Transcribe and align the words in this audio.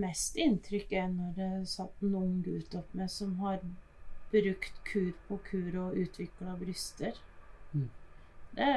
mest 0.00 0.36
inntrykk 0.36 0.92
er 0.92 1.08
når 1.12 1.34
det 1.36 1.50
satt 1.70 2.02
en 2.04 2.14
ung 2.18 2.38
gutt 2.44 2.74
opp 2.78 2.94
med 2.96 3.10
som 3.12 3.36
har 3.42 3.60
brukt 4.32 4.80
kur 4.84 5.12
på 5.28 5.38
kur 5.50 5.78
og 5.84 5.98
utvikla 6.02 6.56
bryster. 6.60 7.18
Mm. 7.72 7.90
Det, 8.56 8.72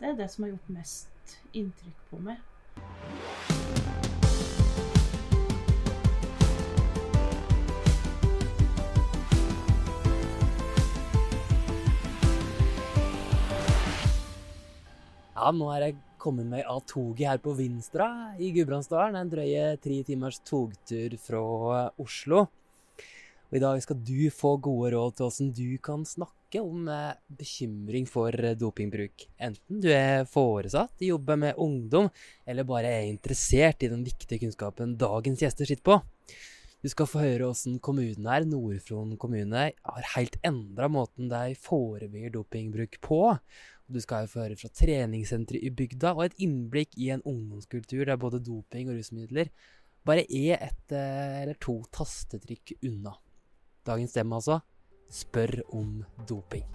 det 0.00 0.08
er 0.10 0.18
det 0.18 0.30
som 0.32 0.46
har 0.46 0.54
gjort 0.54 0.74
mest 0.78 1.38
inntrykk 1.52 2.08
på 2.10 2.22
meg. 2.28 2.42
Ja, 15.36 15.50
nå 15.52 15.68
er 15.70 15.82
jeg 15.84 16.05
kommet 16.26 16.48
meg 16.50 16.66
av 16.66 16.80
toget 16.90 17.28
her 17.30 17.40
på 17.42 17.54
Vinstra 17.54 18.08
i 18.42 18.50
Gudbrandsdalen. 18.54 19.18
En 19.20 19.28
drøye 19.30 19.76
tre 19.82 20.00
timers 20.06 20.40
togtur 20.42 21.14
fra 21.22 21.42
Oslo. 22.02 22.46
Og 23.46 23.54
I 23.54 23.62
dag 23.62 23.78
skal 23.84 24.00
du 24.02 24.26
få 24.34 24.56
gode 24.58 24.90
råd 24.96 25.14
til 25.14 25.28
hvordan 25.28 25.52
du 25.54 25.76
kan 25.86 26.02
snakke 26.08 26.62
om 26.64 26.88
eh, 26.90 27.14
bekymring 27.38 28.08
for 28.10 28.34
dopingbruk. 28.58 29.28
Enten 29.38 29.82
du 29.84 29.86
er 29.94 30.26
foresatt, 30.26 30.98
jobber 31.06 31.38
med 31.38 31.62
ungdom, 31.62 32.10
eller 32.46 32.66
bare 32.66 32.90
er 32.90 33.06
interessert 33.06 33.86
i 33.86 33.92
den 33.92 34.02
viktige 34.06 34.42
kunnskapen 34.42 34.96
dagens 34.98 35.46
gjester 35.46 35.70
sitter 35.70 35.86
på. 35.86 36.00
Du 36.82 36.90
skal 36.90 37.08
få 37.08 37.22
høre 37.22 37.48
hvordan 37.48 37.78
kommunen 37.82 38.26
her, 38.30 38.44
Nord-Fron 38.50 39.14
kommune, 39.18 39.70
har 39.70 40.12
helt 40.16 40.36
endra 40.46 40.90
måten 40.90 41.30
de 41.30 41.54
forebygger 41.58 42.34
dopingbruk 42.34 42.98
på. 43.02 43.22
Du 43.86 44.00
skal 44.02 44.26
få 44.26 44.42
høre 44.42 44.56
fra 44.58 44.66
treningssenteret 44.74 45.62
i 45.62 45.70
bygda 45.70 46.10
og 46.16 46.24
et 46.24 46.40
innblikk 46.42 46.96
i 46.98 47.12
en 47.14 47.20
ungdomskultur 47.22 48.02
der 48.08 48.18
både 48.18 48.40
doping 48.42 48.88
og 48.90 48.96
rusmidler 48.98 49.52
bare 50.06 50.24
er 50.26 50.58
et 50.58 50.94
eh, 50.94 51.42
eller 51.42 51.54
to 51.62 51.76
tastetrykk 51.94 52.76
unna. 52.82 53.12
Dagens 53.86 54.10
stemme 54.10 54.40
altså 54.40 54.58
spør 55.10 55.60
om 55.78 56.00
doping. 56.26 56.66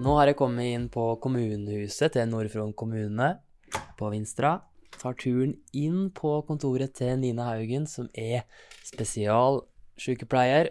Nå 0.00 0.16
har 0.16 0.30
jeg 0.30 0.38
kommet 0.40 0.72
inn 0.74 0.90
på 0.90 1.06
kommunehuset 1.22 2.16
til 2.16 2.30
Nord-Fron 2.32 2.74
kommune 2.74 3.34
på 3.98 4.10
Vinstra. 4.10 4.56
Tar 4.98 5.14
turen 5.22 5.54
inn 5.76 6.08
på 6.16 6.40
kontoret 6.48 6.96
til 6.98 7.20
Nina 7.20 7.50
Haugen, 7.52 7.86
som 7.86 8.10
er 8.16 8.42
spesialsykepleier 10.00 10.70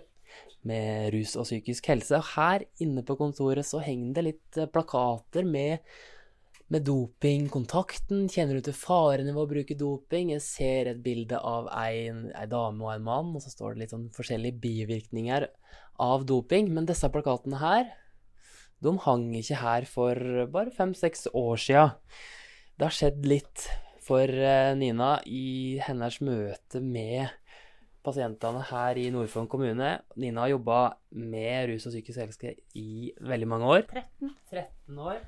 med 0.67 1.13
rus 1.13 1.35
og 1.39 1.47
psykisk 1.47 1.89
helse. 1.91 2.17
Og 2.17 2.31
her 2.35 2.65
inne 2.83 3.03
på 3.05 3.17
kontoret 3.19 3.65
så 3.67 3.81
henger 3.83 4.15
det 4.17 4.25
litt 4.25 4.57
eh, 4.59 4.69
plakater 4.69 5.47
med, 5.47 5.79
med 6.69 6.85
dopingkontakten. 6.87 8.27
Kjenner 8.29 8.59
du 8.59 8.67
til 8.67 8.77
farene 8.77 9.31
ved 9.31 9.43
å 9.43 9.49
bruke 9.49 9.77
doping? 9.79 10.33
Jeg 10.35 10.45
ser 10.45 10.91
et 10.91 11.01
bilde 11.03 11.39
av 11.39 11.69
ei, 11.79 12.09
ei 12.09 12.49
dame 12.49 12.85
og 12.85 12.93
en 12.95 13.07
mann, 13.07 13.33
og 13.35 13.43
så 13.45 13.53
står 13.53 13.75
det 13.75 13.85
litt 13.85 13.95
sånn 13.95 14.09
forskjellige 14.15 14.59
bivirkninger 14.65 15.47
av 15.99 16.27
doping. 16.27 16.71
Men 16.73 16.89
disse 16.89 17.09
plakatene 17.11 17.61
her, 17.63 17.93
de 18.79 18.95
hang 19.03 19.29
ikke 19.35 19.59
her 19.59 19.87
for 19.89 20.47
bare 20.51 20.75
fem-seks 20.75 21.29
år 21.35 21.59
sia. 21.59 21.85
Det 22.79 22.87
har 22.87 22.95
skjedd 22.95 23.25
litt 23.27 23.67
for 24.03 24.27
eh, 24.27 24.71
Nina 24.79 25.17
i 25.27 25.79
hennes 25.83 26.19
møte 26.23 26.79
med 26.83 27.38
pasientene 28.09 28.63
her 28.71 28.97
i 28.97 29.09
Nord-Fron 29.13 29.47
kommune. 29.49 29.91
Nina 30.17 30.45
har 30.45 30.55
jobba 30.55 30.79
med 31.13 31.69
rus 31.69 31.85
og 31.85 31.93
psykisk 31.93 32.23
helse 32.23 32.55
i 32.79 33.11
veldig 33.21 33.47
mange 33.49 33.69
år. 33.69 33.85
13. 33.91 34.33
13 34.49 34.99
år. 35.11 35.21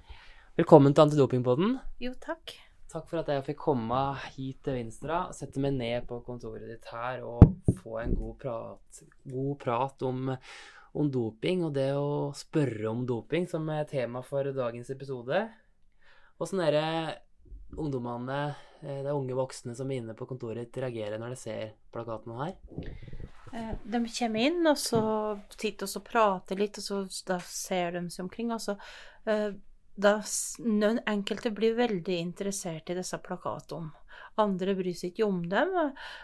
Velkommen 0.57 0.95
til 0.95 1.05
Antidopingpodden. 1.05 1.75
Jo, 2.01 2.15
takk. 2.21 2.55
Takk 2.91 3.05
for 3.07 3.21
at 3.21 3.29
jeg 3.31 3.45
fikk 3.45 3.59
komme 3.61 3.99
hit 4.33 4.65
til 4.65 4.75
Vinstra, 4.75 5.21
sette 5.35 5.61
meg 5.63 5.77
ned 5.77 6.07
på 6.09 6.17
kontoret 6.25 6.65
ditt 6.67 6.89
her 6.91 7.21
og 7.23 7.45
få 7.77 8.01
en 8.01 8.17
god 8.19 8.33
prat, 8.41 9.03
god 9.31 9.53
prat 9.61 10.03
om, 10.09 10.33
om 10.91 11.11
doping 11.13 11.63
og 11.69 11.77
det 11.77 11.87
å 11.95 12.33
spørre 12.35 12.89
om 12.91 13.05
doping, 13.07 13.47
som 13.47 13.69
er 13.71 13.87
tema 13.87 14.25
for 14.27 14.49
dagens 14.57 14.91
episode. 14.91 15.45
Åssen 16.41 16.65
er 16.65 16.75
det 16.75 16.91
ungdommene, 17.77 18.41
eh, 18.83 19.01
er 19.01 19.13
unge 19.13 19.37
voksne 19.37 19.75
som 19.77 19.91
er 19.91 20.01
inne 20.01 20.15
på 20.17 20.27
kontoret 20.29 20.77
reagerer 20.77 21.21
når 21.21 21.35
de 21.35 21.39
ser 21.41 21.73
plakatene 21.93 22.37
her? 22.41 22.55
Eh, 23.53 23.73
De 23.83 24.03
kommer 24.05 24.47
inn, 24.47 24.61
og 24.67 24.77
så 24.79 25.01
titter 25.57 25.87
og 25.99 26.05
prater 26.07 26.59
litt, 26.59 26.79
og 26.79 26.87
så 26.87 27.01
da 27.27 27.39
ser 27.45 27.97
de 27.97 28.05
seg 28.09 28.27
omkring. 28.27 28.53
Og 28.55 28.61
eh, 29.29 29.51
da 30.01 30.13
enkelte 31.11 31.51
blir 31.51 31.75
veldig 31.75 32.19
interessert 32.19 32.89
i 32.89 32.97
disse 32.97 33.19
plakatene. 33.23 33.91
Andre 34.39 34.73
bryr 34.77 34.95
seg 34.95 35.11
ikke 35.11 35.27
om 35.27 35.41
dem. 35.51 35.73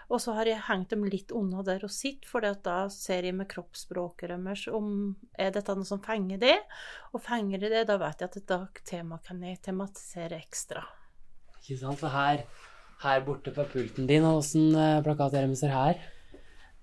Og 0.07 0.21
så 0.23 0.33
har 0.37 0.47
jeg 0.47 0.63
hengt 0.69 0.93
dem 0.93 1.03
litt 1.11 1.33
unna 1.35 1.63
der 1.67 1.83
og 1.83 1.91
sitt, 1.91 2.25
for 2.25 2.41
da 2.41 2.77
ser 2.93 3.27
jeg 3.27 3.35
med 3.35 3.49
kroppsspråket 3.51 4.31
deres 4.31 4.67
om 4.71 5.17
er 5.35 5.51
dette 5.55 5.75
noe 5.75 5.87
som 5.87 6.01
fenger 6.03 6.39
det. 6.41 6.55
Og 7.11 7.23
fenger 7.23 7.65
de 7.65 7.73
det, 7.75 7.83
da 7.89 7.99
vet 8.01 8.23
jeg 8.23 8.31
at 8.31 8.39
et 8.39 8.83
tema 8.87 9.19
kan 9.23 9.43
jeg 9.43 9.59
tematisere 9.67 10.39
ekstra. 10.39 10.85
Ikke 11.67 11.81
sant? 11.81 11.99
For 11.99 12.13
her, 12.15 12.45
her 13.03 13.23
borte 13.25 13.51
på 13.51 13.65
pulten 13.73 14.05
din, 14.07 14.23
åssen 14.23 14.69
eh, 14.71 15.01
plakat 15.03 15.33
er 15.35 15.49
vi 15.51 15.57
ser 15.59 15.73
her? 15.75 15.97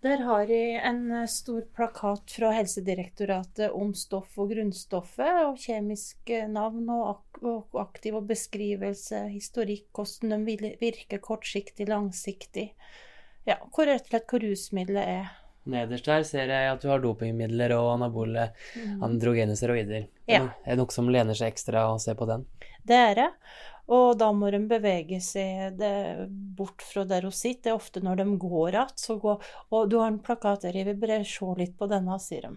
Der 0.05 0.21
har 0.27 0.51
jeg 0.53 0.75
en 0.85 1.07
eh, 1.09 1.31
stor 1.33 1.63
plakat 1.73 2.35
fra 2.37 2.51
Helsedirektoratet 2.53 3.73
om 3.73 3.95
stoff 3.97 4.37
og 4.37 4.53
grunnstoffet, 4.53 5.39
og 5.47 5.57
kjemiske 5.63 6.43
navn 6.53 6.91
og, 6.93 7.07
ak 7.15 7.41
og 7.49 7.81
aktiv 7.81 8.19
og 8.21 8.29
beskrivelse, 8.29 9.23
historikk, 9.33 9.89
hvordan 9.97 10.45
de 10.45 10.75
virker 10.83 11.23
kortsiktig, 11.25 11.89
langsiktig. 11.89 12.75
Ja, 13.49 13.57
hvor 13.73 13.89
rett 13.89 14.05
og 14.05 14.13
slett 14.13 14.29
hvor 14.29 14.45
rusmiddelet 14.45 15.15
er. 15.15 15.33
Nederst 15.65 16.13
her 16.13 16.29
ser 16.29 16.53
jeg 16.53 16.69
at 16.69 16.83
du 16.85 16.91
har 16.93 17.01
dopingmidler 17.01 17.73
og 17.79 17.95
anabole 17.95 18.51
androgene 19.05 19.57
steroider. 19.57 20.11
Ja. 20.29 20.51
Er 20.61 20.75
det 20.75 20.83
noe 20.83 20.93
som 20.93 21.09
lener 21.09 21.37
seg 21.39 21.55
ekstra 21.55 21.87
å 21.89 21.97
se 22.03 22.13
på 22.19 22.29
den? 22.29 22.45
Det 22.85 22.99
er 23.01 23.17
det. 23.17 23.31
Og 23.93 24.15
da 24.17 24.31
må 24.33 24.49
de 24.53 24.63
bevege 24.69 25.19
seg 25.21 25.77
det, 25.77 26.29
bort 26.57 26.85
fra 26.85 27.05
der 27.09 27.27
hun 27.27 27.35
sitter. 27.35 27.63
Det 27.67 27.73
er 27.73 27.81
ofte 27.81 28.01
når 28.05 28.23
de 28.23 28.29
går 28.41 28.79
igjen. 28.79 29.25
Og 29.77 29.91
du 29.91 29.99
har 30.01 30.09
en 30.09 30.21
plakat 30.25 30.65
der, 30.65 30.79
jeg 30.79 30.89
vil 30.89 31.01
bare 31.03 31.25
se 31.29 31.51
litt 31.59 31.75
på 31.77 31.89
denne, 31.91 32.17
sier 32.23 32.49
de. 32.49 32.55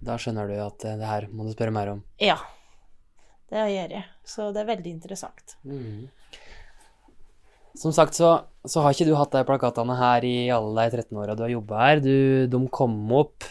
Da 0.00 0.16
skjønner 0.18 0.48
du 0.48 0.56
at 0.64 0.86
eh, 0.88 0.96
det 0.98 1.06
her 1.06 1.28
må 1.30 1.44
du 1.46 1.52
spørre 1.52 1.74
mer 1.76 1.92
om. 1.92 2.00
Ja, 2.22 2.38
det 3.52 3.66
gjør 3.74 3.94
jeg. 3.98 4.06
Så 4.26 4.48
det 4.54 4.62
er 4.62 4.70
veldig 4.72 4.94
interessant. 4.96 5.54
Som 7.78 7.94
sagt 7.94 8.16
så, 8.18 8.32
så 8.64 8.82
har 8.82 8.96
ikke 8.96 9.06
du 9.06 9.14
hatt 9.18 9.36
de 9.36 9.44
plakatene 9.46 9.96
her 10.00 10.26
i 10.26 10.34
alle 10.54 10.88
de 10.88 11.02
13 11.04 11.20
åra 11.20 11.36
du 11.38 11.44
har 11.46 11.52
jobba 11.52 11.84
her. 11.84 12.02
Du, 12.02 12.16
de 12.50 12.62
kom 12.74 12.96
opp 13.20 13.46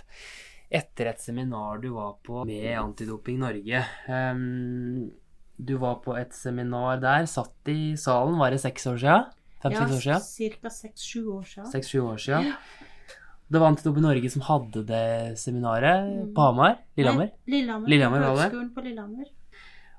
etter 0.70 1.10
et 1.10 1.22
seminar 1.22 1.80
du 1.82 1.90
var 1.96 2.18
på 2.26 2.44
med 2.46 2.68
Antidoping 2.78 3.40
Norge. 3.42 3.86
Ehm, 4.12 5.10
du 5.60 5.76
var 5.82 6.00
på 6.04 6.16
et 6.16 6.32
seminar 6.36 7.02
der, 7.04 7.28
satt 7.28 7.72
i 7.72 7.96
salen, 8.00 8.40
var 8.40 8.56
det 8.56 8.62
seks 8.64 8.88
år 8.88 9.02
sia? 9.02 9.18
Fem-seks 9.60 10.30
ca. 10.62 10.70
seks-sju 10.72 11.26
år 11.36 11.44
siden. 11.44 11.68
Seks-sju 11.68 12.00
år 12.06 12.22
sia. 12.24 12.40
Det 13.50 13.60
var 13.60 13.74
Antidoping 13.74 14.06
Norge 14.06 14.30
som 14.32 14.46
hadde 14.46 14.86
det 14.88 15.40
seminaret 15.42 16.30
på 16.36 16.46
Hamar? 16.46 16.78
Lillehammer? 16.96 17.34
Nei, 17.34 17.58
Lillehammer. 17.58 17.92
Lillehammer 17.92 18.24
var 18.24 18.42
det. 18.46 18.64
På 18.76 18.86
Lillehammer. 18.86 19.28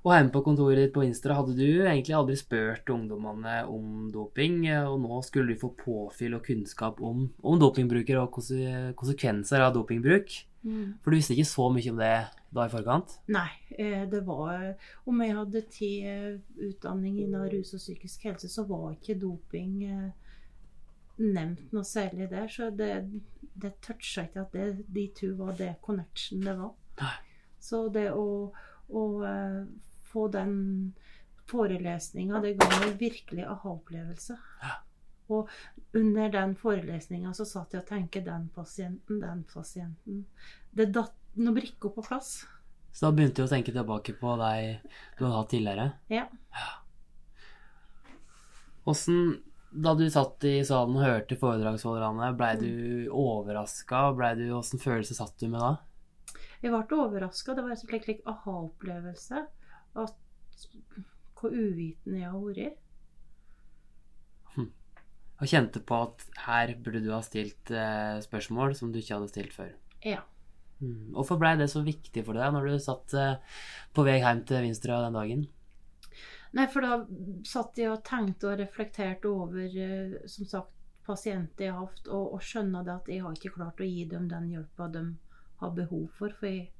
Og 0.00 0.14
hjemme 0.14 0.32
på 0.32 0.40
kontoret 0.46 0.78
ditt 0.80 0.94
på 0.94 1.02
Instra 1.04 1.34
hadde 1.36 1.58
du 1.58 1.82
egentlig 1.82 2.14
aldri 2.16 2.38
spurt 2.40 2.88
ungdommene 2.88 3.58
om 3.68 4.06
doping, 4.14 4.62
og 4.88 4.96
nå 5.02 5.18
skulle 5.26 5.52
du 5.52 5.60
få 5.60 5.74
påfyll 5.76 6.38
og 6.38 6.46
kunnskap 6.46 7.02
om, 7.04 7.26
om 7.44 7.60
dopingbrukere 7.60 8.22
og 8.22 8.32
konsekvenser 8.96 9.66
av 9.66 9.74
dopingbruk. 9.76 10.32
Mm. 10.62 10.98
For 11.00 11.10
du 11.10 11.16
visste 11.16 11.34
ikke 11.34 11.48
så 11.48 11.66
mye 11.72 11.92
om 11.92 12.00
det 12.00 12.14
da 12.50 12.66
i 12.66 12.72
forkant. 12.72 13.14
Nei, 13.32 13.48
eh, 13.78 14.02
det 14.10 14.20
var 14.26 14.74
Om 15.08 15.22
jeg 15.24 15.36
hadde 15.36 15.62
ti 15.72 15.90
eh, 16.04 16.40
utdanning 16.66 17.20
innen 17.22 17.46
rus 17.52 17.72
og 17.76 17.82
psykisk 17.82 18.26
helse, 18.28 18.50
så 18.52 18.66
var 18.68 18.90
ikke 18.96 19.18
doping 19.22 19.76
eh, 19.86 20.10
nevnt 21.20 21.72
noe 21.76 21.86
særlig 21.86 22.30
der. 22.32 22.48
Så 22.50 22.70
det, 22.74 22.92
det 23.54 23.76
toucha 23.84 24.26
ikke 24.28 24.44
at 24.44 24.56
det, 24.56 24.68
de 24.88 25.06
to 25.16 25.32
var 25.38 25.56
det 25.58 25.76
connection 25.84 26.44
det 26.44 26.56
var. 26.58 26.74
Nei. 27.00 27.16
Så 27.60 27.86
det 27.92 28.08
å, 28.16 28.26
å 28.88 29.02
få 30.10 30.28
den 30.32 30.54
forelesninga, 31.50 32.40
det 32.40 32.54
ga 32.60 32.68
meg 32.80 32.94
virkelig 33.00 33.44
aha-opplevelse. 33.44 34.36
Ja. 34.62 34.78
Og 35.30 35.50
under 35.96 36.32
den 36.32 36.54
forelesninga 36.58 37.32
så 37.36 37.46
satt 37.48 37.74
jeg 37.74 37.84
og 37.84 37.90
tenkte 37.90 38.22
den 38.26 38.48
pasienten, 38.54 39.20
den 39.22 39.44
pasienten. 39.50 40.24
Det 40.74 40.90
datt 40.94 41.16
noen 41.38 41.56
brikker 41.56 41.92
på 41.94 42.04
plass. 42.06 42.40
Så 42.92 43.06
da 43.06 43.12
begynte 43.14 43.42
du 43.42 43.46
å 43.46 43.50
tenke 43.50 43.74
tilbake 43.74 44.16
på 44.18 44.34
deg 44.40 44.80
du 45.18 45.24
hadde 45.24 45.36
hatt 45.36 45.52
tidligere. 45.52 45.86
Ja. 46.10 46.26
Åssen, 48.90 49.36
da 49.70 49.94
du 49.94 50.08
satt 50.10 50.42
i 50.48 50.56
salen 50.66 50.98
og 50.98 51.06
hørte 51.06 51.38
foredragsholderne, 51.38 52.32
blei 52.38 52.54
du 52.58 52.72
overraska? 53.14 54.08
Åssen 54.58 54.82
følelse 54.82 55.14
satt 55.14 55.38
du 55.38 55.46
med 55.52 55.62
da? 55.62 55.76
Jeg 56.60 56.74
ble 56.74 56.98
overraska. 56.98 57.54
Det 57.54 57.62
var 57.64 57.76
en 57.76 57.80
slik, 57.80 58.04
slik 58.04 58.26
aha-opplevelse. 58.28 59.46
At 60.00 60.16
hvor 61.40 61.54
uvitende 61.54 62.20
jeg 62.20 62.30
har 62.30 62.42
vært. 62.44 62.80
Og 65.40 65.48
kjente 65.48 65.80
på 65.84 66.02
at 66.04 66.26
her 66.44 66.74
burde 66.84 67.00
du 67.04 67.12
ha 67.14 67.22
stilt 67.24 67.72
eh, 67.72 68.18
spørsmål 68.24 68.74
som 68.76 68.90
du 68.92 69.00
ikke 69.00 69.16
hadde 69.16 69.30
stilt 69.32 69.54
før. 69.56 69.70
Ja. 70.04 70.20
Mm. 70.80 71.12
Hvorfor 71.16 71.40
blei 71.40 71.54
det 71.60 71.70
så 71.72 71.82
viktig 71.84 72.24
for 72.26 72.36
deg 72.36 72.52
når 72.54 72.68
du 72.68 72.76
satt 72.80 73.14
eh, 73.16 73.38
på 73.96 74.04
vei 74.04 74.18
hjem 74.20 74.44
til 74.48 74.66
Vinstra 74.66 75.00
den 75.04 75.16
dagen? 75.16 75.46
Nei, 76.56 76.66
for 76.72 76.82
da 76.84 76.98
satt 77.46 77.78
jeg 77.78 77.92
og 77.92 78.04
tenkte 78.06 78.50
og 78.50 78.60
reflekterte 78.60 79.30
over, 79.30 79.64
eh, 79.70 80.20
som 80.28 80.48
sagt, 80.50 80.76
pasienter 81.06 81.66
jeg 81.66 81.74
har 81.74 81.88
hatt, 81.88 82.06
og, 82.08 82.36
og 82.36 82.44
skjønna 82.44 82.84
det 82.86 82.94
at 82.94 83.10
jeg 83.10 83.24
har 83.24 83.36
ikke 83.36 83.54
klart 83.56 83.80
å 83.80 83.88
gi 83.88 84.04
dem 84.10 84.28
den 84.30 84.50
hjelpa 84.52 84.88
de 84.92 85.04
har 85.62 85.74
behov 85.76 86.06
for, 86.16 86.32
for 86.36 86.48
jeg 86.48 86.70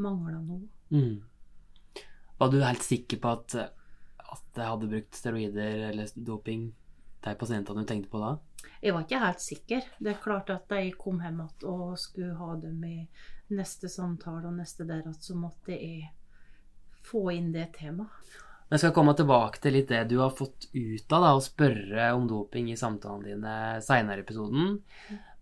mangla 0.00 0.40
noe. 0.40 0.66
Mm. 0.92 2.02
Var 2.40 2.52
du 2.52 2.60
helt 2.62 2.84
sikker 2.86 3.20
på 3.20 3.32
at, 3.36 3.56
at 3.60 4.60
jeg 4.60 4.68
hadde 4.68 4.90
brukt 4.92 5.18
steroider 5.18 5.88
eller 5.90 6.12
doping, 6.16 6.70
de 7.24 7.34
pasientene 7.38 7.84
du 7.84 7.88
tenkte 7.88 8.12
på 8.12 8.20
da? 8.22 8.36
Jeg 8.80 8.94
var 8.96 9.04
ikke 9.04 9.24
helt 9.24 9.42
sikker. 9.44 9.88
Det 9.98 10.14
er 10.14 10.22
klart 10.22 10.52
at 10.52 10.68
da 10.70 10.80
jeg 10.80 10.96
kom 11.00 11.20
hjem 11.24 11.42
igjen 11.44 11.66
og 11.72 11.98
skulle 12.00 12.36
ha 12.38 12.54
dem 12.60 12.84
i 12.88 12.96
neste 13.56 13.90
samtale 13.92 14.48
og 14.48 14.56
neste 14.56 14.86
der 14.88 15.02
igjen, 15.02 15.18
så 15.20 15.36
måtte 15.36 15.74
jeg 15.74 16.10
få 17.06 17.30
inn 17.34 17.50
det 17.54 17.70
temaet. 17.78 18.38
Jeg 18.70 18.84
skal 18.84 18.92
komme 18.94 19.16
tilbake 19.18 19.58
til 19.58 19.74
litt 19.74 19.88
det 19.90 20.04
du 20.12 20.20
har 20.20 20.30
fått 20.30 20.68
ut 20.70 21.14
av 21.16 21.24
da, 21.24 21.30
å 21.34 21.42
spørre 21.42 22.12
om 22.14 22.28
doping 22.30 22.68
i 22.70 22.78
samtalene 22.78 23.32
dine 23.32 23.54
seinere 23.82 24.22
i 24.22 24.22
episoden. 24.22 24.76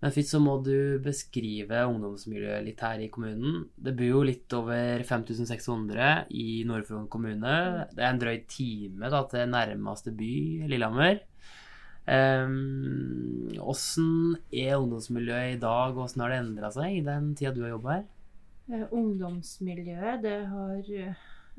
Men 0.00 0.14
først 0.14 0.32
så 0.32 0.40
må 0.40 0.54
du 0.64 0.96
beskrive 1.04 1.82
ungdomsmiljøet 1.90 2.64
litt 2.64 2.80
her 2.86 3.02
i 3.04 3.10
kommunen. 3.12 3.66
Det 3.76 3.92
bor 3.98 4.08
jo 4.08 4.22
litt 4.25 4.56
over 4.56 5.04
5600 5.04 6.30
i 6.40 6.62
Nord-Fron 6.70 7.10
kommune. 7.12 7.54
Det 7.92 8.00
er 8.00 8.14
en 8.14 8.22
drøy 8.22 8.38
time 8.48 9.12
da, 9.12 9.20
til 9.28 9.52
nærmeste 9.52 10.14
by, 10.16 10.32
Lillehammer. 10.70 11.20
Åssen 12.08 14.05
um, 14.05 14.37
er 14.49 14.78
ungdomsmiljøet 14.78 15.56
i 15.56 15.60
dag, 15.60 15.93
og 15.93 16.06
åssen 16.06 16.22
har 16.25 16.32
det 16.32 16.38
endra 16.40 16.70
seg 16.72 16.94
i 16.96 17.02
den 17.05 17.34
tida 17.37 17.52
du 17.52 17.60
har 17.66 17.75
jobba 17.75 17.96
her? 17.99 18.06
Eh, 18.72 18.87
ungdomsmiljøet, 18.96 20.22
det 20.25 20.38
har, 20.49 20.88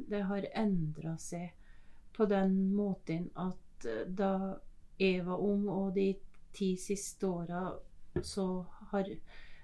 det 0.09 0.23
har 0.31 0.47
endra 0.57 1.13
seg 1.21 1.51
på 2.17 2.25
den 2.29 2.73
måten 2.73 3.29
at 3.37 3.85
eh, 3.85 4.07
da 4.09 4.57
jeg 4.99 5.21
var 5.27 5.37
ung, 5.45 5.69
og 5.69 5.93
de 5.95 6.15
ti 6.55 6.73
siste 6.81 7.27
åra 7.29 7.69
så 8.25 8.65
har 8.91 9.05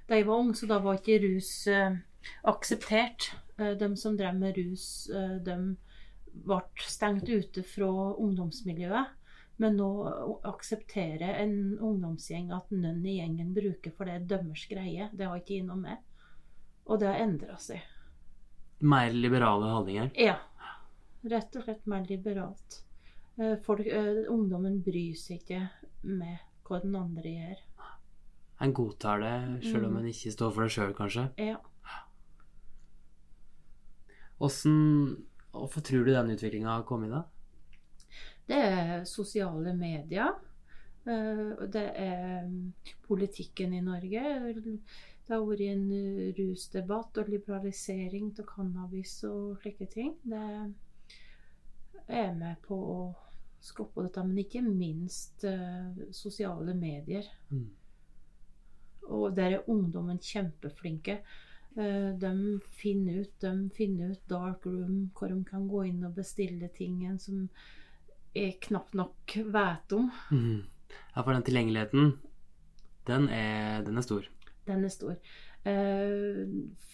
Da 0.05 0.15
jeg 0.19 0.27
var 0.27 0.37
ung, 0.37 0.53
så 0.53 0.67
da 0.69 0.77
var 0.85 0.99
ikke 0.99 1.17
rus 1.23 1.67
eh, 1.67 1.97
akseptert. 2.45 3.31
De 3.57 3.95
som 3.97 4.17
drev 4.17 4.35
med 4.37 4.57
rus, 4.57 5.09
de 5.09 5.55
ble 6.45 6.61
stengt 6.85 7.29
ute 7.29 7.63
fra 7.63 8.13
ungdomsmiljøet. 8.21 9.24
Men 9.57 9.77
nå 9.79 9.87
aksepterer 10.43 11.37
en 11.43 11.77
ungdomsgjeng 11.79 12.49
at 12.51 12.71
noen 12.75 13.05
i 13.07 13.17
gjengen 13.21 13.53
bruker 13.55 13.93
for 13.95 14.05
det 14.09 14.15
er 14.17 14.25
dømmers 14.33 14.65
greie. 14.67 15.09
Det 15.15 15.27
har 15.29 15.37
ikke 15.39 15.55
jeg 15.61 15.67
noe 15.69 15.79
med. 15.79 15.97
Og 16.85 16.99
det 16.99 17.07
har 17.07 17.21
endra 17.23 17.55
seg. 17.57 17.79
Mer 18.81 19.13
liberale 19.15 19.69
holdninger? 19.71 20.11
Ja. 20.19 20.35
Rett 21.25 21.55
og 21.55 21.63
slett 21.63 21.87
mer 21.87 22.03
liberalt. 22.09 22.81
Eh, 23.39 23.55
folk, 23.63 23.87
eh, 23.87 24.25
ungdommen 24.29 24.81
bryr 24.83 25.15
seg 25.17 25.39
ikke 25.41 25.61
med 26.03 26.37
hva 26.67 26.81
den 26.83 26.95
andre 26.99 27.23
gjør. 27.31 27.63
En 28.61 28.73
godtar 28.73 29.19
det, 29.19 29.63
sjøl 29.69 29.85
om 29.85 29.93
Mm. 29.93 29.97
en 29.99 30.05
ikke 30.11 30.31
står 30.31 30.51
for 30.53 30.63
det 30.63 30.71
sjøl, 30.71 30.93
kanskje? 30.95 31.29
Ja. 31.37 31.57
Åssen 34.39 35.25
Hvorfor 35.55 35.79
tror 35.87 36.03
du 36.05 36.11
den 36.11 36.31
utviklinga 36.33 36.67
har 36.67 36.83
kommet, 36.83 37.09
da? 37.11 37.21
Det 38.47 38.57
er 38.57 39.03
sosiale 39.09 39.73
medier. 39.77 40.33
eh, 41.07 41.67
Det 41.75 41.85
er 41.95 42.45
mm, 42.47 42.73
politikken 43.07 43.73
i 43.73 43.81
Norge. 43.81 44.23
Det 45.27 45.33
har 45.33 45.45
vært 45.45 45.61
en 45.65 45.85
eh, 45.91 46.33
rusdebatt 46.39 47.17
og 47.17 47.29
liberalisering 47.29 48.33
av 48.39 48.45
cannabis 48.55 49.23
og 49.29 49.57
slike 49.61 49.87
ting. 49.93 50.13
Det 50.23 50.73
er 52.07 52.33
med 52.37 52.55
på 52.67 52.75
å 52.75 52.99
skoppe 53.65 54.03
dette, 54.05 54.23
men 54.23 54.43
ikke 54.43 54.61
minst 54.65 55.43
eh, 55.49 56.05
sosiale 56.13 56.73
medier. 56.77 57.25
Mm. 57.49 57.69
Og 59.15 59.35
der 59.37 59.57
er 59.57 59.69
ungdommen 59.69 60.19
kjempeflinke. 60.21 61.19
De 61.75 62.29
finner 62.79 63.17
ut, 63.25 63.33
de 63.41 63.69
finner 63.75 64.13
ut 64.13 64.21
dark 64.31 64.65
room, 64.65 65.09
hvor 65.17 65.27
de 65.27 65.41
kan 65.43 65.65
gå 65.67 65.81
inn 65.89 66.05
og 66.07 66.13
bestille 66.15 66.69
ting 66.77 67.01
som 67.19 67.49
jeg 68.35 68.59
knapt 68.67 68.95
nok 68.97 69.35
vet 69.55 69.97
om. 69.97 70.11
Mhm. 70.31 70.63
Ja, 71.15 71.23
for 71.23 71.31
den 71.31 71.43
tilgjengeligheten, 71.47 72.13
den 73.07 73.29
er, 73.31 73.83
den 73.87 73.97
er 73.97 74.05
stor. 74.05 74.27
Den 74.67 74.83
er 74.83 74.91
stor. 74.91 75.15
Eh, 75.65 76.41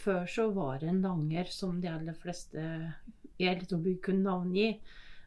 før 0.03 0.27
så 0.29 0.47
var 0.55 0.79
det 0.79 0.91
en 0.91 1.01
langer 1.03 1.49
som 1.51 1.81
de 1.81 1.89
aller 1.91 2.15
fleste 2.15 2.63
om 3.75 3.83
vi 3.83 3.97
kunne 4.03 4.23
navngi. 4.23 4.69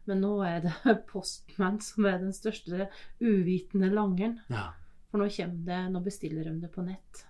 Men 0.08 0.20
nå 0.20 0.32
er 0.46 0.64
det 0.64 0.74
Postman 1.10 1.80
som 1.82 2.06
er 2.08 2.20
den 2.22 2.34
største 2.36 2.88
uvitende 3.20 3.90
langeren. 3.92 4.38
Ja. 4.52 4.70
For 5.10 5.20
nå 5.20 5.28
det, 5.66 5.80
nå 5.92 6.02
bestiller 6.04 6.48
de 6.48 6.58
det 6.62 6.72
på 6.74 6.84
nett. 6.86 7.24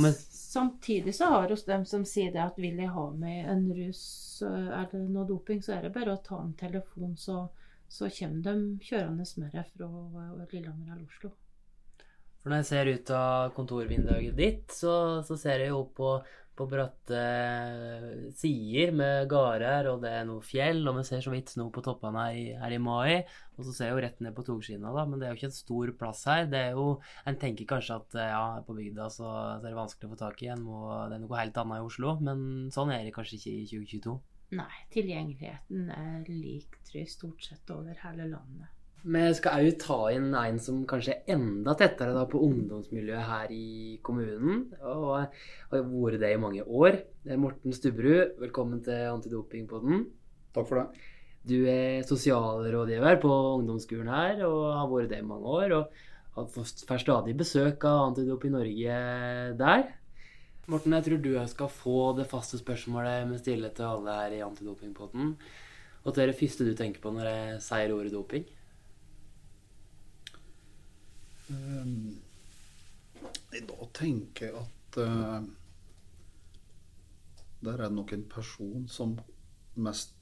Med- 0.00 0.14
Samtidig 0.52 1.14
så 1.14 1.24
har 1.24 1.52
oss 1.52 1.64
dem 1.64 1.84
som 1.84 2.04
sier 2.04 2.32
det 2.32 2.40
at 2.42 2.58
vil 2.60 2.76
jeg 2.80 2.92
ha 2.92 3.10
med 3.10 3.48
en 3.48 3.66
rus 3.76 4.42
eller 4.44 5.08
noe 5.08 5.26
doping, 5.28 5.62
så 5.64 5.76
er 5.76 5.86
det 5.86 5.94
bare 5.94 6.16
å 6.16 6.22
ta 6.24 6.40
en 6.42 6.54
telefon, 6.60 7.16
så, 7.16 7.46
så 7.88 8.08
kommer 8.12 8.42
de 8.44 8.54
kjørende 8.84 9.24
med 9.36 9.52
det 9.52 9.64
fra 9.72 9.88
eh, 9.88 10.44
Lillehammer 10.52 10.92
eller 10.92 11.06
Oslo. 11.06 11.32
For 12.42 12.50
når 12.50 12.62
jeg 12.62 12.68
ser 12.72 12.90
ut 12.90 13.10
av 13.14 13.52
kontorvinduet 13.56 14.36
ditt, 14.36 14.72
så, 14.74 14.94
så 15.24 15.36
ser 15.38 15.62
jeg 15.62 15.70
jo 15.70 15.84
opp 15.84 15.92
på, 16.00 16.14
på 16.58 16.66
bratte 16.68 17.20
sider 18.36 18.92
med 18.96 19.28
gårder, 19.30 19.88
og 19.92 20.02
det 20.04 20.10
er 20.12 20.26
noe 20.28 20.44
fjell, 20.44 20.82
og 20.88 20.98
vi 20.98 21.04
ser 21.08 21.24
så 21.24 21.32
vidt 21.32 21.54
snø 21.54 21.68
på 21.72 21.84
toppene 21.84 22.26
her 22.26 22.38
i, 22.38 22.44
her 22.60 22.74
i 22.76 22.80
mai. 22.82 23.22
Og 23.56 23.66
så 23.66 23.74
ser 23.74 23.90
jeg 23.90 23.96
jo 23.96 24.02
rett 24.04 24.20
ned 24.24 24.36
på 24.36 24.44
togskinna, 24.46 24.92
da, 24.94 25.06
men 25.08 25.20
det 25.20 25.28
er 25.28 25.32
jo 25.32 25.40
ikke 25.40 25.50
en 25.50 25.56
stor 25.56 25.94
plass 26.00 26.24
her. 26.28 26.44
Det 26.52 26.60
er 26.68 26.76
jo, 26.78 26.86
En 27.28 27.38
tenker 27.40 27.68
kanskje 27.68 27.96
at 28.00 28.18
ja, 28.18 28.44
på 28.66 28.76
bygda 28.76 29.08
så, 29.08 29.24
så 29.24 29.62
er 29.62 29.70
det 29.70 29.78
vanskelig 29.78 30.10
å 30.10 30.12
få 30.12 30.20
tak 30.24 30.44
i. 30.44 30.52
Må, 30.60 30.84
det 31.08 31.16
er 31.16 31.24
noe 31.24 31.40
helt 31.40 31.62
annet 31.62 31.80
i 31.80 31.88
Oslo, 31.88 32.18
men 32.20 32.44
sånn 32.74 32.92
er 32.92 33.06
det 33.06 33.16
kanskje 33.16 33.38
ikke 33.40 33.56
i 33.56 33.66
2022. 33.72 34.18
Nei, 34.52 34.72
tilgjengeligheten 34.92 35.88
er 35.96 36.28
lik 36.28 36.76
tror 36.84 37.00
jeg, 37.00 37.12
stort 37.12 37.44
sett 37.46 37.70
over 37.72 37.96
hele 38.04 38.28
landet. 38.34 38.81
Vi 39.02 39.22
skal 39.34 39.64
òg 39.66 39.80
ta 39.82 39.96
inn 40.14 40.28
en 40.38 40.58
som 40.62 40.84
kanskje 40.86 41.16
er 41.16 41.32
enda 41.34 41.72
tettere 41.74 42.12
da, 42.14 42.20
på 42.30 42.38
ungdomsmiljøet 42.46 43.24
her 43.26 43.50
i 43.50 43.96
kommunen. 44.06 44.68
Og 44.78 45.08
har 45.72 45.82
vært 45.88 46.20
det 46.22 46.30
i 46.30 46.38
mange 46.38 46.62
år. 46.62 47.00
Det 47.24 47.34
er 47.34 47.40
Morten 47.42 47.74
Stubberud, 47.74 48.36
velkommen 48.38 48.78
til 48.86 49.08
Antidopingpodden. 49.10 50.04
Takk 50.54 50.70
for 50.70 50.78
det. 50.78 51.08
Du 51.50 51.66
er 51.66 52.06
sosialrådgiver 52.06 53.18
på 53.24 53.32
ungdomsskolen 53.56 54.12
her 54.14 54.44
og 54.46 54.70
har 54.70 54.86
vært 54.94 55.10
det 55.10 55.18
i 55.18 55.26
mange 55.32 55.50
år. 55.50 55.76
Og 56.38 56.54
får 56.54 57.02
stadig 57.02 57.34
besøk 57.42 57.82
av 57.82 58.04
Antidoping 58.12 58.54
Norge 58.54 59.02
der. 59.58 59.86
Morten, 60.70 60.94
jeg 60.94 61.08
tror 61.08 61.22
du 61.26 61.32
skal 61.50 61.74
få 61.82 62.00
det 62.22 62.30
faste 62.30 62.62
spørsmålet 62.62 63.26
vi 63.34 63.42
stiller 63.42 63.74
til 63.74 63.90
alle 63.90 64.18
her 64.22 64.38
i 64.38 64.42
Antidopingpodden. 64.46 65.36
Og 66.06 66.14
det 66.14 66.22
er 66.22 66.30
det 66.30 66.38
første 66.38 66.70
du 66.70 66.76
tenker 66.78 67.02
på 67.02 67.10
når 67.10 67.32
jeg 67.34 67.62
sier 67.66 67.98
ordet 67.98 68.14
doping? 68.14 68.46
Um, 71.52 72.20
da 73.52 73.88
tenker 73.92 74.48
jeg 74.48 74.56
at 74.56 74.98
uh, 75.02 75.42
der 77.62 77.84
er 77.84 77.92
nok 77.92 78.12
en 78.16 78.24
person 78.30 78.86
som 78.90 79.14
mest 79.76 80.14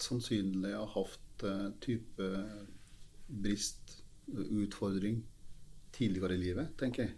sannsynlig 0.00 0.72
har 0.74 0.88
hatt 0.94 1.44
uh, 1.44 1.68
type 1.84 2.28
brist, 3.28 3.98
utfordring, 4.28 5.20
tidligere 5.92 6.36
i 6.36 6.42
livet, 6.42 6.72
tenker 6.80 7.04
jeg. 7.04 7.16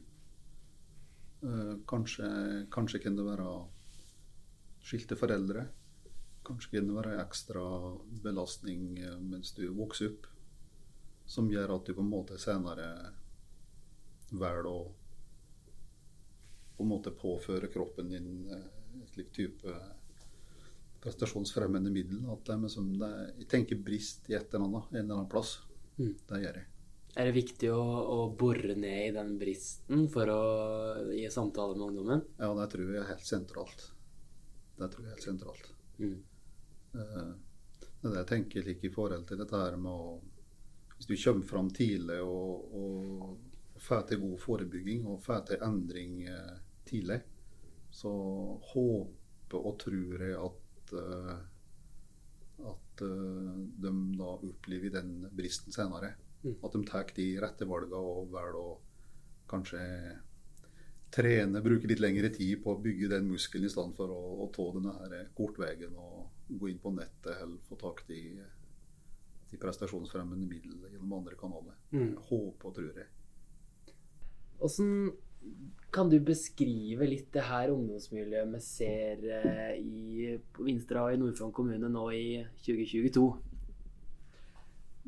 Uh, 1.44 1.76
kanskje, 1.88 2.26
kanskje 2.72 3.02
kan 3.04 3.18
det 3.18 3.28
være 3.28 3.52
skilte 4.84 5.18
foreldre. 5.18 5.68
Kanskje 6.46 6.74
kan 6.74 6.90
det 6.90 6.98
være 6.98 7.20
ekstra 7.22 7.62
belastning 8.24 8.96
mens 9.22 9.54
du 9.54 9.68
vokser 9.76 10.10
opp, 10.10 10.26
som 11.30 11.50
gjør 11.52 11.76
at 11.76 11.86
du 11.86 11.94
på 11.94 12.02
en 12.02 12.10
måte 12.10 12.38
senere 12.42 12.88
velger 14.30 14.66
å 14.70 14.76
på 16.76 16.84
en 16.84 16.88
måte 16.88 17.12
påføre 17.12 17.68
kroppen 17.68 18.08
din 18.08 18.30
et 18.50 18.80
en 18.94 19.06
slik 19.06 19.32
type 19.32 19.74
prestasjonsfremmende 21.00 21.90
middel. 21.92 22.24
At 22.32 22.44
det 22.46 22.54
er 22.54 22.62
liksom, 22.64 22.90
det 23.00 23.08
er, 23.08 23.30
jeg 23.40 23.48
tenker 23.52 23.80
brist 23.84 24.28
i 24.30 24.36
et 24.36 24.54
eller 24.54 24.66
annet, 24.66 24.92
en 24.92 25.00
eller 25.02 25.16
annen 25.18 25.30
plass. 25.32 25.58
Mm. 25.98 26.14
Det 26.28 26.40
gjør 26.44 26.58
jeg. 26.60 26.66
Er 27.18 27.26
det 27.26 27.34
viktig 27.34 27.70
å, 27.74 27.82
å 27.82 28.18
bore 28.38 28.76
ned 28.78 29.08
i 29.08 29.14
den 29.16 29.32
bristen 29.40 30.06
for 30.12 30.30
å 30.30 30.42
gi 31.10 31.24
samtale 31.32 31.74
med 31.74 31.88
ungdommen? 31.88 32.24
Ja, 32.38 32.52
det 32.54 32.68
tror 32.74 32.92
jeg 32.92 33.02
er 33.02 33.08
helt 33.10 33.26
sentralt. 33.26 33.86
Det 34.78 34.90
tror 34.92 35.04
jeg 35.04 35.10
er 35.10 35.16
helt 35.16 35.26
sentralt. 35.26 35.70
Mm. 35.98 36.18
Eh, 36.94 37.30
Det 38.00 38.08
er 38.08 38.12
det 38.14 38.20
jeg 38.22 38.30
tenker 38.30 38.64
like 38.64 38.86
i 38.86 38.92
forhold 38.94 39.26
til 39.28 39.40
dette 39.42 39.58
her 39.60 39.76
med 39.76 39.92
å 39.92 40.20
Hvis 40.96 41.08
du 41.08 41.16
kommer 41.16 41.46
fram 41.48 41.68
tidlig 41.72 42.20
og, 42.20 42.72
og 42.76 43.49
får 43.80 44.08
til 44.08 44.20
god 44.24 44.38
forebygging 44.42 45.06
og 45.08 45.22
får 45.24 45.46
til 45.50 45.64
endring 45.66 46.20
eh, 46.28 46.58
tidlig, 46.88 47.20
så 47.90 48.10
håper 48.72 49.60
og 49.60 49.78
tror 49.82 50.26
jeg 50.26 50.36
at 50.38 50.94
eh, 51.00 51.38
at 52.68 53.02
eh, 53.02 53.60
de 53.82 53.92
da 54.18 54.32
opplever 54.36 54.92
den 54.94 55.28
bristen 55.32 55.72
senere. 55.72 56.14
Mm. 56.42 56.56
At 56.64 56.72
de 56.72 56.82
tar 56.88 57.12
de 57.16 57.28
rette 57.42 57.68
valgene 57.68 58.00
og 58.00 58.32
velger 58.32 58.58
å 58.60 58.68
kanskje 59.50 59.82
trene, 61.10 61.62
bruke 61.64 61.88
litt 61.90 62.00
lengre 62.00 62.30
tid 62.32 62.60
på 62.62 62.74
å 62.74 62.80
bygge 62.80 63.10
den 63.10 63.28
muskelen 63.32 63.66
i 63.66 63.72
stedet 63.72 63.96
for 63.96 64.12
å, 64.14 64.20
å 64.44 64.48
ta 64.54 64.66
denne 64.76 64.94
her 65.00 65.30
kortveien 65.36 65.96
og 65.98 66.54
gå 66.60 66.70
inn 66.70 66.80
på 66.82 66.92
nettet 66.94 67.34
eller 67.34 67.58
få 67.66 67.78
tak 67.80 68.04
i 68.14 68.22
de 69.50 69.58
prestasjonsfremmende 69.58 70.46
midlene 70.46 70.92
gjennom 70.92 71.16
andre 71.18 71.34
kanaler. 71.38 71.74
Mm. 71.90 72.14
Håper 72.28 72.70
og 72.70 72.76
tror 72.76 73.02
jeg. 73.02 73.10
Åssen 74.60 75.12
kan 75.90 76.10
du 76.10 76.20
beskrive 76.22 77.06
litt 77.08 77.32
det 77.34 77.42
her 77.48 77.72
ungdomsmiljøet 77.72 78.50
vi 78.52 78.60
ser 78.62 79.24
eh, 79.40 79.78
i, 79.80 80.34
Vinstra 80.60 81.06
og 81.06 81.14
i 81.14 81.18
Nord-Fron 81.18 81.54
kommune 81.54 81.90
nå 81.90 82.04
i 82.14 82.26
2022? 82.62 83.24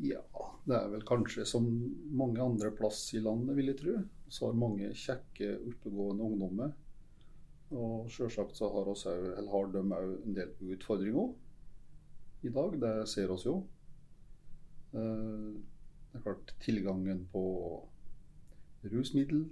Ja, 0.09 0.23
det 0.67 0.79
er 0.79 0.89
vel 0.91 1.05
kanskje 1.07 1.47
som 1.47 1.69
mange 2.19 2.43
andre 2.43 2.73
plass 2.75 3.05
i 3.15 3.23
landet, 3.23 3.55
vil 3.59 3.71
jeg 3.71 3.79
tro. 3.83 3.97
Så 4.33 4.49
har 4.49 4.59
mange 4.59 4.91
kjekke, 4.97 5.53
oppegående 5.71 6.27
ungdommer. 6.27 6.73
Og 7.73 8.11
selvsagt 8.13 8.59
så 8.59 8.69
har, 8.73 8.89
også, 8.91 9.15
har 9.53 9.71
de 9.73 9.85
òg 9.85 10.17
en 10.27 10.37
del 10.37 10.75
utfordringer 10.75 11.31
i 12.43 12.51
dag. 12.53 12.75
Det 12.83 12.95
ser 13.13 13.31
oss 13.33 13.47
jo. 13.47 13.61
Eh, 14.97 15.53
Det 16.13 16.19
er 16.19 16.25
klart 16.27 16.51
tilgangen 16.61 17.23
på 17.33 17.43
rusmiddel 18.91 19.45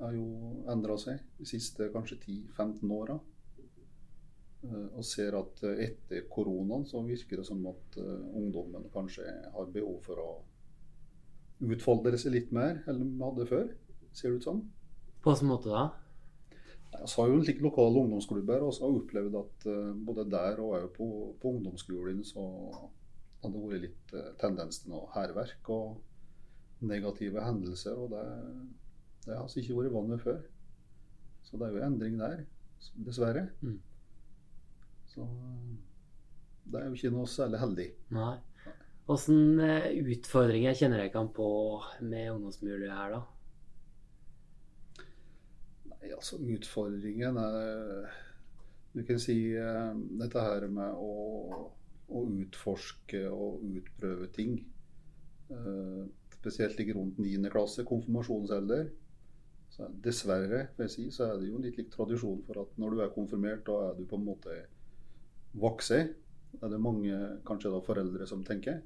har 0.00 0.12
jo 0.14 0.26
endra 0.70 0.96
seg 1.00 1.22
de 1.38 1.48
siste 1.48 1.88
kanskje 1.94 2.18
10-15 2.20 2.92
åra. 2.96 3.16
Eh, 4.66 4.86
Og 4.96 5.04
ser 5.04 5.36
at 5.38 5.62
eh, 5.68 5.84
etter 5.88 6.26
koronaen 6.32 6.86
så 6.88 7.02
virker 7.06 7.40
det 7.40 7.46
som 7.48 7.62
at 7.70 7.98
eh, 8.00 8.38
ungdommen 8.40 8.88
kanskje 8.94 9.26
har 9.54 9.72
behov 9.72 10.00
for 10.06 10.22
å 10.22 10.30
utfolde 11.66 12.16
seg 12.20 12.34
litt 12.34 12.50
mer 12.52 12.82
enn 12.88 13.04
de 13.04 13.24
hadde 13.24 13.46
før. 13.48 13.70
Ser 14.16 14.32
det 14.32 14.40
ut 14.40 14.48
som. 14.48 14.64
På 15.22 15.32
hvilken 15.32 15.50
måte 15.50 15.72
da? 15.72 15.86
Vi 16.96 17.12
har 17.12 17.28
jo 17.28 17.40
slik 17.44 17.60
lokale 17.60 18.00
ungdomsklubber, 18.00 18.62
og 18.64 18.72
så 18.72 18.84
har 18.84 18.92
jeg 18.92 19.00
opplevd 19.02 19.34
at 19.36 19.64
både 20.06 20.24
der 20.32 20.60
og 20.64 20.86
på, 20.94 21.08
på 21.42 21.50
ungdomsskolen 21.58 22.22
så 22.24 22.44
har 23.42 23.52
det 23.52 23.62
vært 23.64 23.82
litt 23.82 24.14
tendens 24.40 24.78
til 24.80 24.94
noe 24.94 25.10
hærverk 25.12 25.68
og 25.74 25.98
negative 26.80 27.44
hendelser. 27.44 27.96
Og 27.96 28.12
det, 28.12 28.24
det 29.24 29.34
har 29.34 29.42
altså 29.44 29.60
ikke 29.62 29.78
vært 29.80 29.96
vanlig 29.96 30.20
før. 30.24 30.40
Så 31.46 31.58
det 31.60 31.68
er 31.68 31.76
jo 31.76 31.86
endring 31.86 32.18
der, 32.20 32.42
dessverre. 33.06 33.46
Mm. 33.62 33.78
Så 35.06 35.26
det 36.66 36.80
er 36.80 36.88
jo 36.90 36.98
ikke 36.98 37.14
noe 37.14 37.30
særlig 37.30 37.62
heldig. 37.62 37.88
Nei. 38.16 38.34
Åssen 39.06 39.60
eh, 39.62 39.92
utfordringer 40.02 40.74
kjenner 40.74 40.98
dere 40.98 41.12
kan 41.14 41.28
på 41.34 41.48
med 42.02 42.32
ungdomsmiljøet 42.32 42.90
her, 42.90 43.14
da? 43.14 43.20
Nei, 45.92 46.10
altså 46.10 46.40
utfordringen 46.42 47.38
er 47.38 48.10
Du 48.96 49.04
kan 49.06 49.20
si 49.22 49.36
eh, 49.54 49.92
dette 50.18 50.42
her 50.42 50.66
med 50.72 50.98
å, 50.98 51.70
å 52.08 52.22
utforske 52.32 53.22
og 53.30 53.62
utprøve 53.78 54.30
ting. 54.34 54.58
Eh, 55.54 56.02
spesielt 56.40 56.80
ikke 56.80 56.96
rundt 56.98 57.18
9. 57.22 57.50
klasse, 57.52 57.84
konfirmasjonsalder. 57.88 58.88
Så 59.76 59.88
dessverre 60.02 60.66
vil 60.76 60.86
jeg 60.86 60.92
si, 60.94 61.06
så 61.12 61.30
er 61.30 61.40
det 61.40 61.50
jo 61.50 61.60
litt 61.60 61.76
lik 61.80 61.90
tradisjon 61.92 62.42
for 62.46 62.62
at 62.62 62.78
når 62.80 62.94
du 62.94 63.02
er 63.04 63.14
konfirmert, 63.14 63.64
da 63.66 63.90
er 63.90 63.96
du 63.98 64.06
på 64.08 64.18
en 64.18 64.28
måte 64.28 64.60
voksen. 65.60 66.12
Er 66.62 66.72
det 66.72 66.80
mange 66.80 67.16
kanskje 67.48 67.72
da 67.74 67.80
foreldre 67.84 68.28
som 68.28 68.44
tenker. 68.46 68.80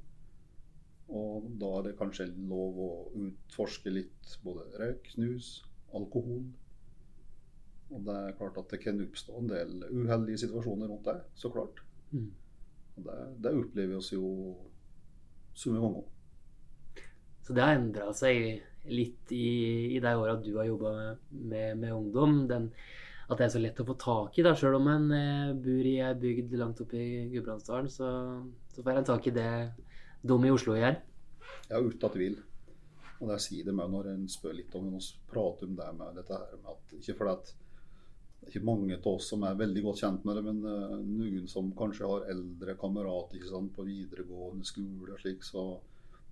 Og 1.10 1.46
da 1.60 1.70
er 1.76 1.88
det 1.88 1.98
kanskje 1.98 2.28
lov 2.48 2.78
å 2.78 2.90
utforske 3.18 3.92
litt 3.92 4.34
både 4.44 4.66
røyk, 4.80 5.10
snus, 5.14 5.52
alkohol. 5.96 6.44
Og 7.90 8.04
det 8.06 8.16
er 8.16 8.36
klart 8.38 8.58
at 8.60 8.70
det 8.70 8.78
kan 8.84 9.02
oppstå 9.02 9.38
en 9.38 9.50
del 9.50 9.72
uheldige 9.90 10.44
situasjoner 10.44 10.90
rundt 10.90 11.08
det, 11.10 11.16
så 11.34 11.50
klart. 11.50 11.82
Mm. 12.14 12.28
Og 12.96 13.08
det, 13.08 13.18
det 13.42 13.54
opplever 13.58 13.90
vi 13.90 13.98
oss 13.98 14.12
jo 14.14 14.30
så 15.54 15.74
mange 15.74 15.88
ganger. 15.88 16.06
Så 17.50 17.54
det 17.56 17.62
har 17.66 17.74
endra 17.74 18.12
seg 18.14 18.60
litt 18.94 19.32
i, 19.34 19.46
i 19.96 19.98
de 19.98 20.10
åra 20.14 20.36
du 20.38 20.52
har 20.54 20.68
jobba 20.68 20.92
med, 21.34 21.80
med 21.80 21.90
ungdom. 21.90 22.44
Den, 22.46 22.68
at 23.26 23.40
det 23.40 23.48
er 23.48 23.50
så 23.56 23.62
lett 23.64 23.82
å 23.82 23.86
få 23.88 23.96
tak 23.98 24.38
i, 24.38 24.44
da. 24.46 24.52
Sjøl 24.54 24.76
om 24.78 24.86
en 24.92 25.08
eh, 25.16 25.50
bor 25.58 25.88
i 25.90 25.96
ei 25.98 26.12
bygd 26.14 26.54
langt 26.60 26.84
oppe 26.84 26.94
i 26.94 27.24
Gudbrandsdalen, 27.32 27.90
så, 27.90 28.12
så 28.70 28.86
får 28.86 29.00
en 29.00 29.10
tak 29.10 29.26
i 29.26 29.34
det 29.34 29.50
de 30.22 30.38
i 30.46 30.54
Oslo 30.54 30.78
gjør. 30.78 31.00
Ja, 31.72 31.82
uten 31.82 32.14
tvil. 32.14 32.38
Og 33.18 33.34
det 33.34 33.42
sier 33.42 33.66
de 33.66 33.74
òg 33.74 33.90
når 33.96 34.12
en 34.14 34.24
spør 34.30 34.54
litt 34.54 34.78
om 34.78 34.94
oss 35.00 35.10
prater 35.34 35.66
om 35.66 35.74
det 35.82 35.90
med 35.98 36.22
dette 36.22 36.38
her 36.38 36.54
med 36.62 36.70
at 36.76 36.96
Ikke 37.02 37.18
fordi 37.18 37.34
at 37.34 37.50
det 37.50 38.46
er 38.46 38.54
ikke 38.54 38.68
mange 38.70 38.94
av 38.94 39.10
oss 39.10 39.26
som 39.34 39.42
er 39.44 39.58
veldig 39.58 39.88
godt 39.90 40.06
kjent 40.06 40.22
med 40.24 40.38
det, 40.38 40.46
men 40.46 40.62
uh, 40.64 41.00
noen 41.02 41.50
som 41.50 41.74
kanskje 41.76 42.06
har 42.14 42.30
eldre 42.30 42.78
kamerater 42.78 43.42
på 43.74 43.90
videregående 43.90 44.64
skole 44.64 45.18
og 45.18 45.18
slik, 45.18 45.42
så 45.44 45.64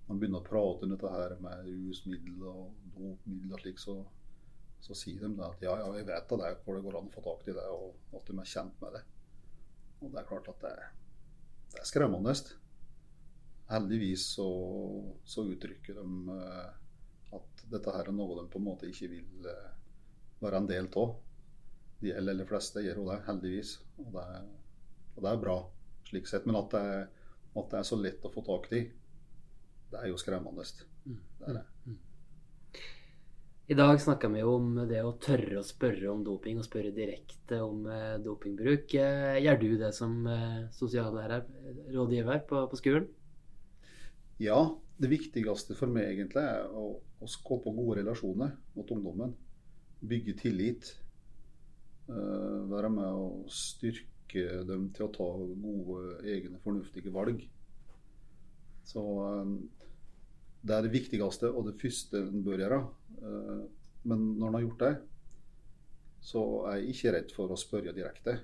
man 0.09 0.17
begynner 0.17 0.41
å 0.41 0.45
prate 0.47 0.87
om 0.87 0.93
dette 0.93 1.11
her 1.13 1.35
med 1.43 1.67
rusmiddel 1.67 2.45
og 2.49 2.93
dopmiddel 2.95 3.53
og 3.53 3.61
slik, 3.61 3.81
så, 3.81 3.95
så 4.81 4.97
sier 4.97 5.21
de 5.21 5.45
at 5.45 5.61
ja, 5.61 5.75
ja, 5.77 5.89
jeg 5.99 6.07
vet 6.07 6.33
det, 6.33 6.53
hvor 6.65 6.77
det 6.77 6.85
går 6.87 6.97
an 6.97 7.11
å 7.11 7.13
få 7.13 7.25
tak 7.27 7.45
i 7.45 7.53
det, 7.53 7.65
og 7.69 8.17
at 8.17 8.31
de 8.31 8.37
er 8.41 8.49
kjent 8.49 8.81
med 8.81 8.97
det. 8.97 9.03
Og 9.99 10.09
det 10.09 10.21
er 10.21 10.27
klart 10.31 10.49
at 10.49 10.65
det, 10.65 10.73
det 11.75 11.83
er 11.83 11.89
skremmende. 11.89 12.33
Heldigvis 13.69 14.25
så, 14.39 14.49
så 15.29 15.45
uttrykker 15.45 15.99
de 15.99 16.37
eh, 16.39 16.69
at 17.37 17.65
dette 17.69 17.93
her 17.93 18.09
er 18.09 18.15
noe 18.15 18.39
de 18.39 18.47
på 18.49 18.57
en 18.57 18.65
måte 18.65 18.89
ikke 18.89 19.11
vil 19.11 19.49
eh, 19.51 19.67
være 20.41 20.63
en 20.63 20.69
del 20.71 20.89
av. 20.97 21.17
De 21.99 22.15
aller 22.15 22.47
fleste 22.49 22.81
gjør 22.81 23.03
jo 23.03 23.09
det, 23.11 23.19
heldigvis. 23.27 23.75
Og 24.01 24.09
det, 24.15 24.25
og 25.13 25.21
det 25.21 25.33
er 25.35 25.43
bra 25.43 25.59
slik 26.09 26.31
sett. 26.31 26.47
Men 26.49 26.63
at 26.63 26.73
det, 26.73 26.85
at 27.59 27.69
det 27.69 27.77
er 27.83 27.85
så 27.85 27.99
lett 27.99 28.25
å 28.25 28.33
få 28.33 28.41
tak 28.47 28.71
i, 28.73 28.87
det 29.89 30.03
er 30.03 30.11
jo 30.11 30.21
skremmende. 30.21 30.65
Mm. 31.05 31.19
Det 31.39 31.49
er 31.49 31.59
det. 31.59 31.97
I 33.69 33.75
dag 33.77 33.99
snakka 34.01 34.31
vi 34.33 34.39
jo 34.41 34.55
om 34.57 34.69
det 34.89 35.03
å 35.05 35.11
tørre 35.21 35.59
å 35.59 35.65
spørre 35.65 36.07
om 36.09 36.23
doping, 36.25 36.57
og 36.57 36.65
spørre 36.65 36.89
direkte 36.89 37.59
om 37.61 37.83
eh, 37.85 38.15
dopingbruk. 38.25 38.95
Eh, 38.97 39.35
gjør 39.45 39.59
du 39.61 39.67
det 39.77 39.91
som 39.93 40.15
eh, 40.25 40.63
sosiallærer, 40.73 41.43
rådgiver 41.93 42.41
på, 42.49 42.63
på 42.71 42.79
skolen? 42.79 43.05
Ja, 44.41 44.57
det 44.97 45.11
viktigste 45.11 45.77
for 45.77 45.93
meg 45.93 46.15
egentlig 46.15 46.41
er 46.41 46.65
å, 46.73 46.95
å 46.97 47.29
skape 47.29 47.75
gode 47.77 47.99
relasjoner 47.99 48.55
mot 48.73 48.89
ungdommen. 48.95 49.37
Bygge 50.01 50.33
tillit. 50.41 50.95
være 52.09 52.89
med 52.89 53.05
å 53.05 53.25
styrke 53.53 54.63
dem 54.65 54.87
til 54.95 55.05
å 55.05 55.13
ta 55.13 55.27
gode, 55.37 56.15
egne, 56.25 56.57
fornuftige 56.63 57.13
valg. 57.13 57.43
Så 58.81 59.03
det 60.59 60.75
er 60.75 60.85
det 60.85 60.91
viktigste 60.91 61.51
og 61.53 61.69
det 61.69 61.77
første 61.79 62.19
en 62.19 62.43
bør 62.43 62.63
gjøre. 62.63 62.79
Eh, 63.23 63.63
men 64.09 64.25
når 64.39 64.47
en 64.47 64.57
har 64.57 64.65
gjort 64.65 64.85
det, 64.85 64.93
så 66.29 66.43
er 66.67 66.79
jeg 66.79 66.93
ikke 66.93 67.13
redd 67.15 67.33
for 67.35 67.51
å 67.51 67.59
spørre 67.59 67.95
direkte 67.95 68.35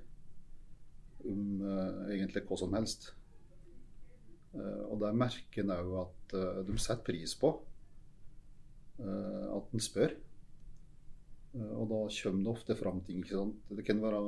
om 1.28 1.64
eh, 1.66 2.14
egentlig 2.16 2.46
hva 2.48 2.60
som 2.60 2.76
helst. 2.78 3.10
Eh, 4.56 4.84
og 4.88 5.02
der 5.04 5.18
merker 5.18 5.66
en 5.66 5.76
òg 5.76 5.96
at 6.06 6.38
de 6.68 6.78
setter 6.82 7.04
pris 7.06 7.36
på 7.38 7.52
at 8.96 9.74
en 9.76 9.82
spør. 9.84 10.14
Og 11.76 11.90
da 11.92 11.98
kommer 12.08 12.46
det 12.46 12.52
ofte 12.52 12.78
fram 12.80 13.02
ting. 13.04 13.20
ikke 13.20 13.36
sant? 13.36 13.74
Det 13.76 13.84
kan 13.88 14.00
være 14.00 14.22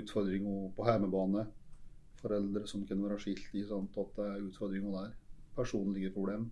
utfordringer 0.00 0.72
på 0.74 0.86
hjemmebane. 0.88 1.44
Foreldre 2.18 2.66
som 2.66 2.82
kan 2.86 3.04
være 3.04 3.20
skilt. 3.22 3.46
ikke 3.54 3.68
sant? 3.70 3.98
At 4.02 4.18
det 4.18 4.26
er 4.26 4.48
utfordringer 4.48 4.96
der. 4.98 5.14
Personlige 5.54 6.10
problem. 6.14 6.48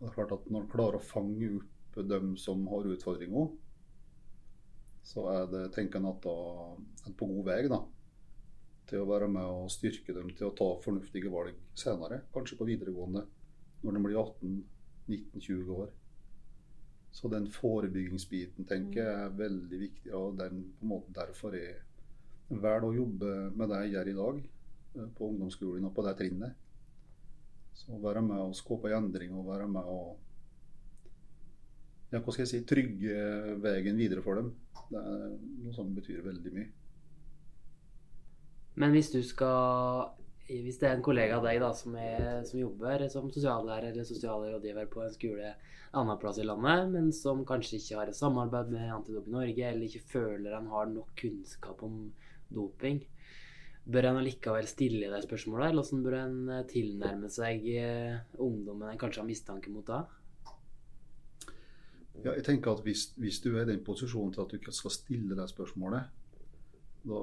Det 0.00 0.08
er 0.08 0.16
klart 0.16 0.32
at 0.32 0.48
Når 0.48 0.64
en 0.64 0.72
klarer 0.72 0.98
å 0.98 1.04
fange 1.04 1.52
opp 1.60 2.00
dem 2.08 2.34
som 2.40 2.62
har 2.72 2.88
utfordringer, 2.88 3.50
så 5.04 5.24
er 5.32 5.48
det, 5.50 5.64
tenker 5.74 6.00
en 6.00 6.10
at 6.10 6.20
da 6.24 6.36
er 7.08 7.16
på 7.18 7.28
god 7.28 7.44
vei. 7.50 7.62
da 7.68 7.80
til 8.90 9.04
å 9.04 9.08
være 9.08 9.28
med 9.30 9.46
og 9.46 9.70
styrke 9.70 10.14
dem 10.16 10.32
til 10.34 10.48
å 10.48 10.54
ta 10.56 10.68
fornuftige 10.82 11.30
valg 11.32 11.58
senere, 11.78 12.24
kanskje 12.34 12.58
på 12.58 12.66
videregående, 12.68 13.22
når 13.84 13.96
de 13.96 14.02
blir 14.04 14.18
18-19-20 14.22 15.74
år. 15.76 15.92
Så 17.14 17.30
den 17.30 17.46
forebyggingsbiten 17.50 18.66
tenker 18.70 19.02
jeg 19.02 19.26
er 19.26 19.38
veldig 19.38 19.80
viktig, 19.84 20.12
og 20.14 20.38
den 20.38 20.64
på 20.78 20.86
en 20.86 20.92
måte 20.92 21.14
derfor 21.14 21.54
er 21.58 21.80
vel 22.50 22.86
å 22.86 22.94
jobbe 22.94 23.34
med 23.54 23.70
det 23.70 23.84
jeg 23.84 23.94
gjør 23.94 24.10
i 24.10 24.18
dag. 24.18 24.42
eh, 24.90 25.06
på 25.16 25.28
ungdomsskolen 25.30 25.86
og 25.86 25.94
på 25.94 26.02
det 26.02 26.16
trinnet. 26.18 26.69
Så 27.76 27.94
å 27.96 28.02
være 28.02 28.22
med 28.24 28.40
og 28.42 28.56
skape 28.58 28.92
endring 28.94 29.32
og 29.36 29.48
være 29.50 29.68
med 29.70 29.88
og 29.88 30.18
ja, 32.10 32.18
hva 32.18 32.32
skal 32.34 32.42
jeg 32.42 32.50
si, 32.50 32.60
trygge 32.66 33.56
veien 33.62 33.98
videre 33.98 34.22
for 34.24 34.40
dem. 34.40 34.50
Det 34.90 34.98
er 34.98 35.34
noe 35.62 35.74
som 35.74 35.92
betyr 35.94 36.24
veldig 36.24 36.54
mye. 36.56 36.70
Men 38.80 38.94
hvis 38.94 39.12
du 39.12 39.20
skal 39.26 40.16
Hvis 40.50 40.80
det 40.80 40.88
er 40.88 40.96
en 40.96 41.04
kollega 41.06 41.36
av 41.38 41.44
deg 41.46 41.60
da, 41.62 41.68
som, 41.78 41.94
er, 41.94 42.40
som 42.42 42.58
jobber 42.58 43.04
som 43.12 43.28
sosiallærer 43.30 43.92
eller 43.92 44.06
sosialrådgiver 44.08 44.88
på 44.90 45.04
en 45.04 45.12
skole 45.14 45.52
en 45.52 46.00
annen 46.00 46.18
plass 46.18 46.40
i 46.42 46.46
landet, 46.46 46.88
men 46.90 47.12
som 47.14 47.44
kanskje 47.46 47.78
ikke 47.78 47.98
har 48.00 48.10
et 48.10 48.18
samarbeid 48.18 48.72
med 48.74 48.90
Antidoping 48.96 49.36
Norge, 49.36 49.68
eller 49.68 49.86
ikke 49.86 50.10
føler 50.10 50.56
han 50.56 50.66
har 50.72 50.90
nok 50.90 51.12
kunnskap 51.22 51.84
om 51.86 52.00
doping, 52.50 52.98
bør 53.92 54.08
en 54.10 54.20
allikevel 54.20 54.68
stille 54.70 55.10
det 55.12 55.22
spørsmålet, 55.24 55.70
eller 55.70 55.82
hvordan 55.82 56.04
bør 56.06 56.16
en 56.20 56.38
eh, 56.54 56.64
tilnærme 56.70 57.30
seg 57.32 57.66
eh, 57.74 58.16
ungdommen 58.38 58.90
en 58.90 59.00
kanskje 59.00 59.22
har 59.22 59.28
mistanke 59.28 59.72
mot 59.72 59.86
da? 59.86 60.04
Ja, 62.20 62.34
jeg 62.34 62.44
tenker 62.44 62.74
at 62.74 62.82
hvis, 62.84 63.10
hvis 63.16 63.40
du 63.40 63.54
er 63.54 63.64
i 63.64 63.70
den 63.70 63.84
posisjonen 63.84 64.32
til 64.34 64.44
at 64.44 64.50
du 64.52 64.58
ikke 64.58 64.74
skal 64.76 64.92
stille 64.92 65.36
det 65.38 65.46
spørsmålet, 65.48 66.16
da, 67.08 67.20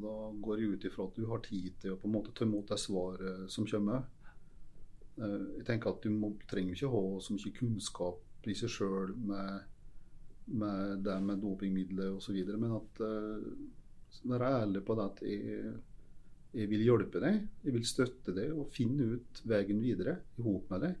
da 0.00 0.12
går 0.40 0.62
jeg 0.62 0.76
ut 0.76 0.86
ifra 0.88 1.04
at 1.04 1.18
du 1.18 1.26
har 1.28 1.42
tid 1.44 1.74
til 1.82 1.92
å 1.92 1.98
på 2.00 2.08
en 2.08 2.14
måte 2.14 2.32
ta 2.32 2.46
imot 2.46 2.70
det 2.72 2.78
svaret 2.80 3.50
som 3.52 3.68
kommer. 3.68 4.06
Eh, 5.18 5.40
Jeg 5.58 5.66
tenker 5.68 5.92
at 5.92 6.04
Du 6.04 6.14
må, 6.14 6.32
trenger 6.48 6.76
ikke 6.76 6.92
ha 6.94 7.02
så 7.20 7.36
mye 7.36 7.56
kunnskap 7.58 8.48
i 8.48 8.54
seg 8.56 8.72
sjøl 8.72 9.12
med, 9.28 9.66
med 10.56 11.02
det 11.04 11.18
med 11.20 11.42
dopingmidler 11.42 12.14
osv., 12.16 12.38
men 12.56 12.78
at 12.78 13.02
være 14.28 14.52
ærlig 14.62 14.84
på 14.86 14.96
det 14.98 15.04
at 15.04 15.20
jeg, 15.26 15.72
jeg 16.58 16.70
vil 16.70 16.84
hjelpe 16.86 17.20
deg, 17.22 17.42
jeg 17.64 17.74
vil 17.76 17.86
støtte 17.86 18.34
deg 18.36 18.54
og 18.54 18.70
finne 18.74 19.12
ut 19.14 19.42
veien 19.48 19.82
videre 19.82 20.18
i 20.38 20.46
hop 20.46 20.72
med 20.72 20.86
deg. 20.86 20.96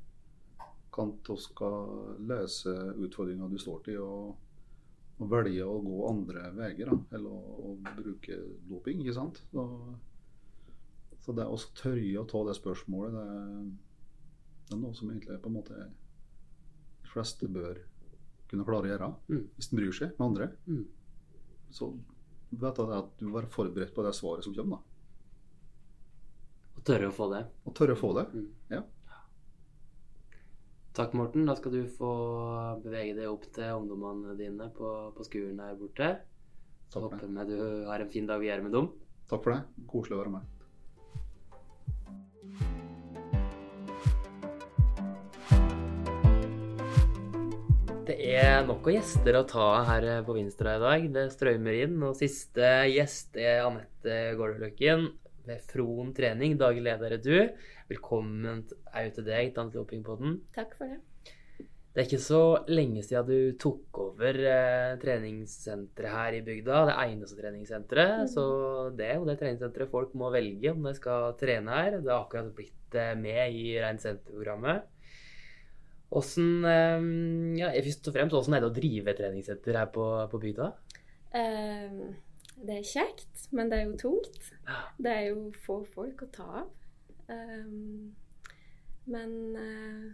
Kan 0.94 1.14
vi 1.26 1.36
skal 1.42 2.18
løse 2.26 2.74
utfordringa 2.98 3.48
du 3.50 3.58
står 3.60 3.82
til, 3.86 4.00
og, 4.02 4.34
og 5.18 5.30
velge 5.30 5.66
å 5.66 5.78
gå 5.84 5.98
andre 6.08 6.48
veier 6.56 6.90
eller 6.90 7.30
å, 7.30 7.68
å 7.70 7.74
bruke 8.00 8.38
doping. 8.70 9.04
ikke 9.04 9.16
sant? 9.18 9.42
Så, 9.52 9.66
så 11.24 11.36
det 11.36 11.46
å 11.46 11.60
tørre 11.78 12.18
å 12.22 12.26
ta 12.28 12.42
det 12.48 12.56
spørsmålet, 12.58 13.14
det, 13.14 13.86
det 14.68 14.76
er 14.76 14.82
noe 14.82 14.96
som 14.96 15.10
egentlig 15.12 15.38
på 15.42 15.52
en 15.52 15.58
måte 15.60 15.78
de 15.78 17.12
fleste 17.12 17.48
bør 17.48 17.78
kunne 18.48 18.64
klare 18.66 18.88
å 18.88 18.92
gjøre. 18.92 19.08
Mm. 19.28 19.42
Hvis 19.56 19.70
de 19.70 19.78
bryr 19.78 19.96
seg 19.96 20.14
med 20.16 20.26
andre. 20.30 20.48
Mm. 20.68 20.84
Så 21.74 21.90
vet 22.50 22.78
jeg 22.80 22.94
at 22.98 23.10
du 23.18 23.26
må 23.28 23.38
være 23.38 23.50
forberedt 23.52 23.94
på 23.96 24.04
det 24.06 24.14
svaret 24.16 24.46
som 24.46 24.54
kommer. 24.56 24.78
da. 24.78 24.94
Og 26.78 26.84
tørre 26.86 27.10
å 27.10 27.14
få 27.14 27.26
det. 27.32 27.42
Og 27.66 27.74
tørre 27.76 27.96
å 27.96 28.00
få 28.00 28.12
det. 28.16 28.24
Mm. 28.32 28.48
Ja. 28.72 28.82
Takk, 30.98 31.14
Morten. 31.18 31.46
Da 31.46 31.54
skal 31.58 31.74
du 31.74 31.82
få 31.98 32.12
bevege 32.82 33.16
deg 33.18 33.30
opp 33.30 33.46
til 33.54 33.74
ungdommene 33.76 34.36
dine 34.38 34.70
på, 34.74 34.92
på 35.14 35.26
skolen 35.26 35.60
her 35.62 35.76
borte. 35.78 36.12
Takk 36.88 37.02
for 37.02 37.08
håper 37.10 37.26
det. 37.26 37.34
med 37.34 37.52
du 37.52 37.58
har 37.90 38.02
en 38.02 38.14
fin 38.14 38.26
dag 38.26 38.40
videre 38.42 38.64
med 38.64 38.74
dem. 38.74 38.88
Takk 39.28 39.44
for 39.44 39.54
det. 39.54 39.86
Koselig 39.90 40.16
å 40.16 40.22
være 40.22 40.38
med. 40.38 40.57
Det 48.08 48.14
er 48.24 48.62
nok 48.64 48.86
av 48.88 48.94
gjester 48.94 49.36
å 49.36 49.40
ta 49.44 49.64
her 49.84 50.04
på 50.24 50.32
Vinstra 50.32 50.78
i 50.78 50.80
dag. 50.80 51.02
Det 51.12 51.24
strømmer 51.34 51.74
inn. 51.82 51.98
Og 52.08 52.14
siste 52.16 52.70
gjest 52.88 53.36
er 53.36 53.66
Anette 53.66 54.14
Gårdløkken 54.38 55.04
ved 55.44 55.66
Fron 55.68 56.14
trening. 56.16 56.54
Daglig 56.56 56.86
leder 56.86 57.18
er 57.18 57.20
du. 57.20 57.36
Velkommen 57.92 58.64
òg 58.96 59.12
til 59.12 59.28
deg 59.28 59.52
til 59.52 59.64
Antidopingpodden. 59.66 60.38
Takk 60.56 60.72
for 60.80 60.88
det. 60.88 61.02
Det 61.92 62.00
er 62.00 62.08
ikke 62.08 62.22
så 62.24 62.42
lenge 62.72 63.04
siden 63.04 63.28
du 63.28 63.60
tok 63.60 64.00
over 64.06 64.40
eh, 64.54 64.96
treningssenteret 65.04 66.16
her 66.16 66.40
i 66.40 66.44
bygda. 66.48 66.82
Det 66.88 66.98
eneste 67.04 67.42
treningssenteret. 67.42 68.22
Mm. 68.24 68.30
Så 68.32 68.44
det 68.96 69.10
er 69.10 69.18
jo 69.20 69.28
det 69.28 69.36
treningssenteret 69.42 69.92
folk 69.92 70.16
må 70.16 70.32
velge 70.32 70.72
om 70.72 70.88
de 70.88 70.96
skal 70.96 71.34
trene 71.36 71.76
her. 71.76 72.00
Det 72.00 72.08
har 72.08 72.22
akkurat 72.22 72.54
blitt 72.56 72.96
eh, 72.96 73.12
med 73.20 73.52
i 73.52 73.74
Reint 73.84 74.00
senter-programmet. 74.00 74.88
Åssen 76.08 76.64
eh, 76.64 77.08
ja, 77.60 77.72
Først 77.84 78.08
og 78.08 78.16
fremst, 78.16 78.34
hvordan 78.34 78.56
er 78.56 78.64
det 78.64 78.70
å 78.70 78.76
drive 78.78 79.14
treningssenter 79.18 79.76
her 79.82 79.90
på, 79.92 80.06
på 80.32 80.40
bygda? 80.40 80.70
Uh, 81.34 82.08
det 82.64 82.78
er 82.78 82.86
kjekt, 82.88 83.44
men 83.54 83.68
det 83.70 83.78
er 83.78 83.90
jo 83.90 83.98
tungt. 84.00 84.38
Det 84.98 85.12
er 85.12 85.26
jo 85.28 85.50
få 85.66 85.82
folk 85.92 86.24
å 86.24 86.30
ta 86.32 86.48
av. 86.62 86.72
Um, 87.28 88.14
men 89.08 89.34
uh, 89.52 90.08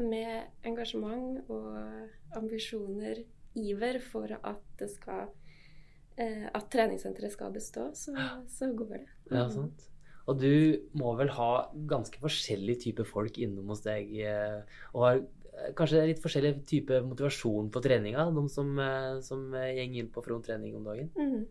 med 0.00 0.66
engasjement 0.66 1.50
og 1.52 2.38
ambisjoner, 2.40 3.22
iver 3.54 4.00
for 4.02 4.32
at 4.34 4.62
det 4.80 4.88
skal 4.90 5.28
uh, 5.28 6.46
At 6.50 6.64
treningssenteret 6.72 7.36
skal 7.36 7.52
bestå, 7.54 7.90
så, 7.94 8.16
så 8.50 8.72
går 8.74 8.96
det. 8.96 9.04
Ja, 9.30 9.44
sant. 9.52 9.90
Og 10.24 10.40
du 10.40 10.54
må 10.96 11.12
vel 11.18 11.30
ha 11.36 11.50
ganske 11.90 12.20
forskjellig 12.22 12.78
type 12.86 13.04
folk 13.08 13.38
innom 13.42 13.72
hos 13.74 13.84
deg, 13.84 14.08
eh, 14.24 14.78
og 14.94 15.04
har 15.04 15.20
eh, 15.20 15.70
kanskje 15.76 16.06
litt 16.08 16.22
forskjellig 16.24 16.54
type 16.68 17.00
motivasjon 17.04 17.68
på 17.74 17.82
treninga, 17.84 18.24
de 18.32 18.44
som, 18.52 18.72
eh, 18.80 19.20
som 19.26 19.46
går 19.52 19.84
inn 19.84 20.08
på 20.14 20.24
front 20.24 20.48
trening 20.48 20.78
om 20.78 20.88
dagen? 20.88 21.12
Mm. 21.18 21.44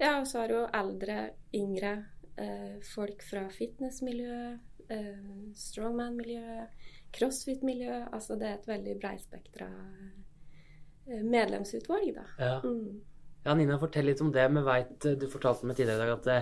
Ja, 0.00 0.18
og 0.20 0.28
så 0.28 0.42
har 0.42 0.52
du 0.52 0.58
jo 0.58 0.66
eldre, 0.76 1.18
yngre 1.56 1.94
eh, 2.36 2.76
folk 2.92 3.24
fra 3.24 3.46
fitnessmiljø, 3.54 4.38
eh, 4.92 5.26
strongman-miljø, 5.64 6.68
crossfit-miljø. 7.16 8.02
Altså 8.12 8.36
det 8.36 8.50
er 8.50 8.58
et 8.58 8.72
veldig 8.76 8.98
breispektra 9.00 9.70
medlemsutvalg, 11.08 12.12
da. 12.18 12.26
Ja. 12.36 12.56
Mm. 12.60 13.00
Ja, 13.46 13.54
Nina, 13.54 13.78
fortell 13.80 14.08
litt 14.10 14.20
om 14.20 14.32
det. 14.34 14.46
Vi 14.52 14.64
vet, 14.66 15.06
Du 15.20 15.28
fortalte 15.30 15.68
meg 15.68 15.78
tidligere 15.78 16.02
i 16.02 16.06
dag 16.06 16.14
at 16.16 16.26
det, 16.28 16.38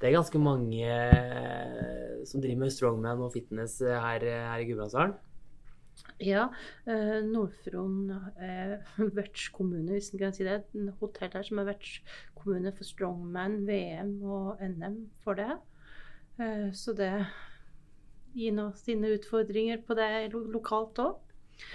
det 0.00 0.08
er 0.08 0.16
ganske 0.16 0.40
mange 0.42 0.86
eh, 0.86 2.22
som 2.28 2.42
driver 2.42 2.64
med 2.64 2.72
strongman 2.74 3.26
og 3.26 3.34
fitness 3.34 3.80
eh, 3.84 3.98
her, 4.00 4.26
her 4.48 4.62
i 4.62 4.66
Gudbrandsdalen. 4.70 5.18
Ja, 6.22 6.46
eh, 6.86 7.18
Nord-Fron 7.26 8.10
er 8.36 8.78
vertskommune, 9.18 9.92
hvis 9.92 10.12
en 10.12 10.22
kan 10.22 10.34
si 10.34 10.46
det. 10.46 10.62
En 10.74 10.92
hotell 11.00 11.32
her 11.34 11.46
som 11.46 11.60
er 11.60 11.68
vertskommune 11.72 12.72
for 12.76 12.86
Strongman, 12.86 13.62
VM 13.68 14.16
og 14.22 14.62
NM 14.62 14.98
for 15.24 15.38
det. 15.38 15.50
Eh, 16.40 16.70
så 16.72 16.94
det 16.98 17.12
gir 18.32 18.54
nå 18.56 18.70
sine 18.78 19.12
utfordringer 19.18 19.82
på 19.86 19.98
det 19.98 20.32
lokalt 20.32 21.02
òg. 21.02 21.18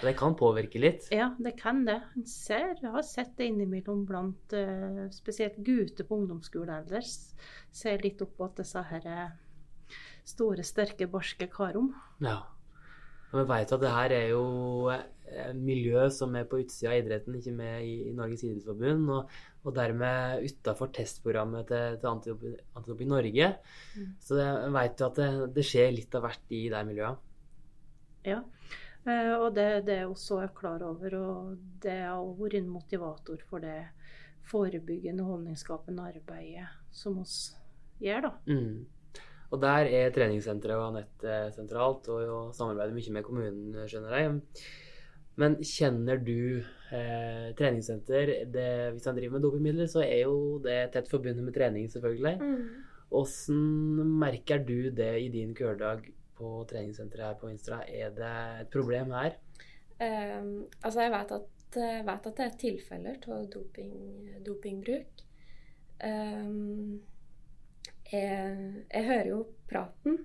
Det 0.01 0.13
kan 0.17 0.35
påvirke 0.37 0.79
litt. 0.81 1.07
Ja, 1.13 1.31
det 1.41 1.55
kan 1.59 1.83
det. 1.87 1.99
En 2.17 2.25
ser, 2.29 2.75
jeg 2.81 2.91
har 2.93 3.05
sett 3.05 3.33
det 3.39 3.49
innimellom 3.49 4.03
blant 4.09 4.53
eh, 4.53 5.07
spesielt 5.15 5.57
gutter 5.65 6.05
på 6.07 6.19
ungdomsskolealder. 6.21 7.05
Ser 7.73 8.03
litt 8.05 8.21
opp 8.25 8.43
at 8.45 8.61
disse 8.61 8.83
her 8.91 9.07
eh, 9.09 9.97
store, 10.27 10.65
sterke, 10.67 11.09
barske 11.09 11.49
karene. 11.51 11.97
Ja. 12.23 12.43
Og 13.27 13.41
vi 13.41 13.47
vet 13.49 13.71
at 13.75 13.81
det 13.83 13.91
her 13.91 14.13
er 14.15 14.29
jo 14.31 14.43
eh, 14.93 15.53
miljø 15.57 16.05
som 16.13 16.35
er 16.39 16.45
på 16.47 16.61
utsida 16.61 16.93
av 16.93 17.01
idretten, 17.01 17.35
ikke 17.39 17.55
med 17.57 17.83
i, 17.83 18.11
Norges 18.15 18.45
idrettsforbund, 18.45 19.09
og, 19.11 19.33
og 19.67 19.75
dermed 19.75 20.45
utafor 20.47 20.93
testprogrammet 20.95 21.67
til, 21.67 21.97
til 22.03 22.53
Antidoping 22.77 23.11
Norge. 23.11 23.49
Mm. 23.97 24.13
Så 24.23 24.39
jeg 24.39 24.75
vet 24.77 25.01
jo 25.01 25.09
at 25.09 25.19
det, 25.19 25.31
det 25.57 25.65
skjer 25.67 25.91
litt 25.97 26.15
av 26.15 26.27
hvert 26.27 26.55
i 26.55 26.67
de 26.71 26.83
miljøene. 26.87 27.23
Ja, 28.27 28.41
og 29.07 29.53
det, 29.55 29.67
det 29.87 30.01
er 30.01 30.09
også 30.09 30.41
jeg 30.43 30.53
klar 30.57 30.83
over, 30.83 31.15
og 31.15 31.57
det 31.83 31.95
har 32.03 32.19
også 32.19 32.43
vært 32.43 32.59
en 32.59 32.69
motivator 32.73 33.43
for 33.49 33.63
det 33.63 33.79
forebyggende, 34.47 35.25
holdningsskapende 35.27 36.09
arbeidet 36.13 36.67
som 36.91 37.19
oss 37.21 37.55
gjør, 38.03 38.29
da. 38.29 38.31
Mm. 38.51 39.21
Og 39.47 39.61
der 39.63 39.87
er 39.95 40.11
treningssenteret 40.15 40.75
og 40.75 40.89
Anette 40.89 41.37
sentralt, 41.55 42.09
og, 42.11 42.25
jo 42.27 42.41
samarbeider 42.55 42.95
mye 42.95 43.15
med 43.15 43.25
kommunen, 43.27 43.79
skjønner 43.87 44.17
jeg. 44.19 44.35
Men 45.37 45.55
kjenner 45.61 46.19
du 46.19 46.59
eh, 46.97 47.47
treningssenter 47.57 48.31
det, 48.49 48.69
Hvis 48.95 49.05
han 49.05 49.15
driver 49.15 49.37
med 49.37 49.45
dopingmidler, 49.45 49.89
så 49.91 50.01
er 50.03 50.25
jo 50.25 50.57
det 50.63 50.79
tett 50.95 51.11
forbundet 51.11 51.45
med 51.45 51.55
trening, 51.55 51.87
selvfølgelig. 51.93 52.35
Mm. 52.41 52.85
Hvordan 53.07 54.15
merker 54.19 54.63
du 54.67 54.89
det 54.91 55.13
i 55.21 55.29
din 55.31 55.53
hverdag 55.55 56.09
på 56.37 56.51
treningssenteret 56.69 57.27
her 57.27 57.39
på 57.41 57.49
Instra. 57.51 57.81
Er 57.87 58.13
det 58.15 58.33
et 58.61 58.71
problem 58.73 59.13
her? 59.17 59.37
Um, 59.97 60.67
altså, 60.83 61.01
jeg 61.01 61.13
vet 61.13 61.31
at, 61.39 61.77
vet 62.05 62.27
at 62.29 62.37
det 62.37 62.45
er 62.45 62.57
tilfeller 62.61 63.29
av 63.33 63.47
doping, 63.53 63.95
dopingbruk. 64.45 65.23
Um, 66.05 66.99
jeg, 68.11 68.83
jeg 68.93 69.07
hører 69.09 69.31
jo 69.31 69.39
praten. 69.69 70.19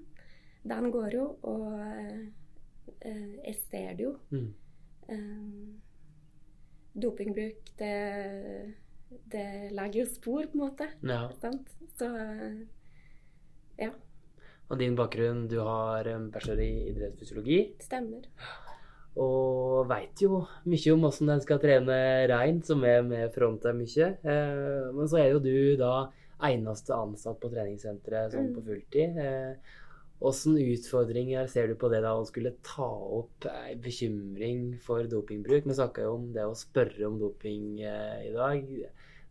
Den 0.63 0.91
går 0.95 1.17
jo, 1.17 1.25
og 1.43 1.73
uh, 1.73 3.33
jeg 3.47 3.57
ser 3.65 3.97
det 3.99 4.07
jo. 4.07 4.13
Mm. 4.31 4.53
Um, 5.09 5.81
dopingbruk, 6.95 7.73
det, 7.81 7.97
det 9.33 9.49
legger 9.73 10.03
jo 10.03 10.07
spor, 10.13 10.47
på 10.47 10.59
en 10.59 10.65
måte. 10.67 10.93
Ja. 11.03 11.27
Sant? 11.41 11.73
Så 11.97 12.13
Ja. 13.81 13.91
Og 14.73 14.81
din 14.81 14.97
bakgrunn, 14.97 15.45
du 15.53 15.59
har 15.61 16.09
en 16.09 16.31
bachelor 16.33 16.65
i 16.65 16.89
idrettsfysiologi. 16.91 17.59
Stemmer. 17.85 18.25
Og 19.21 19.85
veit 19.91 20.23
jo 20.25 20.47
mye 20.65 20.95
om 20.95 21.05
åssen 21.11 21.29
en 21.29 21.43
skal 21.45 21.61
trene 21.61 21.99
rein, 22.33 22.63
som 22.65 22.81
er 22.89 23.05
med 23.05 23.35
fronta 23.35 23.75
mye. 23.77 24.09
Eh, 24.25 24.89
men 24.97 25.13
så 25.13 25.21
er 25.21 25.35
jo 25.35 25.45
du 25.45 25.77
da 25.77 26.09
eneste 26.49 26.97
ansatt 26.97 27.39
på 27.43 27.53
treningssenteret 27.53 28.33
sånn 28.33 28.51
på 28.57 28.65
fulltid. 28.65 29.21
Eh, 29.21 29.79
Åssen 30.23 30.55
utfordringer 30.55 31.49
ser 31.51 31.67
du 31.67 31.75
på 31.75 31.89
det 31.91 31.99
da 32.05 32.13
å 32.15 32.27
skulle 32.27 32.53
ta 32.63 32.87
opp 32.87 33.47
ei 33.51 33.73
bekymring 33.83 34.77
for 34.85 35.09
dopingbruk? 35.11 35.67
Vi 35.67 35.75
snakka 35.75 36.05
jo 36.07 36.13
om 36.15 36.29
det 36.37 36.45
å 36.47 36.55
spørre 36.59 37.09
om 37.09 37.17
doping 37.19 37.81
eh, 37.83 38.29
i 38.29 38.31
dag. 38.37 38.69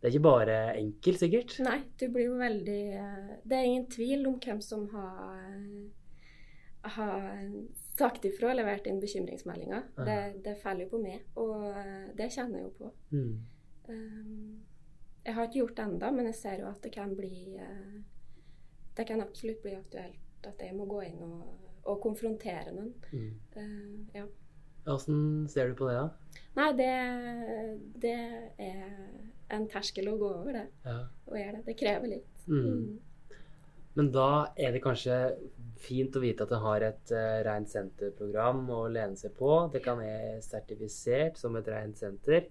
Det 0.01 0.09
er 0.09 0.15
ikke 0.15 0.25
bare 0.25 0.57
enkelt, 0.79 1.19
sikkert? 1.21 1.55
Nei, 1.61 1.77
du 2.01 2.07
blir 2.09 2.25
jo 2.25 2.37
veldig 2.39 2.81
eh, 2.97 3.27
Det 3.45 3.57
er 3.57 3.67
ingen 3.67 3.85
tvil 3.91 4.25
om 4.31 4.39
hvem 4.41 4.61
som 4.65 4.87
har, 4.95 5.51
har 6.95 7.45
sagt 7.99 8.25
ifra 8.25 8.49
og 8.49 8.57
levert 8.57 8.89
inn 8.89 9.01
bekymringsmeldinger. 9.01 9.85
Ja. 9.99 10.07
Det, 10.07 10.17
det 10.45 10.57
faller 10.63 10.87
jo 10.87 10.95
på 10.95 11.03
meg, 11.03 11.27
og 11.37 11.67
eh, 11.69 12.09
det 12.17 12.31
kjenner 12.33 12.63
jeg 12.63 12.67
jo 12.69 12.73
på. 12.79 12.91
Mm. 13.13 13.35
Um, 13.91 14.59
jeg 15.21 15.37
har 15.37 15.47
ikke 15.47 15.59
gjort 15.59 15.77
det 15.77 15.85
ennå, 15.85 16.11
men 16.17 16.29
jeg 16.31 16.37
ser 16.39 16.61
jo 16.63 16.69
at 16.71 16.81
det 16.81 16.91
kan 16.93 17.13
bli 17.17 17.57
eh, 17.61 17.97
Det 18.97 19.05
kan 19.07 19.21
absolutt 19.21 19.61
bli 19.63 19.73
aktuelt 19.77 20.47
at 20.47 20.61
jeg 20.61 20.73
må 20.75 20.87
gå 20.89 21.03
inn 21.05 21.19
og, 21.21 21.41
og 21.85 21.99
konfrontere 22.01 22.73
noen. 22.73 22.95
Mm. 23.13 23.33
Eh, 23.53 24.17
ja. 24.17 24.25
Åssen 24.89 25.45
ser 25.49 25.69
du 25.69 25.75
på 25.77 25.85
det, 25.89 25.99
da? 25.99 26.39
Nei, 26.57 26.71
det, 26.79 26.89
det 28.01 28.15
er 28.57 28.95
en 29.55 29.67
terskel 29.71 30.07
å 30.11 30.17
gå 30.19 30.29
over, 30.41 30.53
det. 30.53 30.67
Ja. 30.85 30.97
Og 31.27 31.37
gjøre 31.37 31.57
det. 31.59 31.65
Det 31.69 31.77
krever 31.79 32.07
litt. 32.15 32.45
Mm. 32.47 32.99
Men 33.95 34.11
da 34.15 34.27
er 34.55 34.71
det 34.71 34.81
kanskje 34.83 35.17
fint 35.81 36.15
å 36.15 36.21
vite 36.23 36.45
at 36.45 36.51
det 36.53 36.59
har 36.63 36.83
et 36.87 37.11
uh, 37.11 37.41
rent 37.43 37.67
senterprogram 37.69 38.63
å 38.71 38.85
lene 38.87 39.17
seg 39.19 39.33
på. 39.35 39.49
Det 39.73 39.81
kan 39.83 39.99
være 39.99 40.37
sertifisert 40.45 41.37
som 41.41 41.57
et 41.59 41.67
rent 41.67 41.97
senter. 41.99 42.47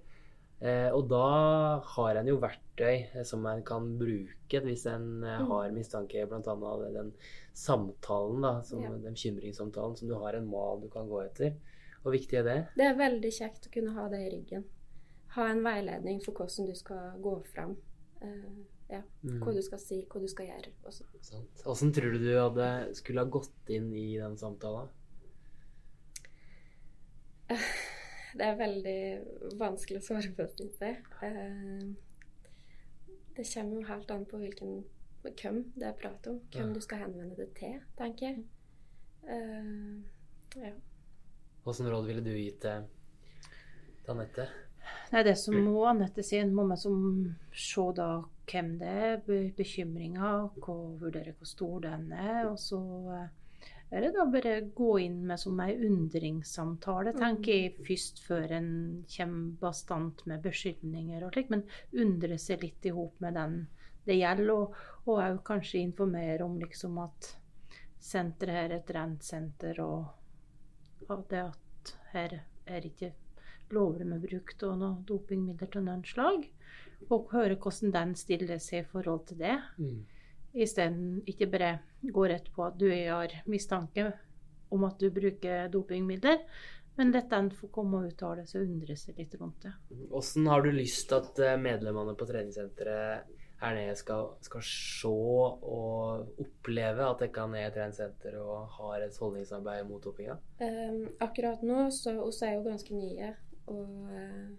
Eh, 0.60 0.90
og 0.92 1.06
da 1.08 1.80
har 1.94 2.18
en 2.20 2.26
jo 2.28 2.34
verktøy 2.36 3.06
eh, 3.16 3.22
som 3.24 3.46
en 3.48 3.62
kan 3.64 3.86
bruke 3.96 4.58
hvis 4.60 4.82
en 4.92 5.22
eh, 5.24 5.38
Mm. 5.40 5.46
har 5.48 5.70
mistanke, 5.72 6.26
bl.a. 6.28 6.90
den 6.92 7.14
samtalen, 7.56 8.42
da, 8.44 8.50
som, 8.68 8.82
Ja. 8.82 8.90
den 8.90 9.14
bekymringssamtalen, 9.14 9.96
som 9.96 10.08
du 10.10 10.14
har 10.20 10.34
en 10.36 10.50
mal 10.50 10.82
du 10.82 10.90
kan 10.92 11.08
gå 11.08 11.22
etter. 11.24 11.54
Hvor 12.02 12.12
viktig 12.12 12.36
er 12.42 12.44
det? 12.44 12.58
Det 12.76 12.84
er 12.90 12.94
veldig 12.98 13.30
kjekt 13.32 13.70
å 13.70 13.72
kunne 13.72 13.94
ha 13.96 14.04
det 14.12 14.20
i 14.26 14.30
ryggen. 14.36 14.64
Ha 15.36 15.46
en 15.50 15.62
veiledning 15.64 16.20
for 16.24 16.32
hvordan 16.34 16.66
du 16.70 16.74
skal 16.78 17.20
gå 17.22 17.34
fram. 17.54 17.76
Uh, 18.22 18.64
ja. 18.90 19.02
Mm. 19.22 19.38
Hva 19.44 19.52
du 19.54 19.60
skal 19.62 19.78
si, 19.82 20.00
hva 20.10 20.20
du 20.20 20.28
skal 20.28 20.48
gjøre. 20.50 20.72
Også. 20.90 21.04
Sant. 21.22 21.62
Åssen 21.70 21.92
tror 21.94 22.12
du 22.16 22.18
du 22.24 22.32
hadde 22.34 22.66
skulle 22.98 23.22
ha 23.22 23.30
gått 23.30 23.70
inn 23.70 23.92
i 23.94 24.08
den 24.18 24.36
samtalen? 24.40 24.90
Det 28.30 28.46
er 28.46 28.54
veldig 28.60 29.00
vanskelig 29.58 29.98
å 29.98 30.04
svare 30.06 30.28
på, 30.36 30.44
syns 30.54 30.78
jeg. 30.84 31.00
Uh, 31.18 31.88
det 33.34 33.46
kommer 33.54 33.80
jo 33.80 33.88
helt 33.88 34.10
an 34.14 34.24
på 34.28 34.38
hvilken, 34.38 34.84
hvem 35.24 35.60
det 35.74 35.86
er 35.88 35.96
prat 35.98 36.26
om. 36.30 36.38
Hvem 36.52 36.68
Ja. 36.68 36.74
du 36.74 36.80
skal 36.84 36.98
henvende 37.04 37.36
det 37.38 37.48
til, 37.58 37.80
tenker 37.98 38.26
jeg. 38.26 38.44
Eh, 39.24 40.60
ja. 40.60 40.72
Åssen 41.64 41.88
råd 41.90 42.06
ville 42.06 42.22
du 42.24 42.30
gitt 42.34 42.60
til 42.62 42.86
Anette? 44.08 44.46
Nei, 45.10 45.22
det 45.26 45.34
som 45.40 45.56
må 45.66 45.80
Anette 45.90 46.22
si, 46.22 46.38
må 46.46 46.62
man 46.68 46.78
som 46.78 46.98
se 47.50 47.84
da 47.96 48.08
hvem 48.50 48.68
det 48.78 48.90
er, 49.08 49.16
be- 49.26 49.50
bekymringa, 49.58 50.30
vurdere 50.62 51.34
hvor 51.38 51.48
stor 51.50 51.80
den 51.86 52.12
er, 52.14 52.44
og 52.50 52.58
så 52.62 52.78
eh, 53.16 53.72
er 53.90 54.04
det 54.06 54.12
da 54.14 54.24
bare 54.30 54.52
gå 54.76 54.90
inn 55.02 55.18
med 55.26 55.40
som 55.42 55.58
ei 55.64 55.74
undringssamtale, 55.88 57.14
tenker 57.18 57.56
jeg, 57.56 57.72
først 57.88 58.22
før 58.26 58.54
en 58.60 58.70
kommer 59.16 59.58
bastant 59.64 60.22
med 60.30 60.44
beskyldninger 60.46 61.26
og 61.26 61.34
slik, 61.34 61.50
men 61.50 61.66
undre 62.04 62.38
seg 62.38 62.62
litt 62.62 62.86
i 62.86 62.94
hop 62.94 63.18
med 63.24 63.34
den 63.38 63.58
det 64.06 64.16
gjelder, 64.20 64.54
og, 64.54 64.78
òg 65.10 65.42
kanskje 65.44 65.82
informere 65.82 66.46
om 66.46 66.54
liksom 66.62 66.98
at 67.02 67.32
senteret 68.00 68.54
her 68.56 68.70
er 68.70 68.76
et 68.78 68.94
rent 68.96 69.26
senter, 69.26 69.82
og 69.84 70.16
og 71.10 71.24
det 71.30 71.40
at 71.42 71.90
her 72.12 72.34
er 72.70 72.84
ikke 72.86 73.08
lovlig 73.74 74.06
med 74.06 74.22
bruk 74.24 74.54
av 74.66 74.78
noe 74.80 75.04
dopingmidler 75.08 75.70
til 75.72 75.86
noen 75.86 76.02
slag. 76.06 76.48
Og 77.10 77.30
høre 77.32 77.56
hvordan 77.56 77.94
den 77.94 78.16
stiller 78.18 78.58
seg 78.60 78.82
i 78.82 78.88
forhold 78.90 79.26
til 79.30 79.40
det. 79.40 79.56
Mm. 79.80 80.02
Isteden 80.60 81.22
ikke 81.30 81.48
bare 81.50 81.70
gå 82.02 82.26
rett 82.28 82.50
på 82.52 82.66
at 82.66 82.78
du 82.78 82.88
har 82.90 83.32
mistanke 83.46 84.10
om 84.70 84.84
at 84.86 85.00
du 85.00 85.10
bruker 85.14 85.70
dopingmidler, 85.70 86.42
men 86.98 87.12
let 87.14 87.30
den 87.30 87.50
få 87.54 87.70
komme 87.72 88.00
og 88.00 88.10
uttale 88.10 88.44
seg 88.46 88.64
og 88.64 88.72
undre 88.74 88.96
seg 88.98 89.18
litt 89.18 89.34
rundt 89.40 89.66
det. 89.66 89.72
Åssen 90.14 90.48
har 90.50 90.62
du 90.62 90.70
lyst 90.74 91.08
til 91.10 91.20
at 91.20 91.42
eh, 91.42 91.60
medlemmene 91.60 92.16
på 92.18 92.26
treningssenteret 92.28 93.36
her 93.60 93.76
nede 93.76 93.94
skal, 93.98 94.30
skal 94.40 94.62
se 94.64 95.10
og 95.10 96.40
oppleve 96.40 97.04
at 97.06 97.22
dere 97.22 97.46
er 97.60 97.66
et 97.66 97.76
treningssenter 97.76 98.38
og 98.40 98.70
har 98.78 99.04
et 99.04 99.18
holdningsarbeid 99.20 99.84
mot 99.88 100.02
dopinga? 100.04 100.38
Um, 100.62 101.02
akkurat 101.20 101.62
nå 101.66 101.88
så 101.94 102.16
oss 102.24 102.40
er 102.46 102.56
jo 102.56 102.64
ganske 102.64 102.96
nye, 102.96 103.34
og, 103.70 104.10
eh, 104.16 104.50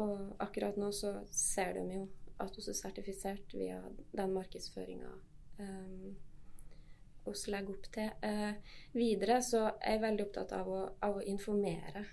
og 0.00 0.42
akkurat 0.42 0.78
nå 0.80 0.90
så 0.96 1.14
ser 1.34 1.74
de 1.76 1.84
jo 1.94 2.08
at 2.40 2.56
vi 2.56 2.64
er 2.70 2.76
sertifisert 2.76 3.54
via 3.54 3.80
den 4.16 4.32
markedsføringa 4.32 5.10
um, 5.60 6.14
oss 7.28 7.46
legger 7.52 7.74
opp 7.74 7.88
til. 7.92 8.12
Uh, 8.24 8.76
videre 8.96 9.40
så 9.44 9.66
er 9.76 9.98
jeg 9.98 10.04
veldig 10.06 10.24
opptatt 10.24 10.54
av 10.56 10.70
å, 10.72 10.80
av 11.04 11.18
å 11.20 11.26
informere. 11.28 12.04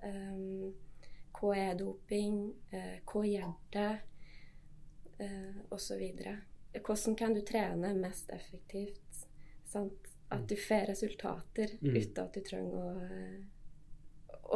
Um, 0.00 0.70
hva 1.36 1.50
er 1.56 1.76
doping? 1.78 2.38
Uh, 2.72 2.96
hva 3.04 3.24
gjør 3.28 3.52
det? 3.76 3.90
Uh, 5.20 5.98
videre. 6.00 6.38
Hvordan 6.72 7.16
kan 7.18 7.34
du 7.36 7.42
trene 7.44 7.92
mest 7.98 8.30
effektivt? 8.32 9.26
Sant? 9.68 10.08
At 10.30 10.46
du 10.48 10.54
får 10.56 10.86
resultater 10.86 11.72
Mm. 11.80 11.96
uten 11.96 12.24
at 12.24 12.34
du 12.34 12.40
trenger 12.40 12.74
å, 12.78 12.90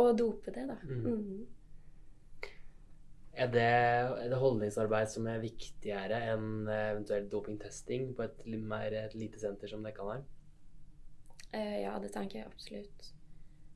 å 0.01 0.07
dope 0.17 0.55
det, 0.55 0.67
da. 0.71 0.79
Mm. 0.89 1.05
Mm. 1.07 1.45
Er 3.35 3.51
det, 3.51 3.67
er 3.67 4.31
det 4.31 4.39
holdningsarbeid 4.39 5.11
som 5.11 5.27
er 5.27 5.43
viktigere 5.43 6.21
enn 6.31 6.69
eventuell 6.71 7.27
dopingtesting 7.31 8.13
på 8.15 8.29
et, 8.29 8.45
mer, 8.47 8.95
et 8.95 9.17
lite 9.19 9.43
senter 9.43 9.71
som 9.71 9.83
dere 9.83 10.07
har? 10.07 10.23
Uh, 11.55 11.77
ja, 11.83 11.95
det 12.03 12.13
tenker 12.15 12.41
jeg 12.41 12.51
absolutt. 12.51 13.09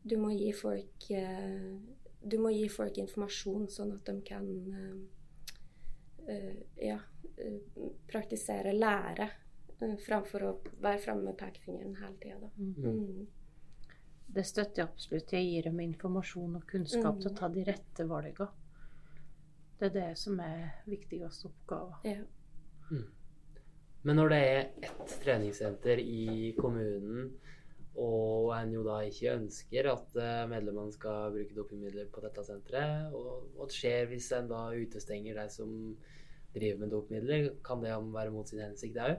Du 0.09 0.14
må 0.18 0.31
gi 0.31 0.52
folk 0.54 1.09
uh, 1.11 1.74
Du 2.22 2.38
må 2.42 2.52
gi 2.54 2.68
folk 2.70 3.00
informasjon, 3.02 3.66
sånn 3.70 3.96
at 3.96 4.07
de 4.07 4.14
kan 4.26 4.46
uh, 4.46 5.00
eh, 6.28 6.57
ja, 6.87 6.98
eh, 7.37 7.59
praktisere, 8.07 8.72
lære, 8.72 9.28
framfor 10.07 10.44
å 10.44 10.54
være 10.83 10.98
framme 11.02 11.31
med 11.31 11.38
pekefingeren 11.38 11.94
hele 12.00 12.16
tida. 12.22 12.38
da. 12.42 12.50
Mm. 12.59 13.26
Det 14.35 14.45
støtter 14.47 14.83
jeg 14.83 14.88
absolutt. 14.88 15.33
Jeg 15.33 15.47
gir 15.49 15.62
dem 15.71 15.81
informasjon 15.81 16.57
og 16.57 16.67
kunnskap 16.69 17.21
til 17.21 17.31
å 17.31 17.33
Mm. 17.33 17.37
ta 17.38 17.49
de 17.49 17.64
rette 17.64 18.09
valgene. 18.09 18.49
Det 19.81 19.87
er 19.87 19.95
det 20.01 20.19
som 20.19 20.41
er 20.41 20.73
viktigste 20.87 21.49
oppgave. 21.49 21.95
Ja. 22.05 22.25
Men 24.05 24.17
når 24.17 24.29
det 24.29 24.38
er 24.38 24.61
ett 24.83 25.14
treningssenter 25.25 25.99
i 25.99 26.53
kommunen, 26.59 27.33
og 27.99 28.53
en 28.55 28.71
jo 28.73 28.85
da 28.87 29.01
ikke 29.03 29.33
ønsker 29.41 29.88
at 29.91 30.17
eh, 30.17 30.45
medlemmene 30.51 30.93
skal 30.95 31.33
bruke 31.35 31.55
dopingmidler 31.57 32.07
på 32.14 32.23
dette 32.23 32.45
senteret, 32.47 33.12
og 33.12 33.49
hva 33.57 33.67
skjer 33.75 34.07
hvis 34.12 34.31
en 34.37 34.49
da 34.49 34.69
utestenger 34.79 35.35
de 35.35 35.49
som 35.51 35.97
driver 36.55 36.79
med 36.79 36.91
dopingmidler, 36.95 37.51
kan 37.64 37.83
det 37.83 37.91
være 38.14 38.31
mot 38.31 38.49
sin 38.49 38.61
hensikt 38.62 38.97
òg? 39.03 39.19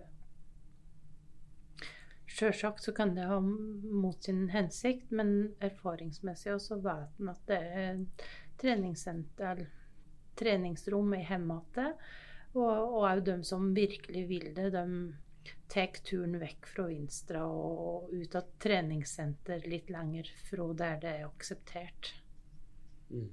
Sjølsagt 2.40 2.84
så 2.84 2.94
kan 2.96 3.16
det 3.18 3.26
ha 3.28 3.40
mot 3.44 4.24
sin 4.24 4.46
hensikt, 4.54 5.10
men 5.12 5.56
erfaringsmessig 5.60 6.54
også 6.54 6.78
vet 6.86 7.18
en 7.20 7.32
at 7.34 7.42
det 7.50 7.58
er 7.82 7.98
treningssenter, 8.62 9.66
treningsrom 10.40 11.18
i 11.18 11.26
hjemmet. 11.26 11.82
Og 12.56 13.02
òg 13.02 13.26
de 13.28 13.36
som 13.44 13.74
virkelig 13.76 14.24
vil 14.30 14.48
det, 14.56 14.70
de 14.72 14.86
tar 15.70 16.00
turen 16.08 16.40
vekk 16.40 16.72
fra 16.72 16.88
Vinstra 16.88 17.44
og 17.44 18.10
ut 18.14 18.40
av 18.40 18.48
treningssenter 18.64 19.68
litt 19.68 19.92
lenger 19.92 20.32
fra 20.48 20.72
der 20.80 21.04
det 21.04 21.14
er 21.20 21.28
akseptert. 21.28 22.14
Mm. 23.12 23.30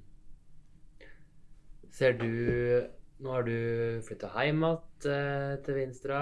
Ser 1.95 2.19
du 2.19 2.31
Nå 3.19 3.33
har 3.33 3.47
du 3.47 3.57
flytta 4.05 4.29
hjem 4.45 4.61
igjen 4.67 5.07
eh, 5.09 5.53
til 5.65 5.79
Vinstra. 5.79 6.19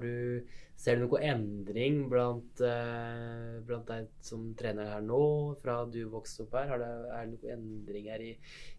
Du, 0.00 0.46
ser 0.80 0.96
du 0.96 1.04
noen 1.04 1.26
endring 1.28 1.98
blant, 2.08 2.62
eh, 2.64 3.58
blant 3.68 3.90
deg 3.90 4.08
som 4.24 4.46
trener 4.56 4.88
her 4.88 5.04
nå, 5.04 5.20
fra 5.60 5.82
du 5.84 6.00
vokste 6.08 6.46
opp 6.46 6.56
her? 6.56 6.72
Det, 6.80 6.88
er 7.12 7.28
det 7.28 7.34
noen 7.34 7.52
endringer 7.58 8.24
i, 8.24 8.30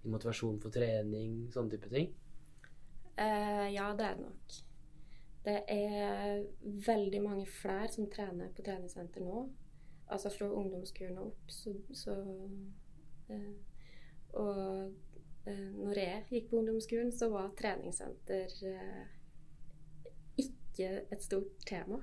i 0.02 0.10
motivasjon 0.10 0.58
for 0.64 0.74
trening, 0.74 1.44
sånne 1.54 1.76
type 1.76 1.92
ting? 1.94 2.10
Uh, 3.20 3.68
ja, 3.70 3.92
det 3.94 4.08
er 4.08 4.18
det 4.18 4.26
nok. 4.26 4.58
Det 5.46 5.58
er 5.74 6.42
veldig 6.88 7.22
mange 7.22 7.46
flere 7.50 7.90
som 7.94 8.10
trener 8.10 8.50
på 8.58 8.66
treningssenter 8.66 9.22
nå. 9.26 9.46
Altså 10.10 10.34
fra 10.34 10.50
ungdomsskolen 10.50 11.22
opp, 11.22 11.46
så, 11.54 11.76
så 11.94 12.18
uh, 13.30 13.54
Og 14.42 15.11
når 15.46 15.98
jeg 15.98 16.24
gikk 16.30 16.50
på 16.52 16.60
ungdomsskolen, 16.60 17.12
så 17.12 17.30
var 17.34 17.52
treningssenter 17.58 18.52
eh, 18.70 19.06
ikke 20.38 20.90
et 21.12 21.24
stort 21.24 21.66
tema. 21.68 21.98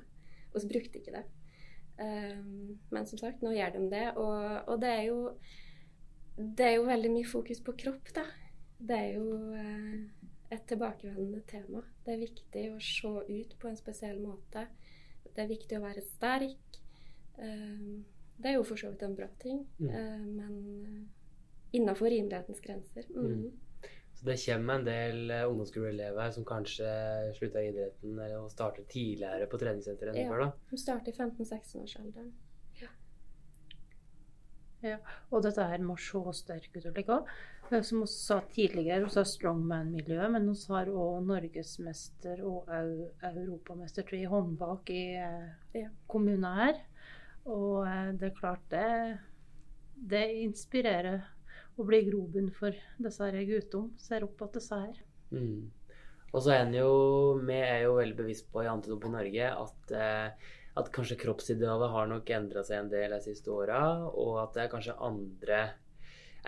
Og 0.55 0.61
så 0.61 0.69
brukte 0.71 0.99
ikke 0.99 1.15
det. 1.15 1.25
Um, 1.99 2.79
men 2.95 3.07
som 3.07 3.19
sagt, 3.19 3.43
nå 3.43 3.51
gjør 3.55 3.73
de 3.75 3.85
det. 3.91 4.05
Og, 4.17 4.69
og 4.69 4.81
det 4.83 4.91
er 4.91 5.03
jo 5.09 5.23
det 6.39 6.67
er 6.67 6.75
jo 6.77 6.85
veldig 6.87 7.11
mye 7.11 7.27
fokus 7.27 7.61
på 7.67 7.73
kropp, 7.81 8.13
da. 8.15 8.23
Det 8.79 8.95
er 8.95 9.17
jo 9.17 9.55
eh, 9.59 9.97
et 10.55 10.63
tilbakevendende 10.71 11.41
tema. 11.51 11.83
Det 12.07 12.15
er 12.15 12.21
viktig 12.23 12.63
å 12.71 12.79
se 12.83 13.11
ut 13.27 13.57
på 13.59 13.69
en 13.69 13.79
spesiell 13.81 14.21
måte. 14.23 14.69
Det 15.35 15.43
er 15.43 15.51
viktig 15.51 15.79
å 15.79 15.83
være 15.83 16.05
sterk. 16.07 16.79
Eh, 17.43 17.83
det 18.39 18.53
er 18.53 18.55
jo 18.55 18.63
for 18.69 18.79
så 18.79 18.93
vidt 18.93 19.03
en 19.03 19.17
bra 19.19 19.27
ting, 19.43 19.65
Mm. 19.83 19.89
eh, 19.91 20.27
men 20.39 21.09
innafor 21.73 22.11
rimelighetens 22.11 22.61
grenser. 22.61 23.05
Mm. 23.15 23.33
Mm. 23.33 23.51
Så 24.19 24.27
det 24.27 24.37
kommer 24.43 24.75
en 24.75 24.85
del 24.85 25.31
eh, 25.31 25.45
ungdomsskoleelever 25.47 26.31
som 26.35 26.45
kanskje 26.45 26.89
slutta 27.39 27.63
i 27.63 27.69
idretten 27.71 28.17
eller 28.19 28.41
og 28.41 28.51
starter 28.51 28.87
tidligere 28.91 29.47
på 29.47 29.61
treningssenteret 29.63 30.17
enn 30.17 30.25
Ja. 30.25 30.31
før, 30.33 30.45
da. 30.45 30.51
De 30.71 30.79
starter 30.83 31.13
i 31.13 31.17
15-16-årsalderen. 31.17 32.33
Og 35.31 35.43
dette 35.43 35.65
her 35.67 35.83
med 35.83 35.97
å 35.97 36.03
se 36.03 36.35
sterk 36.39 36.77
ut 36.77 36.85
og 36.87 36.99
like 36.99 37.15
òg. 37.15 37.31
Som 37.85 38.01
vi 38.05 38.09
sa 38.11 38.39
tidligere, 38.55 39.05
vi 39.05 39.15
har 39.15 39.27
strongman-miljøet, 39.29 40.31
men 40.33 40.47
vi 40.49 40.55
har 40.73 40.87
òg 40.89 41.27
norgesmester 41.27 42.41
og 42.47 42.71
europamester 42.73 44.15
i 44.17 44.23
håndbak 44.31 44.91
i 44.95 45.03
eh, 45.21 45.49
Ja. 45.83 45.89
kommunen 46.07 46.47
her. 46.61 46.79
Og 47.45 47.87
eh, 47.87 48.13
det 48.13 48.31
er 48.31 48.39
klart 48.39 48.69
det 48.71 49.19
Det 49.99 50.31
inspirerer 50.45 51.25
å 51.79 51.87
bli 51.89 52.03
grobunn 52.09 52.53
for 52.55 52.77
disse 52.99 53.33
guttene. 53.49 53.97
Ser 54.03 54.27
opp 54.27 54.39
til 54.45 54.55
disse 54.59 54.79
her. 54.85 55.03
Mm. 55.33 55.67
Og 56.29 56.45
så 56.45 56.53
er 56.55 56.63
en 56.63 56.77
jo 56.77 56.93
Vi 57.47 57.57
er 57.57 57.83
jo 57.87 57.99
veldig 57.99 58.17
bevisst 58.19 58.49
på 58.53 58.65
i 58.65 58.71
Antidop 58.71 59.07
i 59.09 59.13
Norge 59.13 59.51
at, 59.51 59.93
eh, 59.97 60.55
at 60.79 60.91
kanskje 60.95 61.19
kroppsidealet 61.21 61.93
har 61.95 62.09
nok 62.11 62.31
endra 62.37 62.65
seg 62.65 62.83
en 62.83 62.91
del 62.93 63.15
de 63.17 63.21
siste 63.25 63.53
åra, 63.53 63.83
og 64.09 64.41
at 64.45 64.57
det 64.57 64.65
er 64.65 64.73
kanskje 64.73 64.99
andre 65.09 65.61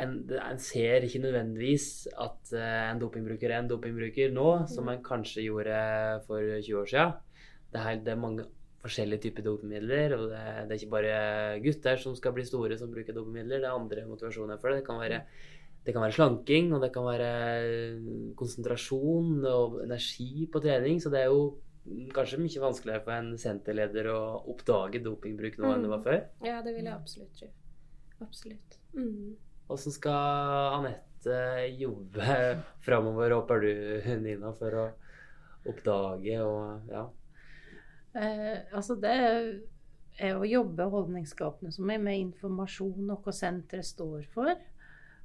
en, 0.01 0.13
en 0.39 0.61
ser 0.63 1.05
ikke 1.05 1.23
nødvendigvis 1.25 1.89
at 2.15 2.53
eh, 2.55 2.85
en 2.91 3.01
dopingbruker 3.03 3.51
er 3.51 3.59
en 3.63 3.71
dopingbruker 3.73 4.33
nå, 4.33 4.49
som 4.71 4.89
en 4.89 5.03
kanskje 5.05 5.49
gjorde 5.49 5.81
for 6.29 6.45
20 6.45 6.79
år 6.83 6.93
siden. 6.93 7.19
Det 7.71 7.81
er, 7.81 7.99
det 8.05 8.15
er 8.15 8.23
mange 8.23 8.47
forskjellige 8.81 9.27
typer 9.27 9.45
dopingmidler, 9.45 10.15
og 10.17 10.29
det, 10.33 10.43
det 10.69 10.75
er 10.75 10.81
ikke 10.81 10.95
bare 10.95 11.17
gutter 11.65 12.01
som 12.01 12.15
skal 12.17 12.35
bli 12.37 12.45
store 12.49 12.79
som 12.81 12.93
bruker 12.93 13.17
dopingmidler, 13.17 13.61
det 13.61 13.69
er 13.69 13.77
andre 13.77 14.07
motivasjoner 14.09 14.61
for 14.61 14.73
det. 14.73 14.81
Det 14.81 14.89
kan 14.89 15.01
være 15.03 15.25
det 15.81 15.95
kan 15.97 16.05
være 16.05 16.13
slanking, 16.13 16.75
og 16.77 16.83
det 16.85 16.91
kan 16.93 17.07
være 17.07 17.29
konsentrasjon 18.37 19.45
og 19.49 19.79
energi 19.85 20.47
på 20.53 20.61
trening. 20.61 21.01
Så 21.01 21.13
det 21.13 21.23
er 21.23 21.31
jo 21.33 21.55
kanskje 22.15 22.41
mye 22.43 22.63
vanskeligere 22.63 23.05
for 23.07 23.17
en 23.17 23.31
senterleder 23.41 24.11
å 24.13 24.21
oppdage 24.53 25.01
dopingbruk 25.05 25.57
nå 25.59 25.71
enn 25.73 25.87
det 25.87 25.93
var 25.95 26.03
før. 26.05 26.19
Ja, 26.45 26.59
det 26.65 26.75
vil 26.77 26.85
jeg 26.85 26.97
absolutt 26.97 27.33
tro. 27.39 27.49
Absolutt. 28.21 28.77
Mm. 28.93 29.39
Skal 29.81 30.77
Anette 30.81 31.39
jobbe 31.79 32.37
framover, 32.87 33.37
håper 33.39 33.65
du, 33.65 33.73
Nina, 34.21 34.53
for 34.59 34.77
å 34.83 34.87
oppdage 35.71 36.37
og 36.45 36.93
ja. 36.93 37.07
Eh, 38.19 38.59
altså 38.75 38.97
det 38.99 39.15
er 40.19 40.37
å 40.37 40.49
jobbe 40.49 40.89
holdningsskapende 40.91 41.73
som 41.75 41.91
er 41.93 42.03
med 42.03 42.19
informasjon 42.27 43.07
noe 43.09 43.35
senteret 43.35 43.87
står 43.87 44.27
for. 44.35 44.53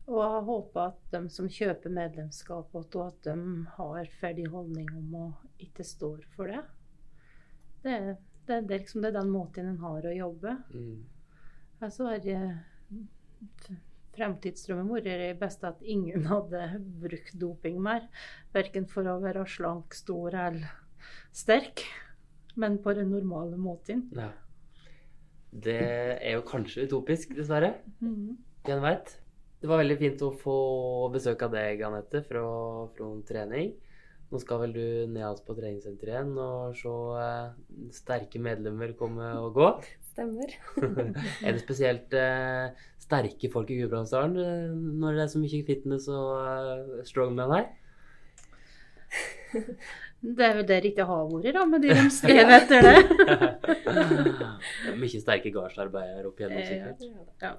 Og 0.05 0.19
jeg 0.21 0.43
håper 0.49 0.91
at 0.91 0.99
de 1.15 1.21
som 1.33 1.49
kjøper 1.49 1.93
medlemskap, 1.93 2.75
og 2.77 2.97
at 3.07 3.25
de 3.25 3.65
har 3.79 4.11
ferdig 4.19 4.45
holdning 4.53 4.91
om 4.93 5.17
å 5.17 5.25
ikke 5.65 5.85
står 5.87 6.21
for 6.35 6.51
det. 6.51 6.61
Det, 7.81 7.97
det, 8.45 8.59
det, 8.69 8.83
liksom, 8.83 9.01
det 9.01 9.11
er 9.11 9.17
den 9.17 9.33
måten 9.33 9.71
en 9.71 9.81
har 9.81 10.05
å 10.05 10.13
jobbe. 10.13 10.55
Mm. 10.75 11.01
Altså 11.85 12.09
har 12.11 12.29
eh, 12.29 13.73
Fremtidsdrømmen 14.15 15.01
er 15.01 15.19
det 15.25 15.39
beste 15.41 15.73
at 15.73 15.81
ingen 15.81 16.27
hadde 16.31 16.67
brukt 17.01 17.33
doping 17.41 17.81
mer. 17.83 18.05
Verken 18.53 18.85
for 18.89 19.09
å 19.09 19.17
være 19.25 19.47
slank, 19.49 19.97
stor 19.97 20.37
eller 20.45 20.69
sterk, 21.35 21.81
men 22.55 22.79
på 22.83 22.93
den 22.97 23.13
normale 23.13 23.57
måten. 23.57 24.09
ja. 24.15 24.31
Det 25.55 25.79
er 26.19 26.33
jo 26.35 26.41
kanskje 26.43 26.83
utopisk, 26.83 27.29
dessverre. 27.37 27.77
Mm. 28.03 28.35
Hvem 28.67 28.81
veit? 28.83 29.13
Det 29.61 29.69
var 29.71 29.79
veldig 29.79 29.95
fint 30.01 30.23
å 30.25 30.33
få 30.35 30.55
besøk 31.13 31.45
av 31.47 31.53
deg, 31.55 31.79
Anette, 31.87 32.19
fra 32.27 32.43
fra 32.97 33.07
Trening. 33.29 33.71
Nå 34.31 34.41
skal 34.41 34.59
vel 34.63 34.73
du 34.75 34.85
ned 35.13 35.39
på 35.45 35.55
treningssenteret 35.55 36.11
igjen 36.11 36.33
og 36.41 36.75
se 36.75 36.91
eh, 37.21 37.53
sterke 37.93 38.41
medlemmer 38.41 38.95
komme 38.99 39.29
og 39.39 39.55
gå. 39.55 39.67
Stemmer. 40.11 40.55
er 41.45 41.55
det 41.55 41.61
spesielt 41.61 42.15
eh, 42.17 42.73
sterke 43.05 43.51
folk 43.53 43.71
i 43.71 43.77
Gudbrandsdalen 43.79 44.35
eh, 44.41 44.73
når 45.01 45.19
det 45.19 45.23
er 45.25 45.31
så 45.33 45.41
mye 45.43 45.67
fitness 45.67 46.09
og 46.11 46.31
eh, 46.41 47.05
strongman 47.07 47.53
her? 47.55 47.69
Det 50.25 50.45
er 50.45 50.55
vel 50.57 50.65
det 50.65 50.79
det 50.81 50.91
ikke 50.93 51.05
har 51.05 51.27
vært, 51.29 51.51
da, 51.53 51.65
med 51.69 51.83
de 51.85 51.93
de 51.93 52.07
skrev 52.13 52.53
etter 52.57 52.87
det. 52.87 52.95
Det 53.85 54.91
er 54.91 54.97
mye 54.97 55.21
sterke 55.21 55.51
gardsarbeidere 55.53 56.29
opp 56.31 56.41
igjennom, 56.41 56.65
sikkert. 56.65 56.99
Ja. 57.43 57.53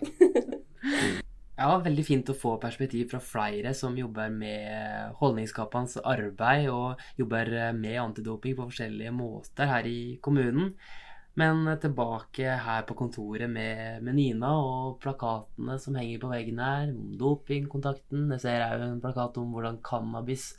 Ja, 1.57 1.71
veldig 1.81 2.05
fint 2.05 2.29
å 2.29 2.37
få 2.37 2.59
perspektiv 2.61 3.09
fra 3.15 3.21
flere 3.25 3.73
som 3.77 3.95
jobber 3.97 4.29
med 4.29 5.15
holdningsskapende 5.23 6.03
arbeid 6.05 6.69
og 6.69 7.01
jobber 7.17 7.49
med 7.73 7.97
antidoping 8.03 8.59
på 8.59 8.67
forskjellige 8.69 9.15
måter 9.17 9.71
her 9.71 9.89
i 9.89 10.19
kommunen. 10.21 10.75
Men 11.37 11.65
tilbake 11.81 12.59
her 12.65 12.85
på 12.89 12.97
kontoret 12.97 13.49
med, 13.53 14.03
med 14.05 14.17
Nina 14.17 14.55
og 14.57 14.99
plakatene 15.01 15.79
som 15.81 15.97
henger 15.97 16.21
på 16.23 16.31
veggen 16.33 16.61
her, 16.61 16.93
om 16.93 17.17
dopingkontakten. 17.21 18.31
Jeg 18.37 18.45
ser 18.45 18.65
òg 18.69 18.85
en 18.87 19.03
plakat 19.05 19.37
om 19.41 19.53
hvordan 19.53 19.81
cannabis 19.85 20.51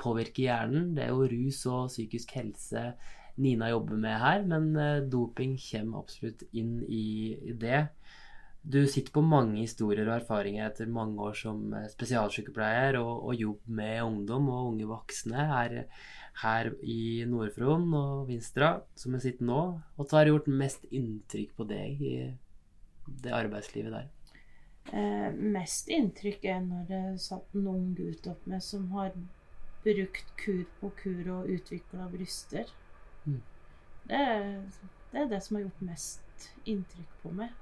påvirker 0.00 0.48
hjernen. 0.48 0.94
Det 0.96 1.06
er 1.06 1.14
jo 1.14 1.28
rus 1.32 1.62
og 1.70 1.92
psykisk 1.92 2.36
helse 2.38 2.92
Nina 3.36 3.68
jobber 3.68 3.98
med 4.00 4.16
her, 4.16 4.44
men 4.48 4.70
eh, 4.80 5.02
doping 5.12 5.58
kommer 5.60 6.00
absolutt 6.00 6.46
inn 6.56 6.78
i, 6.88 7.36
i 7.36 7.52
det. 7.52 7.82
Du 8.66 8.80
sitter 8.90 9.12
på 9.14 9.22
mange 9.22 9.60
historier 9.60 10.08
og 10.08 10.16
erfaringer 10.16 10.64
etter 10.66 10.88
mange 10.90 11.20
år 11.22 11.36
som 11.38 11.74
eh, 11.76 11.90
spesialsykepleier 11.92 12.96
og, 13.02 13.28
og 13.28 13.42
jobb 13.42 13.68
med 13.78 14.00
ungdom 14.06 14.48
og 14.50 14.72
unge 14.72 14.88
voksne 14.88 15.46
her, 15.52 15.76
her 16.42 16.72
i 16.80 17.26
Nord-Fron 17.28 17.86
og 17.94 18.26
Vinstra, 18.30 18.72
som 18.96 19.14
jeg 19.16 19.26
sitter 19.28 19.50
nå. 19.52 19.62
Og 19.98 20.08
hva 20.08 20.22
har 20.22 20.32
gjort 20.32 20.50
mest 20.64 20.88
inntrykk 20.88 21.54
på 21.60 21.68
deg 21.68 22.02
i 22.02 22.16
det 23.22 23.36
arbeidslivet 23.36 23.98
der? 24.00 24.10
Eh, 24.96 25.28
mest 25.34 25.92
inntrykk 25.92 26.44
er 26.56 26.60
når 26.64 26.88
det 26.88 27.04
satt 27.20 27.54
en 27.58 27.68
ung 27.68 27.88
gutt 27.98 28.26
opp 28.32 28.48
med 28.48 28.64
som 28.64 28.88
har 28.96 29.12
brukt 29.86 30.32
kur 30.40 30.64
på 30.80 30.90
kur 31.02 31.30
og 31.38 31.52
utvikla 31.56 32.08
bryster. 32.10 32.72
Mm. 33.24 33.42
Det, 34.10 34.24
det 35.12 35.22
er 35.22 35.30
det 35.30 35.40
som 35.44 35.58
har 35.58 35.66
gjort 35.66 35.86
mest 35.86 36.50
inntrykk 36.66 37.14
på 37.22 37.32
meg. 37.38 37.54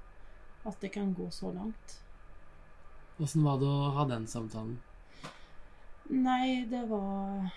At 0.65 0.81
det 0.81 0.91
kan 0.95 1.13
gå 1.13 1.29
så 1.33 1.53
langt. 1.53 1.99
Åssen 3.21 3.45
var 3.45 3.61
det 3.61 3.69
å 3.69 3.93
ha 3.95 4.07
den 4.09 4.25
samtalen? 4.27 4.79
Nei, 6.09 6.65
det 6.69 6.83
var 6.89 7.47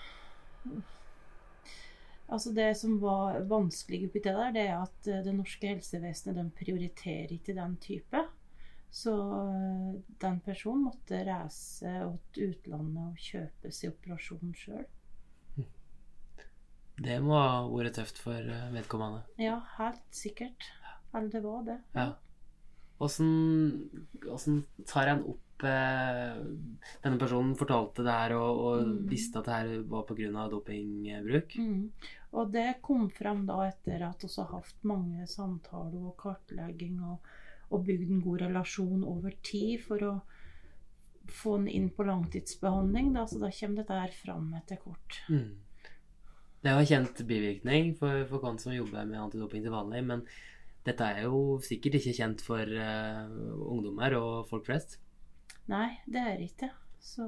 Altså 2.29 2.53
Det 2.53 2.69
som 2.77 2.99
var 3.01 3.41
vanskelig 3.49 4.09
oppi 4.09 4.21
det 4.21 4.35
der, 4.37 4.51
det 4.53 4.65
er 4.69 4.75
at 4.83 5.07
eh, 5.09 5.23
det 5.25 5.33
norske 5.33 5.71
helsevesenet 5.71 6.37
de 6.37 6.45
prioriterer 6.59 7.33
ikke 7.33 7.55
den 7.57 7.77
type. 7.81 8.21
Så 8.91 9.13
eh, 9.53 9.97
den 10.23 10.39
personen 10.41 10.87
måtte 10.89 11.21
reise 11.29 11.91
til 12.33 12.53
utlandet 12.55 13.03
og 13.11 13.19
kjøpe 13.21 13.69
i 13.73 13.91
operasjon 13.91 14.55
sjøl. 14.57 14.87
Det 16.99 17.19
må 17.23 17.37
ha 17.39 17.59
vært 17.71 17.99
tøft 18.01 18.19
for 18.23 18.39
eh, 18.39 18.71
vedkommende. 18.75 19.23
Ja, 19.39 19.61
helt 19.79 20.03
sikkert. 20.15 20.71
Eller 21.15 21.29
det 21.33 21.43
var 21.45 21.63
det. 21.69 21.77
Ja. 21.95 22.09
Åssen 22.99 24.65
tar 24.91 25.07
en 25.13 25.21
opp 25.31 25.63
eh, 25.63 26.41
Denne 27.05 27.19
personen 27.21 27.55
fortalte 27.59 28.03
det 28.07 28.15
her 28.17 28.35
og, 28.39 28.59
og 28.65 28.81
Mm. 28.89 28.97
visste 29.11 29.39
at 29.39 29.47
det 29.47 29.55
her 29.55 29.83
var 29.91 30.03
pga. 30.09 30.49
dopingbruk. 30.51 31.55
Mm. 31.59 31.93
Og 32.33 32.51
det 32.53 32.67
kom 32.83 33.09
frem 33.11 33.45
da 33.47 33.61
etter 33.69 34.03
at 34.09 34.23
vi 34.27 34.33
har 34.37 34.51
hatt 34.57 34.83
mange 34.85 35.27
samtaler 35.31 36.03
og 36.11 36.17
kartlegging 36.21 36.99
og, 37.03 37.19
og 37.69 37.85
bygd 37.87 38.11
en 38.11 38.25
god 38.25 38.43
relasjon 38.47 39.07
over 39.07 39.35
tid 39.45 39.81
for 39.85 40.05
å 40.07 40.13
få 41.29 41.59
den 41.59 41.69
inn 41.69 41.89
på 41.93 42.07
langtidsbehandling. 42.09 43.13
Da, 43.17 43.27
så 43.29 43.41
da 43.43 43.51
kommer 43.53 43.83
dette 43.83 43.99
her 44.03 44.15
fram 44.17 44.53
etter 44.57 44.81
kort. 44.81 45.21
Mm. 45.29 45.59
Det 46.59 46.71
er 46.71 46.75
jo 46.75 46.85
en 46.85 46.91
kjent 46.91 47.21
bivirkning 47.29 47.93
for, 47.99 48.25
for 48.31 48.47
oss 48.49 48.65
som 48.67 48.75
jobber 48.75 49.07
med 49.07 49.21
antidoping 49.21 49.63
til 49.63 49.75
vanlig, 49.75 50.03
men 50.09 50.25
dette 50.89 51.05
er 51.05 51.29
jo 51.29 51.59
sikkert 51.63 51.99
ikke 52.01 52.17
kjent 52.17 52.43
for 52.43 52.65
uh, 52.65 53.29
ungdommer 53.69 54.17
og 54.19 54.33
folk 54.51 54.67
flest. 54.67 54.99
Nei, 55.69 56.01
det 56.09 56.25
er 56.33 56.43
ikke. 56.43 56.71
Så 56.99 57.25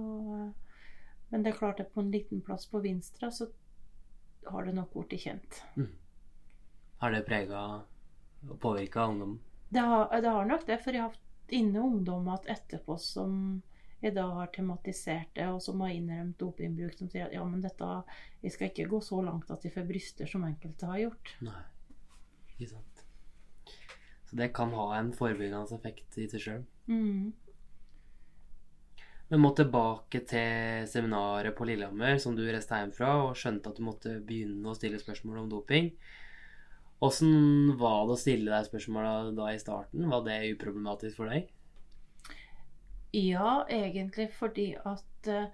Men 1.31 1.45
det 1.45 1.53
er 1.53 1.59
klart 1.61 1.81
at 1.81 1.93
på 1.95 2.03
en 2.03 2.11
liten 2.11 2.41
plass 2.43 2.67
på 2.67 2.81
Vinstra 2.83 3.31
så 3.31 3.47
har 4.51 4.65
det 4.67 4.75
nok 4.75 4.97
blitt 4.97 5.21
kjent. 5.23 5.61
Mm. 5.77 5.93
Har 7.01 7.15
det 7.15 7.27
prega 7.29 7.61
og 8.49 8.57
påvirka 8.61 9.07
ungdom? 9.07 9.39
Det 9.71 9.83
har, 9.87 10.07
det 10.21 10.29
har, 10.29 10.47
nok 10.51 10.67
det, 10.67 10.79
for 10.83 10.97
jeg 10.97 11.05
har 11.05 11.13
hatt 11.13 11.55
inne 11.55 11.83
ungdommer 11.83 12.47
etterpå 12.51 12.97
som 12.99 13.35
jeg 14.01 14.15
da 14.17 14.25
har 14.39 14.49
tematisert 14.55 15.35
det, 15.37 15.47
og 15.53 15.61
som 15.63 15.83
har 15.85 15.93
innrømt 15.93 16.39
dopingbruk, 16.41 16.95
som 16.97 17.11
sier 17.13 17.27
at 17.27 17.35
ja, 17.37 17.43
men 17.45 17.61
dette 17.61 17.89
Jeg 18.41 18.55
skal 18.55 18.71
ikke 18.71 18.89
gå 18.89 19.01
så 19.05 19.21
langt 19.23 19.51
at 19.53 19.63
de 19.63 19.73
får 19.75 19.87
bryster, 19.89 20.27
som 20.31 20.47
enkelte 20.49 20.89
har 20.89 21.03
gjort. 21.03 21.35
Nei, 21.45 21.61
ikke 22.55 22.71
sant. 22.73 23.05
Så 24.31 24.39
det 24.39 24.53
kan 24.57 24.73
ha 24.79 24.87
en 24.97 25.13
forebyggende 25.13 25.77
effekt 25.77 26.19
i 26.23 26.27
seg 26.31 26.45
sjøl. 26.45 26.65
Mm. 26.89 27.33
Vi 29.31 29.39
må 29.39 29.53
tilbake 29.55 30.25
til 30.27 30.89
seminaret 30.91 31.55
på 31.55 31.67
Lillehammer 31.69 32.17
som 32.23 32.35
du 32.35 32.43
reiste 32.49 32.79
hjem 32.81 32.95
fra, 32.97 33.13
og 33.29 33.37
skjønte 33.39 33.71
at 33.71 33.79
du 33.79 33.85
måtte 33.87 34.17
begynne 34.27 34.73
å 34.73 34.75
stille 34.79 34.99
spørsmål 35.03 35.45
om 35.45 35.53
doping. 35.53 35.93
Åssen 37.01 37.79
var 37.81 38.05
det 38.07 38.15
å 38.15 38.21
stille 38.21 38.53
deg 38.53 38.69
spørsmåla 38.69 39.31
da 39.37 39.49
i 39.55 39.61
starten? 39.61 40.09
Var 40.13 40.25
det 40.27 40.37
uproblematisk 40.53 41.17
for 41.17 41.33
deg? 41.33 41.49
Ja, 43.17 43.65
egentlig 43.73 44.29
fordi 44.37 44.75
at 44.77 45.31
uh, 45.31 45.49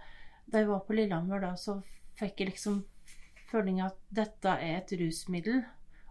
da 0.51 0.63
jeg 0.63 0.69
var 0.69 0.83
på 0.87 0.97
Lillehammer, 0.99 1.41
da, 1.43 1.55
så 1.59 1.79
fikk 2.19 2.43
jeg 2.43 2.51
liksom 2.51 2.83
følelsen 3.51 3.87
at 3.87 3.99
dette 4.15 4.57
er 4.59 4.81
et 4.81 4.95
rusmiddel. 5.01 5.63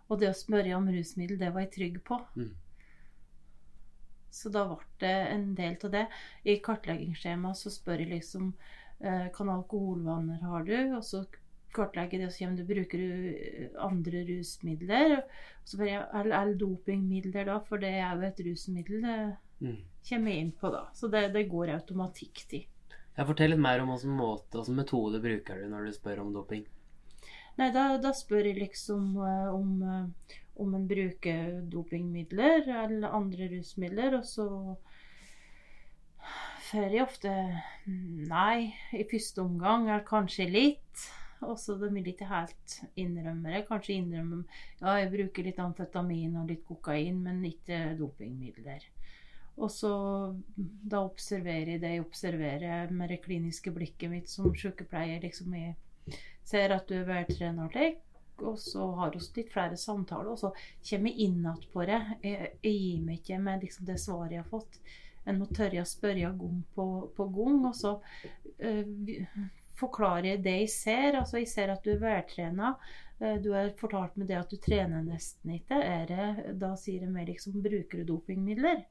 Og 0.07 0.21
det 0.21 0.31
å 0.31 0.37
spørre 0.37 0.77
om 0.77 0.87
rusmiddel, 0.91 1.39
det 1.41 1.51
var 1.53 1.65
jeg 1.65 1.73
trygg 1.75 1.99
på. 2.07 2.19
Mm. 2.37 2.53
Så 4.35 4.51
da 4.51 4.65
ble 4.69 4.83
det 5.01 5.15
en 5.31 5.47
del 5.57 5.77
av 5.87 5.93
det. 5.93 6.05
I 6.43 6.57
kartleggingsskjemaet 6.63 7.59
så 7.59 7.71
spør 7.73 8.03
jeg 8.03 8.11
liksom 8.11 8.51
eh, 8.99 9.27
Hvilke 9.31 9.53
alkoholvaner 9.53 10.43
har 10.43 10.67
du? 10.67 10.75
Og 10.97 11.03
så 11.07 11.23
kartlegger 11.75 12.21
det, 12.21 12.29
og 12.29 12.33
så 12.35 12.47
om 12.47 12.55
du 12.57 12.63
bruker 12.67 13.01
eh, 13.03 13.67
andre 13.83 14.23
rusmidler. 14.29 15.17
Og 15.65 15.83
er 15.87 16.29
det 16.31 16.59
dopingmidler 16.61 17.49
da, 17.51 17.59
for 17.67 17.81
det 17.83 17.91
er 17.99 18.15
jo 18.15 18.29
et 18.29 18.45
rusmiddel. 18.49 19.01
Det 19.09 19.17
Mm. 19.63 19.77
kommer 20.09 20.31
jeg 20.31 20.39
inn 20.43 20.51
på 20.51 20.69
da. 20.73 20.81
Så 20.93 21.07
det, 21.07 21.29
det 21.33 21.45
går 21.47 21.69
automatikk 21.77 22.41
til. 22.51 22.65
Jeg 23.15 23.27
Fortell 23.29 23.53
litt 23.53 23.61
mer 23.63 23.79
om 23.79 23.87
hvilken 23.93 24.17
måte, 24.17 24.57
hvilken 24.57 24.75
metode 24.75 25.21
bruker 25.23 25.61
du 25.61 25.69
når 25.71 25.85
du 25.87 25.91
spør 25.95 26.19
om 26.25 26.33
doping. 26.35 26.65
Nei, 27.55 27.69
da, 27.71 27.85
da 28.03 28.11
spør 28.11 28.49
jeg 28.49 28.59
liksom 28.59 29.13
eh, 29.23 29.47
om, 29.55 29.69
eh, 29.87 30.35
om 30.59 30.75
en 30.75 30.87
bruker 30.89 31.61
dopingmidler 31.71 32.67
eller 32.67 33.15
andre 33.15 33.47
rusmidler, 33.53 34.17
og 34.19 34.27
så 34.27 34.49
får 36.67 36.91
jeg 36.91 37.05
ofte 37.05 37.31
nei 37.87 38.73
i 38.91 39.05
første 39.07 39.43
omgang, 39.45 39.87
eller 39.87 40.03
kanskje 40.07 40.49
litt. 40.51 41.05
Og 41.43 41.57
så 41.59 41.75
de 41.79 41.89
vil 41.91 42.07
ikke 42.11 42.29
helt 42.29 42.77
innrømme 42.95 43.51
det. 43.51 43.65
Kanskje 43.67 43.97
innrømme 43.99 44.43
ja, 44.79 44.95
jeg 45.01 45.11
bruker 45.11 45.47
litt 45.47 45.59
amfetamin 45.59 46.37
og 46.39 46.51
litt 46.51 46.63
kokain, 46.67 47.19
men 47.25 47.43
ikke 47.47 47.97
dopingmidler. 47.99 48.85
Og 49.55 49.71
så 49.71 49.91
da 50.55 51.01
observerer 51.05 51.75
jeg 51.75 51.83
det 51.83 51.93
jeg 51.93 52.03
observerer 52.03 52.91
med 52.91 53.13
det 53.13 53.21
kliniske 53.23 53.71
blikket 53.75 54.11
mitt 54.11 54.31
som 54.31 54.51
sykepleier. 54.55 55.21
liksom 55.23 55.53
Jeg 55.55 55.75
ser 56.43 56.75
at 56.75 56.89
du 56.89 56.97
er 56.97 57.07
veltrener, 57.07 57.71
slik, 57.71 58.01
og 58.43 58.59
så 58.59 58.89
har 58.99 59.13
vi 59.15 59.23
litt 59.37 59.51
flere 59.53 59.77
samtaler, 59.79 60.33
og 60.33 60.39
så 60.39 60.51
kommer 60.89 61.11
jeg 61.11 61.27
inn 61.27 61.39
igjen 61.39 61.65
på 61.71 61.85
det. 61.87 62.01
Jeg, 62.23 62.51
jeg 62.63 62.79
gir 62.81 63.03
meg 63.05 63.21
ikke 63.21 63.41
med 63.47 63.63
liksom 63.63 63.87
det 63.87 63.99
svaret 64.03 64.35
jeg 64.35 64.43
har 64.43 64.51
fått. 64.51 64.79
En 65.25 65.39
må 65.39 65.47
tørre 65.49 65.81
å 65.81 65.89
spørre 65.89 66.33
gang 66.37 66.57
på, 66.75 66.87
på 67.15 67.29
gang, 67.37 67.61
og 67.65 67.77
så 67.79 67.95
uh, 67.95 69.45
forklarer 69.79 70.29
jeg 70.33 70.43
det 70.45 70.55
jeg 70.63 70.71
ser. 70.73 71.17
Altså, 71.19 71.39
jeg 71.41 71.49
ser 71.51 71.73
at 71.73 71.83
du 71.85 71.93
er 71.95 72.01
veltrena. 72.03 72.75
Uh, 73.21 73.37
du 73.43 73.51
har 73.55 73.71
fortalt 73.79 74.17
meg 74.19 74.27
det 74.31 74.39
at 74.39 74.51
du 74.51 74.57
trener 74.59 75.05
nesten 75.05 75.55
ikke. 75.57 75.79
Er 75.79 76.05
det, 76.09 76.57
da 76.59 76.73
sier 76.79 77.05
de 77.05 77.11
mer 77.11 77.29
liksom 77.29 77.55
Bruker 77.63 78.01
du 78.01 78.09
dopingmidler? 78.13 78.83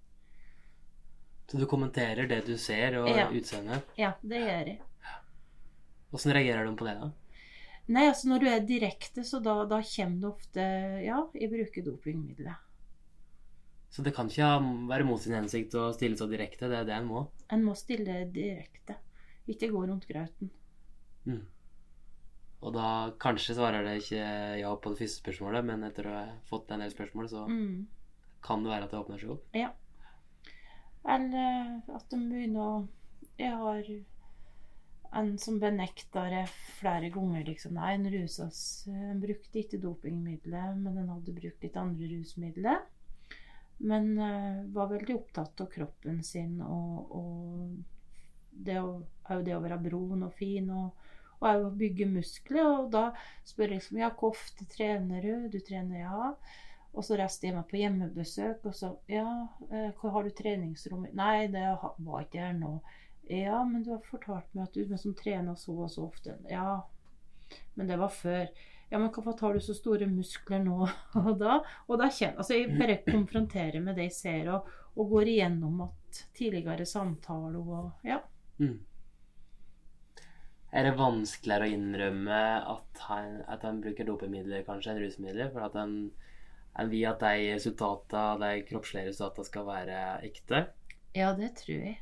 Så 1.50 1.60
du 1.60 1.66
kommenterer 1.68 2.26
det 2.28 2.46
du 2.46 2.56
ser, 2.56 2.96
og 3.02 3.08
Ja. 3.12 3.28
utseendet. 3.28 3.84
Ja, 4.00 4.14
det 4.22 4.40
gjør 4.40 4.66
jeg. 4.72 4.80
Åssen 6.14 6.32
reagerer 6.32 6.64
de 6.64 6.76
på 6.78 6.86
det, 6.86 6.94
da? 7.00 7.10
Nei, 7.92 8.06
altså 8.08 8.30
når 8.30 8.40
du 8.40 8.46
er 8.48 8.60
direkte, 8.64 9.24
så 9.28 9.42
da, 9.44 9.64
da 9.68 9.82
kommer 9.84 10.20
det 10.22 10.28
ofte 10.30 10.66
Ja, 11.04 11.18
jeg 11.36 11.50
bruker 11.52 11.84
dopingmidler. 11.84 12.56
Så 13.92 14.02
det 14.02 14.14
kan 14.16 14.26
ikke 14.30 14.46
være 14.88 15.04
mot 15.06 15.20
sin 15.22 15.36
hensikt 15.36 15.74
å 15.78 15.92
stille 15.94 16.16
så 16.18 16.26
direkte. 16.30 16.66
Det 16.70 16.78
er 16.80 16.86
det 16.88 16.94
en 16.96 17.06
må. 17.06 17.26
En 17.52 17.62
må 17.62 17.76
stille 17.78 18.24
direkte. 18.32 18.96
Ikke 19.46 19.68
gå 19.70 19.84
rundt 19.86 20.08
grauten. 20.08 20.50
Mm. 21.26 21.42
Og 22.64 22.72
da 22.72 22.88
kanskje 23.20 23.54
svarer 23.58 23.84
det 23.84 23.98
ikke 24.02 24.24
ja 24.60 24.70
på 24.76 24.90
det 24.94 24.98
første 25.02 25.20
spørsmålet, 25.22 25.64
men 25.68 25.84
etter 25.84 26.06
å 26.08 26.14
ha 26.16 26.24
fått 26.48 26.70
en 26.72 26.80
del 26.80 26.90
spørsmål, 26.92 27.28
så 27.28 27.46
Mm. 27.48 27.86
kan 28.42 28.62
det 28.64 28.70
være 28.72 28.84
at 28.84 28.90
det 28.90 29.00
åpner 29.00 29.20
seg 29.20 29.30
opp. 29.30 29.44
Ja. 29.54 29.70
Eller 31.04 31.82
at 31.94 32.08
de 32.10 32.16
begynner 32.16 32.60
å 32.60 32.88
Jeg 33.38 33.50
har 33.50 33.84
en 35.18 35.38
som 35.38 35.58
benekta 35.58 36.22
det 36.30 36.44
flere 36.78 37.10
ganger. 37.10 37.44
liksom, 37.44 37.74
Nei, 37.74 37.94
en 37.94 38.10
rusas 38.10 38.86
En 38.88 39.20
brukte 39.20 39.58
ikke 39.58 39.80
dopingmiddelet, 39.82 40.76
men 40.76 40.98
en 40.98 41.08
hadde 41.08 41.34
brukt 41.34 41.62
litt 41.62 41.76
andre 41.76 42.06
rusmidler. 42.12 42.80
Men 43.80 44.18
uh, 44.18 44.64
var 44.72 44.88
veldig 44.92 45.16
opptatt 45.16 45.60
av 45.60 45.66
kroppen 45.72 46.22
sin 46.22 46.60
og, 46.62 47.10
og 47.10 47.76
det 48.50 48.78
å, 48.80 49.02
det 49.42 49.56
å 49.56 49.60
være 49.60 49.80
brun 49.82 50.22
og 50.22 50.32
fin. 50.38 50.70
og 50.70 50.92
og 51.40 51.48
jeg 51.48 51.64
å 51.64 51.72
bygge 51.82 52.10
muskler. 52.10 52.66
Og 52.66 52.90
da 52.94 53.04
spør 53.46 53.74
jeg 53.74 53.80
liksom 53.80 54.02
Ja, 54.02 54.10
hvor 54.10 54.34
ofte 54.34 54.66
trener 54.70 55.24
du? 55.24 55.48
Du 55.52 55.58
trener, 55.60 56.04
ja. 56.04 56.34
Og 56.94 57.02
så 57.02 57.18
reiste 57.18 57.48
jeg 57.48 57.56
meg 57.56 57.66
på 57.70 57.80
hjemmebesøk, 57.80 58.66
og 58.68 58.74
så 58.78 58.92
Ja, 59.10 59.48
eh, 59.70 59.90
hvor 60.00 60.14
har 60.14 60.24
du 60.26 60.30
treningsrom? 60.30 61.08
Nei, 61.12 61.46
det 61.50 61.64
var 61.98 62.22
ikke 62.22 62.44
her 62.44 62.54
nå. 62.58 62.76
Ja, 63.30 63.64
men 63.64 63.82
du 63.82 63.90
har 63.94 64.04
fortalt 64.04 64.52
meg 64.54 64.68
at 64.68 64.76
du 64.76 64.84
liksom 64.84 65.14
trener 65.16 65.56
så 65.56 65.74
og 65.86 65.90
så 65.90 66.04
ofte. 66.06 66.36
Ja, 66.50 66.82
men 67.74 67.88
det 67.88 67.98
var 67.98 68.12
før. 68.12 68.48
Ja, 68.90 68.98
men 68.98 69.10
hvorfor 69.10 69.40
har 69.40 69.54
du 69.54 69.60
så 69.64 69.74
store 69.74 70.06
muskler 70.06 70.60
nå 70.62 70.84
og 71.24 71.38
da? 71.40 71.58
Og 71.88 71.98
da 71.98 72.10
kjenner 72.12 72.42
Altså, 72.42 72.58
jeg 72.58 72.74
bare 72.78 73.00
konfronterer 73.08 73.80
med 73.82 73.96
det 73.98 74.10
jeg 74.10 74.18
ser, 74.18 74.50
og, 74.54 74.68
og 74.94 75.14
går 75.16 75.32
igjennom 75.32 75.80
at 75.88 76.24
tidligere 76.36 76.86
samtaler 76.86 77.58
og 77.58 78.06
Ja. 78.06 78.20
Mm. 78.60 78.78
Er 80.74 80.88
det 80.88 80.96
vanskeligere 80.98 81.68
å 81.68 81.74
innrømme 81.76 82.38
at 82.66 83.02
han, 83.06 83.36
at 83.46 83.62
han 83.62 83.78
bruker 83.82 84.08
dopingmidler 84.08 84.64
kanskje 84.66 84.90
enn 84.90 85.02
rusmidler? 85.04 85.52
For 85.54 85.62
at 85.68 85.76
han, 85.78 85.92
han 86.74 86.90
vil 86.90 87.06
at 87.06 87.22
de 87.22 87.52
resultatene, 87.52 88.40
de 88.42 88.64
kroppslige 88.66 89.12
resultatene 89.12 89.50
skal 89.50 89.68
være 89.68 90.00
ekte? 90.26 90.64
Ja, 91.14 91.30
det 91.38 91.52
tror 91.60 91.78
jeg. 91.78 92.00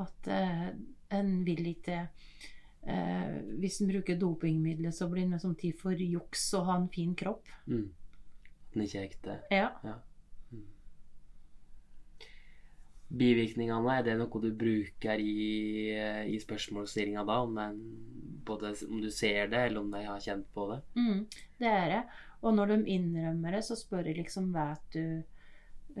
At 0.00 0.28
uh, 0.28 0.68
en 1.16 1.32
vil 1.44 1.66
ikke 1.72 2.02
uh, 2.88 3.32
Hvis 3.60 3.80
en 3.80 3.90
bruker 3.90 4.20
dopingmidler, 4.20 4.92
så 4.92 5.08
blir 5.08 5.24
en 5.24 5.34
liksom 5.36 5.56
tid 5.60 5.80
for 5.80 5.96
juks 5.96 6.46
og 6.60 6.68
ha 6.68 6.76
en 6.82 6.92
fin 6.92 7.16
kropp. 7.16 7.48
Mm. 7.64 7.88
At 8.68 8.76
den 8.76 8.84
ikke 8.84 9.00
er 9.00 9.08
ekte? 9.08 9.40
Ja. 9.52 9.72
Ja. 9.88 9.96
Bivirkningene, 13.10 13.96
er 13.98 14.04
det 14.06 14.16
noe 14.20 14.40
du 14.42 14.52
bruker 14.54 15.18
i, 15.18 15.94
i 16.30 16.38
spørsmålsstillinga 16.38 17.24
da? 17.26 17.40
Om, 17.42 17.56
den, 17.58 17.80
både, 18.46 18.74
om 18.86 19.00
du 19.02 19.10
ser 19.10 19.50
det, 19.50 19.64
eller 19.66 19.82
om 19.82 19.90
de 19.90 20.04
har 20.06 20.22
kjent 20.22 20.46
på 20.54 20.68
det? 20.70 20.80
Mm, 20.94 21.24
det 21.58 21.72
er 21.74 21.88
det. 21.94 22.02
Og 22.40 22.54
når 22.56 22.72
de 22.72 22.78
innrømmer 22.94 23.56
det, 23.56 23.64
så 23.66 23.76
spør 23.76 24.08
jeg 24.08 24.20
liksom 24.22 24.52
Vet 24.54 24.94
du 24.94 25.02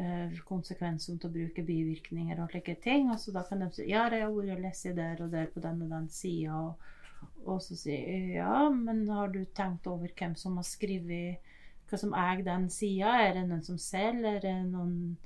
eh, 0.00 0.38
konsekvensen 0.48 1.18
av 1.20 1.28
å 1.28 1.34
bruke 1.34 1.66
bivirkninger 1.66 2.40
og 2.40 2.54
slike 2.54 2.78
ting? 2.84 3.10
Og 3.12 3.20
så 3.20 3.34
da 3.34 3.44
kan 3.48 3.64
de 3.64 3.70
si 3.74 3.90
Ja, 3.90 4.06
det 4.12 4.22
har 4.22 4.32
vært 4.32 4.56
og 4.56 4.64
lest 4.64 4.88
der 4.96 5.26
og 5.26 5.34
der 5.34 5.50
på 5.52 5.62
den 5.66 5.84
og 5.84 5.92
den 5.92 6.08
sida. 6.14 6.62
Og, 6.62 7.28
og 7.44 7.60
så 7.64 7.76
sier 7.76 8.06
jeg 8.06 8.38
ja, 8.38 8.64
men 8.72 9.04
har 9.10 9.34
du 9.34 9.42
tenkt 9.56 9.90
over 9.90 10.14
hvem 10.16 10.38
som 10.38 10.56
har 10.60 10.68
skrevet 10.68 11.54
Hva 11.90 11.98
som 11.98 12.14
eier 12.14 12.44
den 12.46 12.70
sida? 12.70 13.18
Er 13.26 13.34
det 13.36 13.48
noen 13.50 13.64
som 13.66 13.78
selger? 13.82 14.38
Er 14.38 14.44
det 14.46 14.58
noen 14.70 15.16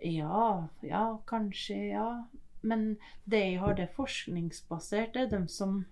Ja, 0.00 0.68
ja, 0.80 1.22
kanskje, 1.26 1.76
ja. 1.76 2.28
Men 2.60 2.96
det 3.24 3.40
jeg 3.40 3.60
har, 3.60 3.74
det 3.76 3.88
er 3.88 3.96
forskningsbasert. 3.96 5.12
Det 5.14 5.26
er 5.26 5.34
dem 5.34 5.48
som 5.48 5.84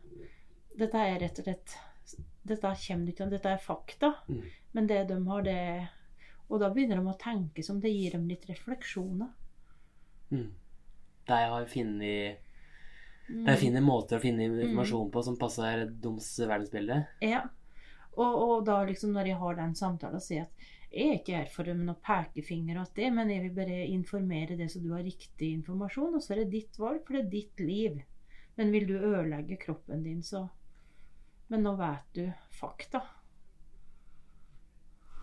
Dette 0.79 1.01
er 1.01 1.19
rett 1.19 1.41
og 1.41 1.49
slett 1.49 1.77
Dette 2.49 2.73
kommer 2.87 3.13
ikke 3.13 3.29
Dette 3.33 3.53
er 3.53 3.63
fakta. 3.63 4.13
Mm. 4.29 4.43
Men 4.77 4.89
det 4.89 5.03
de 5.11 5.19
har, 5.29 5.43
det 5.43 5.59
Og 6.49 6.61
da 6.61 6.71
begynner 6.73 7.01
de 7.01 7.13
å 7.13 7.21
tenke 7.21 7.65
som 7.65 7.81
det 7.81 7.93
gir 7.93 8.17
dem 8.17 8.29
litt 8.29 8.49
refleksjoner. 8.49 9.33
Mm. 10.31 10.51
De 11.29 11.41
har 11.53 11.69
funnet 11.69 12.45
De 13.29 13.57
finner 13.61 13.85
måter 13.85 14.17
å 14.17 14.25
finne 14.25 14.49
informasjon 14.49 15.11
på 15.13 15.23
som 15.25 15.37
passer 15.41 15.85
deres 15.89 16.31
verdensbilde. 16.41 17.03
Ja. 17.21 17.45
Og, 18.17 18.33
og 18.33 18.65
da 18.67 18.81
liksom 18.89 19.13
når 19.13 19.33
jeg 19.33 19.41
har 19.43 19.59
den 19.59 19.75
samtalen, 19.77 20.23
sier 20.23 20.41
jeg 20.41 20.49
at 20.49 20.69
jeg 20.89 21.09
er 21.09 21.19
ikke 21.19 21.37
her 21.37 21.51
for 21.53 21.69
med 21.69 21.85
noen 21.85 22.01
pekefinger 22.05 22.79
alt 22.81 22.95
det, 22.97 23.09
men 23.13 23.29
jeg 23.29 23.43
vil 23.45 23.57
bare 23.59 23.81
informere 23.93 24.57
det 24.57 24.71
så 24.73 24.81
du 24.81 24.89
har 24.95 25.05
riktig 25.05 25.51
informasjon, 25.59 26.17
og 26.17 26.25
så 26.25 26.33
er 26.35 26.43
det 26.43 26.55
ditt 26.55 26.79
valg, 26.81 27.03
for 27.05 27.19
det 27.19 27.27
er 27.27 27.35
ditt 27.35 27.61
liv. 27.61 27.99
Men 28.57 28.73
vil 28.73 28.89
du 28.89 28.97
ødelegge 28.97 29.61
kroppen 29.61 30.03
din, 30.07 30.23
så 30.23 30.49
Men 31.49 31.63
nå 31.65 31.71
vet 31.79 32.09
du 32.13 32.27
fakta. 32.53 33.01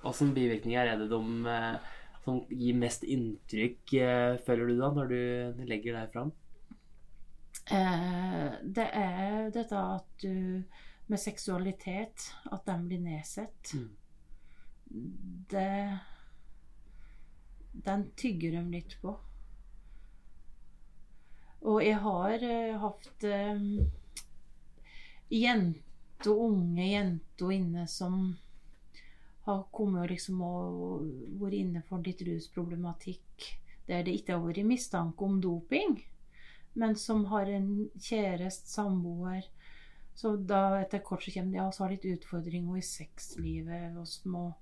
Åssen 0.09 0.31
bivirkninger 0.33 0.87
er 0.89 0.97
det 0.97 1.05
de 1.11 1.19
eh, 1.51 1.91
som 2.23 2.39
gir 2.49 2.79
mest 2.81 3.03
inntrykk, 3.05 3.93
eh, 4.01 4.37
føler 4.47 4.71
du 4.71 4.79
da, 4.79 4.89
når 4.95 5.11
du 5.11 5.61
legger 5.69 5.99
deg 5.99 6.15
fram? 6.15 6.31
Eh, 7.69 8.57
det 8.77 8.87
er 8.89 9.53
dette 9.53 9.85
at 9.97 10.09
du 10.21 10.63
Med 11.05 11.21
seksualitet, 11.21 12.31
at 12.49 12.63
den 12.65 12.87
blir 12.89 12.97
nedsett. 12.97 13.75
Mm. 13.77 13.91
Det 14.85 15.97
Den 17.85 18.05
tygger 18.15 18.51
de 18.51 18.63
litt 18.71 18.97
på. 19.01 19.17
Og 21.65 21.81
jeg 21.83 21.97
har 21.99 22.45
uh, 22.45 22.77
hatt 22.85 23.25
uh, 23.25 23.61
jenter, 25.33 26.31
unge 26.31 26.85
jenter 26.85 27.51
inne 27.51 27.87
som 27.89 28.35
har 29.45 29.65
kommet 29.73 30.05
og 30.05 30.11
liksom 30.13 30.41
og 30.45 31.05
vært 31.41 31.57
inne 31.59 31.81
for 31.89 32.05
litt 32.05 32.21
rusproblematikk 32.25 33.49
der 33.85 34.05
det 34.05 34.15
ikke 34.17 34.33
har 34.33 34.41
vært 34.41 34.65
mistanke 34.65 35.25
om 35.25 35.39
doping, 35.41 35.99
men 36.73 36.95
som 36.97 37.25
har 37.29 37.49
en 37.53 37.89
kjæreste, 38.01 38.69
samboer. 38.71 39.45
Så 40.15 40.35
da 40.37 40.79
etter 40.79 41.03
kort 41.05 41.25
så 41.25 41.33
kommer 41.35 41.53
de 41.53 41.61
og 41.61 41.77
har 41.83 41.91
litt 41.91 42.07
utfordringer 42.07 42.79
i 42.79 42.85
sexlivet. 42.85 43.97
Og 43.99 44.07
små 44.07 44.31
må 44.31 44.45
eh, 44.49 44.55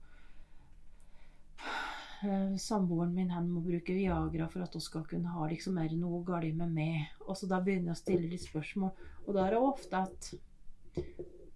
samboeren 2.59 3.13
min 3.15 3.32
han 3.34 3.49
må 3.49 3.61
bruke 3.65 3.95
Viagra 3.95 4.47
for 4.51 4.63
at 4.65 4.76
hun 4.78 4.84
skal 4.84 5.03
kunne 5.09 5.32
ha 5.34 5.47
liksom 5.49 5.78
er 5.82 5.89
det 5.91 5.99
noe 5.99 6.21
galt 6.28 6.55
med 6.55 6.71
meg. 6.76 7.11
Og 7.28 7.38
så 7.38 7.49
da 7.49 7.59
begynner 7.63 7.91
jeg 7.91 7.97
å 7.97 8.01
stille 8.01 8.32
litt 8.32 8.45
spørsmål. 8.45 8.93
Og 9.26 9.36
da 9.36 9.45
er 9.45 9.55
det 9.55 9.61
ofte 9.61 10.01
at 10.03 10.32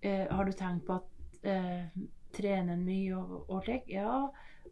eh, 0.02 0.28
Har 0.30 0.46
du 0.46 0.54
tenkt 0.58 0.86
på 0.88 0.98
at 0.98 1.48
eh, 1.48 1.88
trener 2.36 2.76
en 2.76 2.86
mye 2.86 3.16
og, 3.18 3.50
og 3.50 3.66
slik? 3.66 3.90
Ja. 3.92 4.28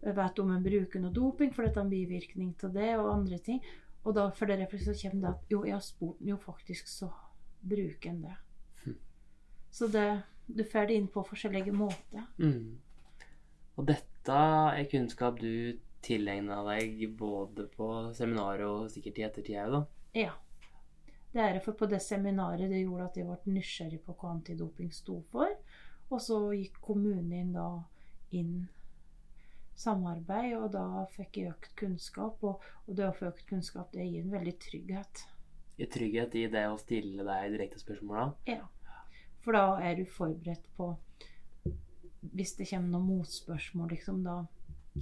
Vet 0.06 0.39
om 0.39 0.52
en 0.54 0.64
bruker 0.64 1.02
noe 1.02 1.16
doping 1.16 1.54
for 1.56 1.66
dette 1.66 1.80
er 1.80 1.88
en 1.88 1.93
bivirkning 1.93 2.54
til 2.60 2.74
det, 2.76 2.91
og 3.00 3.14
andre 3.14 3.39
ting. 3.41 3.62
Og 4.06 4.14
da 4.14 4.28
for 4.38 4.46
det 4.46 4.68
så 4.70 4.93
kommer 5.02 5.22
det 5.22 5.32
at 5.32 5.54
jo, 5.54 5.64
jeg 5.66 5.74
har 5.74 5.86
spurt 5.86 6.22
jo 6.22 6.38
faktisk 6.38 6.89
så 6.91 7.10
bruker 7.66 8.12
en 8.12 8.22
det. 8.28 8.36
Hm. 8.84 8.98
Så 9.72 9.88
det, 9.89 10.10
du 10.46 10.64
får 10.64 10.91
det 10.91 11.00
inn 11.00 11.08
på 11.10 11.24
forskjellige 11.26 11.74
måter. 11.74 12.28
Mm. 12.38 12.78
Og 13.76 13.88
dette 13.89 14.36
er 14.36 14.86
kunnskap 14.91 15.39
du 15.41 15.80
tilegna 16.06 16.62
deg 16.70 17.01
både 17.18 17.68
på 17.74 17.89
seminaret 18.18 18.68
og 18.68 18.91
sikkert 18.93 19.20
i 19.20 19.26
ettertid 19.28 19.60
òg, 19.64 19.76
da? 19.76 19.82
Ja. 20.26 20.34
Det 21.36 21.43
er 21.43 21.60
for 21.60 21.76
på 21.76 21.89
det 21.91 21.99
seminaret 21.99 22.72
det 22.72 22.86
gjorde 22.86 23.10
at 23.10 23.18
jeg 23.20 23.28
ble 23.28 23.58
nysgjerrig 23.58 23.99
på 24.06 24.14
hva 24.16 24.32
antidoping 24.38 24.93
sto 24.95 25.18
for. 25.34 25.51
Og 26.08 26.22
så 26.22 26.38
gikk 26.56 26.78
kommunen 26.86 27.34
inn 27.36 27.51
da 27.58 27.68
inn 28.36 28.68
samarbeid, 29.76 30.53
og 30.58 30.70
da 30.76 31.03
fikk 31.12 31.41
jeg 31.41 31.51
økt 31.51 31.74
kunnskap. 31.82 32.43
Og, 32.47 32.64
og 32.86 32.97
det 32.97 33.10
å 33.10 33.16
få 33.16 33.30
økt 33.32 33.45
kunnskap, 33.49 33.91
det 33.91 34.08
gir 34.08 34.24
en 34.24 34.36
veldig 34.38 34.56
trygghet. 34.64 35.26
I 35.76 35.89
trygghet 35.91 36.38
i 36.39 36.45
det 36.51 36.64
å 36.72 36.80
stille 36.80 37.26
deg 37.28 37.58
direkte 37.58 37.82
spørsmål, 37.82 38.16
da? 38.22 38.56
Ja. 38.56 39.01
For 39.43 39.58
da 39.58 39.66
er 39.84 39.99
du 39.99 40.08
forberedt 40.10 40.64
på 40.78 40.95
Hvis 42.34 42.56
det 42.58 42.66
kommer 42.72 42.95
noen 42.95 43.20
motspørsmål, 43.20 43.91
liksom, 43.93 44.24
da 44.26 44.39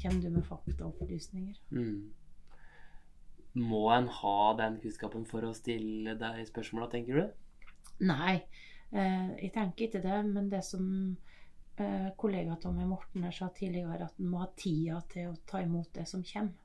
kommer 0.02 0.22
du 0.22 0.30
med 0.30 0.46
faktaopplysninger. 0.46 1.60
Mm. 1.72 2.14
Må 3.54 3.84
en 3.94 4.08
ha 4.08 4.38
den 4.58 4.80
kunnskapen 4.82 5.26
for 5.30 5.46
å 5.46 5.54
stille 5.54 6.16
deg 6.18 6.48
spørsmåla, 6.50 6.90
tenker 6.90 7.20
du? 7.20 7.28
Nei, 8.10 8.40
eh, 8.92 9.30
jeg 9.38 9.52
tenker 9.54 9.88
ikke 9.88 10.02
det. 10.02 10.24
Men 10.26 10.50
det 10.50 10.64
som 10.66 10.88
eh, 11.78 12.10
kollega 12.18 12.58
Tommy 12.62 12.88
Morten 12.90 13.28
her 13.28 13.36
sa 13.36 13.52
tidligere, 13.54 14.10
at 14.10 14.18
en 14.20 14.32
må 14.32 14.42
ha 14.42 14.50
tida 14.58 15.04
til 15.14 15.30
å 15.30 15.38
ta 15.50 15.62
imot 15.62 15.94
det 15.94 16.08
som 16.10 16.26
kommer. 16.26 16.58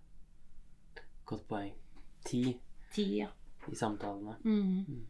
Godt 1.28 1.44
poeng. 1.50 1.76
Tid 2.24 2.56
Tida. 2.94 3.28
i 3.68 3.76
samtalene. 3.76 4.38
Mm. 4.44 5.04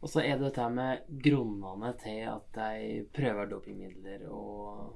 Og 0.00 0.08
så 0.08 0.22
er 0.24 0.38
det 0.38 0.46
dette 0.48 0.66
med 0.72 1.04
grunnene 1.20 1.92
til 2.00 2.22
at 2.32 2.46
de 2.56 3.02
prøver 3.12 3.50
dopingmidler 3.50 4.24
og 4.32 4.94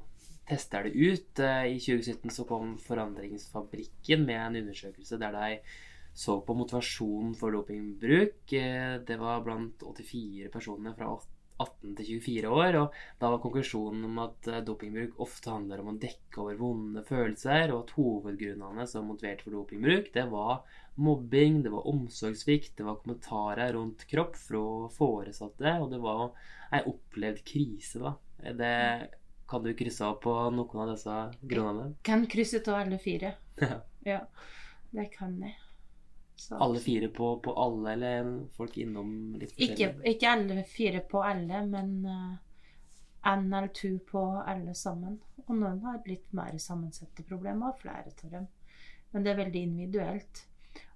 tester 0.49 0.87
det 0.87 0.95
ut. 0.95 1.41
Eh, 1.41 1.67
I 1.75 1.81
2017 1.81 2.31
så 2.31 2.47
kom 2.49 2.77
Forandringsfabrikken 2.79 4.25
med 4.29 4.41
en 4.41 4.63
undersøkelse 4.63 5.21
der 5.21 5.37
de 5.39 5.59
så 6.15 6.39
på 6.47 6.55
motivasjonen 6.55 7.35
for 7.39 7.55
dopingbruk. 7.55 8.53
Eh, 8.53 8.99
Det 9.07 9.17
var 9.19 9.43
blant 9.47 9.83
84 9.83 10.51
personer 10.53 10.95
fra 10.95 11.15
18 11.59 11.95
til 11.97 12.07
24 12.19 12.51
år, 12.51 12.77
og 12.81 12.95
da 13.21 13.31
var 13.31 13.41
konklusjonen 13.43 14.05
om 14.09 14.19
at 14.25 14.49
eh, 14.51 14.63
dopingbruk 14.67 15.21
ofte 15.23 15.53
handler 15.55 15.83
om 15.83 15.93
å 15.93 15.99
dekke 16.03 16.41
over 16.43 16.57
vonde 16.59 17.05
følelser, 17.07 17.71
og 17.73 17.85
at 17.85 17.93
hovedgrunnene 17.99 18.87
som 18.91 19.07
motiverte 19.07 19.47
for 19.47 19.55
dopingbruk, 19.55 20.11
det 20.15 20.27
var 20.33 20.65
mobbing, 20.97 21.63
det 21.63 21.71
var 21.75 21.87
omsorgssvikt, 21.91 22.77
det 22.79 22.87
var 22.87 22.99
kommentarer 23.03 23.75
rundt 23.75 24.07
kropp 24.11 24.39
fra 24.39 24.65
foresatte, 24.95 25.77
og 25.81 25.91
det 25.95 26.03
var 26.03 26.27
ei 26.75 26.83
opplevd 26.91 27.45
krise, 27.47 28.03
da. 28.03 28.15
Det, 28.59 28.75
kan 29.49 29.63
du 29.63 29.73
krysse 29.75 30.05
av 30.07 30.15
på 30.23 30.33
noen 30.55 30.81
av 30.85 30.91
disse 30.95 31.17
grunnene? 31.43 31.91
Jeg 31.95 32.03
Kan 32.11 32.27
krysse 32.27 32.63
av 32.69 32.81
alle 32.85 32.99
fire. 32.99 33.35
Ja. 33.61 33.81
Ja, 34.05 34.21
det 34.91 35.05
kan 35.13 35.37
jeg. 35.41 35.55
Så- 36.37 36.57
Alle 36.61 36.81
fire 36.83 37.09
på, 37.09 37.29
på 37.41 37.53
alle, 37.57 37.93
eller 37.93 38.33
folk 38.57 38.77
innom 38.83 39.35
litt 39.39 39.53
forskjellig? 39.55 40.03
ikke 40.11 40.29
alle 40.33 40.65
fire 40.67 41.01
på 41.11 41.23
alle, 41.25 41.61
men 41.67 41.93
én 43.25 43.47
eller 43.55 43.69
to 43.69 43.99
på 44.11 44.25
alle 44.47 44.75
sammen. 44.75 45.21
Og 45.47 45.55
noen 45.57 45.79
har 45.87 46.03
litt 46.07 46.33
mer 46.37 46.59
sammensette 46.59 47.23
problemer, 47.25 47.69
og 47.71 47.79
flere 47.81 48.11
av 48.25 48.31
dem. 48.35 48.49
Men 49.13 49.23
det 49.25 49.31
er 49.33 49.41
veldig 49.45 49.63
individuelt. 49.63 50.43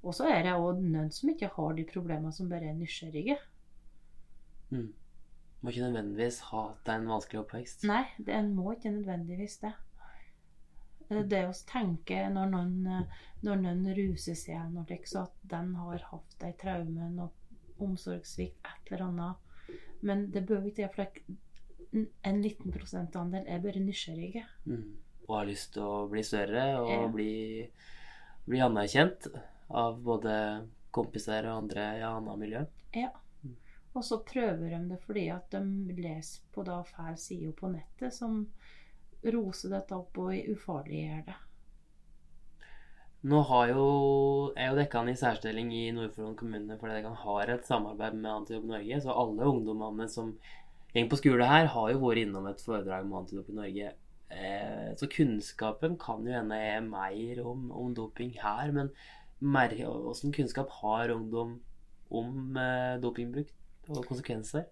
Og 0.02 0.12
så 0.14 0.26
er 0.28 0.42
det 0.42 0.56
òg 0.58 0.82
noen 0.82 1.10
som 1.14 1.30
ikke 1.30 1.52
har 1.54 1.74
de 1.78 1.84
problemene, 1.88 2.32
som 2.34 2.48
bare 2.50 2.68
er 2.72 2.74
nysgjerrige. 2.74 3.38
Mm. 4.72 4.90
Må 5.60 5.72
ikke 5.72 5.88
nødvendigvis 5.88 6.40
ha 6.52 6.68
hatt 6.68 6.88
en 6.94 7.08
vanskelig 7.10 7.40
oppvekst. 7.42 7.84
Nei, 7.88 8.04
det 8.18 8.34
en 8.36 8.52
må 8.54 8.72
ikke 8.76 8.92
nødvendigvis 8.94 9.58
det. 9.64 9.72
Det 11.08 11.16
er 11.16 11.26
Det 11.32 11.42
å 11.48 11.56
tenke 11.66 12.20
når 12.30 12.50
noen, 12.52 12.86
eh, 12.86 13.18
når 13.42 13.60
noen 13.64 13.84
ruser 13.96 14.36
seg 14.36 14.70
når 14.74 14.86
det, 14.90 15.00
så 15.08 15.22
at 15.24 15.34
den 15.50 15.74
har 15.74 16.04
hatt 16.10 16.44
ei 16.44 16.52
traume, 16.60 17.10
noe 17.14 17.30
omsorgssvikt, 17.80 18.58
et 18.64 18.92
eller 18.92 19.06
annet. 19.06 19.36
Men 20.02 20.30
det 20.30 20.46
bør 20.46 20.66
ikke 20.68 20.84
det, 20.84 20.94
for 20.94 22.06
en 22.28 22.42
liten 22.42 22.72
prosentandel 22.74 23.46
er 23.48 23.62
bare 23.64 23.80
nysgjerrige. 23.80 24.44
Mm. 24.66 24.96
Og 25.28 25.36
har 25.36 25.48
lyst 25.48 25.72
til 25.74 25.82
å 25.82 26.08
bli 26.10 26.22
større 26.22 26.66
og 26.82 26.90
Ja. 26.90 27.06
bli, 27.08 27.70
bli 28.46 28.58
anerkjent 28.60 29.26
av 29.70 30.02
både 30.02 30.66
kompiser 30.92 31.46
og 31.46 31.64
andre 31.64 31.98
i 31.98 32.02
annet 32.02 32.38
miljø. 32.38 32.66
Ja. 32.94 33.10
Og 33.98 34.04
så 34.06 34.20
prøver 34.22 34.70
de 34.70 34.78
det 34.92 35.00
fordi 35.02 35.26
at 35.34 35.50
de 35.50 35.96
leser 35.98 36.44
på 36.54 36.62
da 36.66 36.78
fæl 36.86 37.16
side 37.18 37.50
på 37.58 37.72
nettet, 37.72 38.14
som 38.14 38.44
roser 39.34 39.72
dette 39.74 39.96
opp 39.96 40.20
og 40.22 40.50
ufarliggjør 40.52 41.24
det. 41.26 41.38
Nå 43.28 43.40
jo, 43.66 43.84
er 44.54 44.68
jo 44.70 44.76
Dekkan 44.78 45.10
i 45.10 45.16
særstilling 45.18 45.72
i 45.74 45.88
Nordfjord 45.90 46.36
kommune 46.38 46.76
fordi 46.78 47.00
Dekkan 47.00 47.18
har 47.24 47.50
et 47.50 47.66
samarbeid 47.66 48.14
med 48.14 48.30
Antidop 48.30 48.68
Norge. 48.70 49.00
Så 49.02 49.10
alle 49.24 49.50
ungdommene 49.50 50.06
som 50.12 50.36
går 50.94 51.10
på 51.10 51.18
skole 51.18 51.48
her, 51.50 51.66
har 51.74 51.90
jo 51.90 52.02
vært 52.04 52.22
innom 52.22 52.46
et 52.46 52.62
foredrag 52.62 53.08
med 53.08 53.24
Antidop 53.24 53.50
i 53.50 53.58
Norge. 53.58 53.92
Eh, 54.30 54.88
så 55.00 55.10
kunnskapen 55.10 55.98
kan 55.98 56.22
jo 56.22 56.36
hende 56.36 56.54
er 56.54 56.86
mer 56.86 57.42
om, 57.42 57.66
om 57.74 57.90
doping 57.98 58.36
her. 58.38 58.70
Men 58.70 58.94
mer, 59.42 59.74
hvordan 59.74 60.38
kunnskap 60.38 60.70
har 60.78 61.10
ungdom 61.18 61.58
om 62.14 62.54
eh, 62.54 63.00
dopingbruk 63.02 63.50
og 63.88 64.04
konsekvenser? 64.06 64.68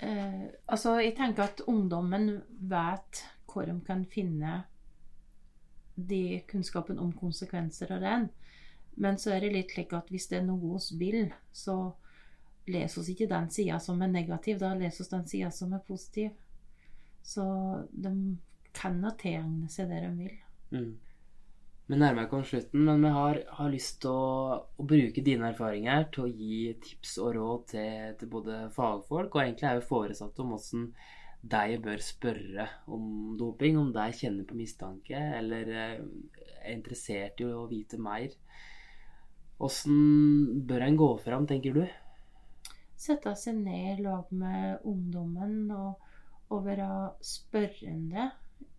Eh, 0.00 0.44
altså, 0.66 0.98
jeg 1.02 1.16
tenker 1.18 1.48
at 1.48 1.62
ungdommen 1.66 2.42
vet 2.70 3.24
hvor 3.48 3.66
de 3.66 3.74
kan 3.86 4.04
finne 4.06 4.62
de 5.98 6.40
kunnskapen 6.50 6.98
om 7.02 7.12
konsekvenser 7.12 7.92
av 7.96 8.04
den. 8.04 8.28
Men 8.98 9.18
så 9.18 9.34
er 9.34 9.42
det 9.42 9.54
litt 9.54 9.72
slik 9.74 9.94
at 9.94 10.10
hvis 10.10 10.28
det 10.30 10.40
er 10.40 10.46
noe 10.46 10.78
vi 10.90 10.98
vil, 10.98 11.32
så 11.52 11.94
leser 12.68 13.00
oss 13.00 13.10
ikke 13.10 13.30
den 13.30 13.48
sida 13.50 13.78
som 13.82 14.02
er 14.02 14.12
negativ, 14.12 14.58
da 14.60 14.74
leser 14.76 15.04
oss 15.04 15.12
den 15.12 15.26
sida 15.30 15.50
som 15.54 15.72
er 15.72 15.84
positiv. 15.86 16.30
Så 17.22 17.44
de 17.90 18.12
kan 18.74 18.98
jo 19.02 19.12
tilegne 19.18 19.70
seg 19.72 19.90
det 19.90 20.02
de 20.04 20.10
vil. 20.18 20.36
Mm. 20.70 20.90
Vi 21.88 21.96
nærmer 21.96 22.28
oss 22.36 22.50
slutten, 22.52 22.82
men 22.84 23.00
vi 23.00 23.10
har, 23.14 23.38
har 23.56 23.70
lyst 23.72 24.02
til 24.02 24.12
å, 24.12 24.56
å, 24.76 24.84
bruke 24.84 25.22
dine 25.24 25.48
erfaringer 25.54 26.10
til 26.12 26.26
å 26.26 26.28
gi 26.28 26.74
tips 26.84 27.14
og 27.24 27.30
råd 27.38 27.62
til, 27.70 28.10
til 28.20 28.28
både 28.34 28.58
fagfolk 28.74 29.38
og 29.38 29.40
egentlig 29.40 29.70
òg 29.70 29.86
foresatte 29.88 30.44
om 30.44 30.52
hvordan 30.52 30.82
de 31.48 31.78
bør 31.86 32.02
spørre 32.04 32.66
om 32.92 33.06
doping, 33.40 33.78
om 33.80 33.88
de 33.94 34.04
kjenner 34.18 34.44
på 34.44 34.58
mistanke 34.58 35.22
eller 35.38 35.70
er 35.72 36.02
interessert 36.74 37.40
i 37.40 37.48
å 37.48 37.64
vite 37.70 37.96
mer. 38.04 38.36
Hvordan 39.56 40.60
bør 40.68 40.84
en 40.90 41.00
gå 41.00 41.08
fram, 41.24 41.48
tenker 41.48 41.78
du? 41.78 41.86
Sette 43.00 43.32
seg 43.38 43.62
ned 43.62 44.04
lag 44.04 44.28
med 44.34 44.84
ungdommen 44.84 45.72
og, 45.72 46.04
og 46.52 46.68
være 46.68 46.90
spørrende. 47.24 48.28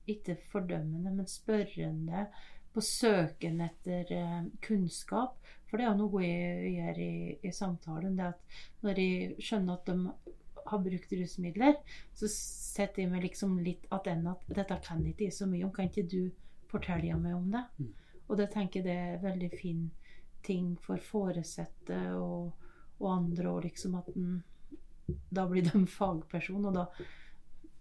Ikke 0.09 0.37
fordømmende, 0.53 1.11
men 1.13 1.27
spørrende 1.29 2.27
på 2.73 2.83
søken 2.85 3.61
etter 3.65 4.11
eh, 4.13 4.41
kunnskap. 4.65 5.37
For 5.69 5.77
det 5.77 5.85
er 5.85 5.93
jo 5.93 6.01
noe 6.03 6.25
jeg 6.25 6.73
gjør 6.75 6.99
i, 7.05 7.13
i 7.45 7.53
samtalen. 7.53 8.17
det 8.17 8.31
at 8.31 8.59
Når 8.85 9.01
jeg 9.01 9.45
skjønner 9.45 9.77
at 9.77 9.89
de 9.89 10.35
har 10.69 10.83
brukt 10.85 11.13
rusmidler, 11.13 11.79
så 12.13 12.29
setter 12.29 13.03
jeg 13.03 13.11
meg 13.11 13.25
liksom 13.25 13.57
litt 13.65 13.87
attende 13.93 14.35
at 14.35 14.53
dette 14.61 14.77
kan 14.85 15.01
ikke 15.05 15.27
jeg 15.27 15.37
så 15.37 15.49
mye 15.49 15.65
om. 15.65 15.73
Kan 15.73 15.89
ikke 15.89 16.07
du 16.09 16.31
fortelle 16.69 17.17
meg 17.17 17.37
om 17.37 17.49
det? 17.53 17.65
Mm. 17.79 17.93
Og 18.29 18.37
det 18.37 18.51
tenker 18.53 18.81
jeg 18.81 18.87
det 18.87 18.97
er 18.97 19.23
veldig 19.23 19.49
fin 19.57 19.87
ting 20.45 20.75
for 20.85 21.01
foresatte 21.03 21.97
og, 22.15 22.51
og, 22.99 23.07
andre, 23.11 23.49
og 23.49 23.65
liksom 23.65 23.97
at 23.99 24.09
den, 24.13 24.43
da 25.33 25.45
blir 25.49 25.65
de 25.65 25.81
fagperson, 25.89 26.69
og 26.69 26.77
da, 26.77 26.85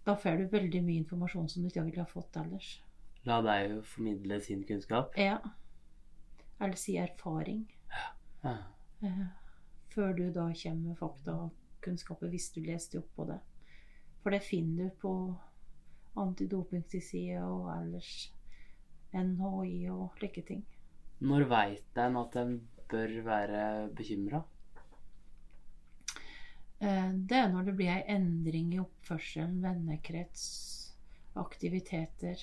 da 0.05 0.17
får 0.17 0.41
du 0.41 0.51
veldig 0.51 0.81
mye 0.83 1.03
informasjon 1.05 1.49
som 1.51 1.63
du 1.63 1.69
ikke 1.69 1.85
ville 1.87 2.03
ha 2.03 2.09
fått 2.09 2.39
ellers. 2.41 2.79
La 3.27 3.41
deg 3.43 3.71
jo 3.73 3.81
formidle 3.83 4.39
sin 4.41 4.63
kunnskap. 4.67 5.17
Ja. 5.19 5.39
Eller 6.59 6.79
si 6.79 6.95
erfaring. 6.99 7.65
Ja. 8.43 8.55
Eh, 9.03 9.25
før 9.93 10.13
du 10.15 10.25
da 10.31 10.47
kommer 10.53 10.87
med 10.87 10.97
fakta 10.99 11.35
og 11.45 11.83
kunnskaper, 11.83 12.31
hvis 12.31 12.49
du 12.55 12.61
leste 12.63 12.99
opp 12.99 13.11
på 13.15 13.27
det. 13.29 13.39
For 14.23 14.35
det 14.35 14.43
finner 14.43 14.89
du 14.89 14.99
på 15.01 15.13
antidopingtilside 16.19 17.41
og 17.43 17.69
ellers 17.77 18.11
NHI 19.15 19.89
og 19.93 20.15
slike 20.19 20.43
ting. 20.47 20.63
Når 21.19 21.47
veit 21.51 21.99
en 21.99 22.17
at 22.19 22.37
en 22.39 22.55
bør 22.89 23.15
være 23.25 23.63
bekymra? 23.95 24.43
Eh, 26.79 27.11
det 27.11 27.37
er 27.37 27.51
når 27.51 27.67
det 27.67 27.75
blir 27.79 27.91
ei 27.91 28.03
endring 28.15 28.71
i 28.75 28.79
oppførselen, 28.79 29.59
vennekrets, 29.63 30.45
aktiviteter 31.39 32.39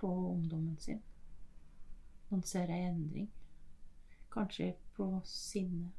på 0.00 0.08
ungdommen 0.32 0.76
sin. 0.80 1.02
Man 2.28 2.42
ser 2.42 2.70
ei 2.72 2.86
endring. 2.88 3.28
Kanskje 4.32 4.74
på 4.96 5.06
sinne, 5.24 5.90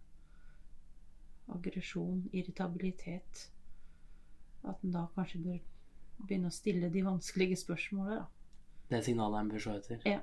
aggresjon, 1.49 2.27
irritabilitet. 2.31 3.47
At 4.63 4.83
en 4.83 4.93
da 4.93 5.07
kanskje 5.15 5.41
bør 5.43 5.61
begynne 6.19 6.51
å 6.51 6.53
stille 6.53 6.91
de 6.93 7.05
vanskelige 7.05 7.57
spørsmålene. 7.63 8.27
Det 8.89 9.01
signalet 9.05 9.43
en 9.43 9.49
bør 9.53 9.63
se 9.63 9.75
etter? 9.79 10.05
Ja. 10.09 10.19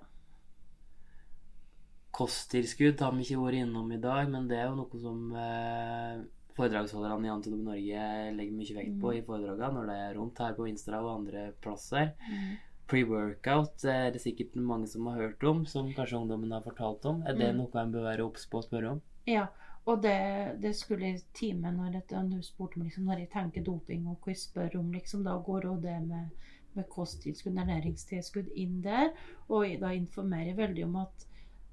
Kosttilskudd 2.16 3.03
har 3.05 3.12
vi 3.12 3.27
ikke 3.27 3.43
vært 3.43 3.61
innom 3.61 3.91
i 3.93 4.01
dag, 4.01 4.31
men 4.33 4.49
det 4.49 4.61
er 4.61 4.70
jo 4.70 4.79
noe 4.79 5.01
som 5.03 5.35
eh, 5.37 6.22
foredragsholderne 6.57 7.29
i 7.29 7.33
Antidop 7.33 7.64
Norge 7.66 8.07
legger 8.37 8.57
mye 8.57 8.77
vekt 8.79 8.95
på 9.03 9.11
mm. 9.12 9.18
i 9.18 9.24
foredragene 9.27 9.77
når 9.77 9.91
det 9.91 9.97
er 10.05 10.16
rundt 10.16 10.41
her 10.41 10.57
på 10.57 10.68
Instra 10.70 11.03
og 11.05 11.12
andre 11.18 11.51
plasser. 11.64 12.14
Mm. 12.31 12.55
Pre-workout 12.87 13.84
er 13.91 14.12
det 14.14 14.22
sikkert 14.22 14.55
mange 14.55 14.87
som 14.91 15.09
har 15.11 15.18
hørt 15.18 15.45
om, 15.49 15.64
som 15.66 15.89
kanskje 15.95 16.20
ungdommen 16.20 16.53
har 16.55 16.62
fortalt 16.62 17.07
om. 17.11 17.22
Er 17.26 17.34
det 17.34 17.53
mm. 17.53 17.61
noe 17.61 17.80
en 17.82 17.95
bør 17.95 18.07
være 18.07 18.26
obs 18.26 18.47
på 18.51 18.61
å 18.61 18.66
spørre 18.66 18.93
om? 18.95 19.01
Ja, 19.26 19.49
og 19.87 20.03
det, 20.03 20.18
det 20.62 20.72
skulle 20.78 21.12
i 21.14 21.22
timen 21.34 21.78
når, 21.78 22.01
du 22.30 22.39
spurte 22.43 22.78
meg 22.78 22.89
liksom, 22.91 23.07
når 23.07 23.24
jeg 23.24 23.32
tenker 23.34 23.66
doping 23.66 24.07
og 24.11 24.18
hva 24.20 24.34
jeg 24.34 24.43
spør 24.43 24.78
om, 24.80 24.93
liksom, 24.95 25.22
da 25.26 25.37
går 25.47 25.68
òg 25.70 25.82
det 25.82 25.97
med, 26.07 26.49
med 26.78 26.89
kosttilskudd, 26.91 27.59
ernæringstilskudd 27.62 28.51
inn 28.55 28.80
der. 28.87 29.12
Og 29.47 29.66
da 29.82 29.93
informerer 29.95 30.53
jeg 30.53 30.61
veldig 30.62 30.87
om 30.89 30.99
at 31.05 31.26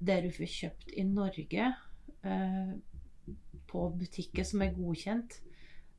det 0.04 0.20
du 0.26 0.30
får 0.34 0.52
kjøpt 0.58 0.94
i 0.98 1.06
Norge 1.08 1.72
eh, 2.26 2.72
på 3.70 3.88
butikker 3.98 4.46
som 4.46 4.62
er 4.62 4.74
godkjent, 4.76 5.38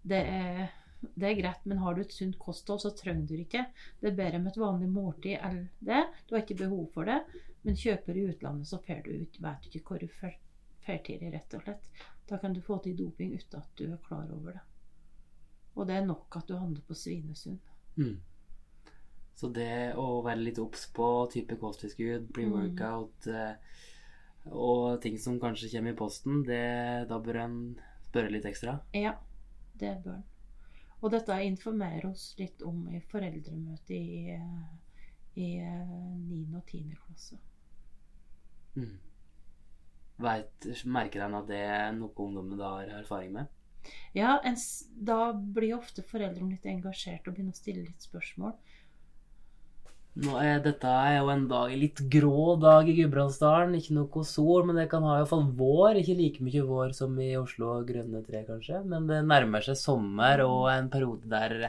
det 0.06 0.22
er 0.24 0.66
det 1.14 1.28
er 1.30 1.40
greit, 1.40 1.66
men 1.70 1.82
har 1.84 1.96
du 1.96 2.02
et 2.02 2.14
sunt 2.14 2.38
kosthold, 2.42 2.82
så 2.84 2.92
trenger 2.98 3.28
du 3.30 3.36
ikke. 3.44 3.66
Det 4.02 4.12
er 4.12 4.18
bedre 4.18 4.42
med 4.42 4.54
et 4.54 4.62
vanlig 4.62 4.90
måltid 4.92 5.38
eller 5.38 5.68
det. 5.80 6.02
Du 6.26 6.36
har 6.36 6.44
ikke 6.44 6.64
behov 6.66 6.88
for 6.94 7.10
det. 7.10 7.22
Men 7.66 7.78
kjøper 7.80 8.14
du 8.14 8.22
i 8.22 8.28
utlandet, 8.30 8.70
så 8.70 8.78
får 8.86 9.02
du 9.06 9.12
ut, 9.24 9.40
vet 9.42 9.64
du 9.64 9.70
ikke 9.72 9.88
hvor 9.90 10.04
du 10.04 10.12
får 10.20 10.36
til 10.86 11.26
rett 11.34 11.58
og 11.58 11.64
slett. 11.66 11.88
Da 12.30 12.38
kan 12.38 12.54
du 12.54 12.62
få 12.62 12.78
til 12.84 12.98
doping 12.98 13.34
uten 13.34 13.60
at 13.60 13.72
du 13.78 13.88
er 13.88 14.02
klar 14.06 14.30
over 14.34 14.54
det. 14.54 14.64
Og 15.76 15.88
det 15.90 15.96
er 15.98 16.06
nok 16.06 16.38
at 16.38 16.48
du 16.48 16.56
handler 16.58 16.86
på 16.88 16.98
Svinesund. 16.98 17.60
Mm. 17.98 18.20
Så 19.36 19.50
det 19.52 19.96
å 20.00 20.22
være 20.24 20.46
litt 20.46 20.62
obs 20.62 20.86
på 20.96 21.08
type 21.34 21.58
kosttilskudd, 21.60 22.30
pre-workout 22.36 23.28
mm. 23.28 23.36
Eh, 23.36 23.82
og 24.54 25.02
ting 25.02 25.18
som 25.18 25.40
kanskje 25.42 25.72
kommer 25.74 25.96
i 25.96 25.98
posten, 25.98 26.44
det, 26.46 27.08
da 27.10 27.18
bør 27.18 27.42
en 27.42 27.58
spørre 28.06 28.30
litt 28.30 28.46
ekstra? 28.46 28.78
Ja, 28.94 29.16
det 29.82 29.96
bør 30.04 30.20
en. 30.20 30.26
Og 31.04 31.12
dette 31.14 31.36
informerer 31.46 32.08
oss 32.10 32.30
litt 32.40 32.64
om 32.66 32.86
i 32.90 33.02
foreldremøtet 33.12 33.92
i, 33.96 34.38
i 35.36 35.50
9. 35.60 35.66
Eh, 35.66 36.56
og 36.56 36.64
10. 36.64 36.96
klasse. 37.06 37.40
Mm. 38.76 38.96
Vet, 40.26 40.68
merker 40.88 41.26
en 41.26 41.38
at 41.42 41.50
det 41.52 41.60
er 41.68 41.92
noe 41.96 42.16
ungdommen 42.24 42.60
da 42.60 42.78
har 42.78 42.94
erfaring 43.02 43.36
med? 43.36 43.52
Ja, 44.16 44.40
en, 44.48 44.56
da 44.96 45.34
blir 45.36 45.76
ofte 45.78 46.04
foreldrene 46.08 46.56
litt 46.56 46.66
engasjert 46.70 47.28
og 47.28 47.36
begynner 47.36 47.54
å 47.54 47.60
stille 47.60 47.84
litt 47.86 48.08
spørsmål. 48.08 48.56
Nå 50.16 50.38
er 50.40 50.62
dette 50.64 50.88
er 50.88 51.18
jo 51.18 51.32
en 51.34 51.42
dag, 51.52 51.74
litt 51.76 52.00
grå 52.12 52.54
dag 52.62 52.88
i 52.88 52.94
Gudbrandsdalen. 53.02 53.74
Ikke 53.76 53.98
noe 53.98 54.22
sol, 54.28 54.64
men 54.64 54.78
det 54.80 54.86
kan 54.92 55.04
ha 55.04 55.18
iallfall 55.18 55.44
vår. 55.58 56.00
Ikke 56.00 56.16
like 56.16 56.46
mye 56.46 56.62
vår 56.64 56.94
som 56.96 57.18
i 57.20 57.34
Oslo 57.36 57.74
og 57.74 57.90
grønne 57.90 58.22
tre, 58.24 58.46
kanskje. 58.48 58.80
Men 58.88 59.10
det 59.10 59.26
nærmer 59.28 59.66
seg 59.66 59.76
sommer 59.80 60.46
og 60.46 60.70
en 60.72 60.88
periode 60.94 61.28
der 61.32 61.68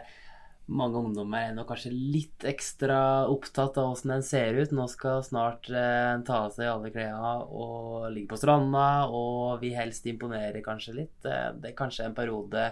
mange 0.66 0.98
ungdommer 0.98 1.46
er 1.46 1.54
nok 1.54 1.68
kanskje 1.70 1.92
litt 1.94 2.44
ekstra 2.46 2.98
opptatt 3.30 3.76
av 3.78 3.92
åssen 3.92 4.14
en 4.14 4.24
ser 4.26 4.58
ut. 4.58 4.74
Nå 4.74 4.86
skal 4.90 5.22
snart 5.26 5.66
eh, 5.70 6.14
ta 6.26 6.40
av 6.46 6.54
seg 6.54 6.70
alle 6.70 6.90
klærne 6.94 7.32
og 7.46 8.08
ligge 8.14 8.32
på 8.32 8.38
stranda, 8.40 9.06
og 9.06 9.62
vi 9.62 9.72
helst 9.74 10.06
imponerer 10.10 10.62
kanskje 10.66 10.96
litt. 11.00 11.18
Eh, 11.26 11.50
det 11.58 11.72
er 11.72 11.78
kanskje 11.78 12.06
en 12.08 12.18
periode 12.18 12.68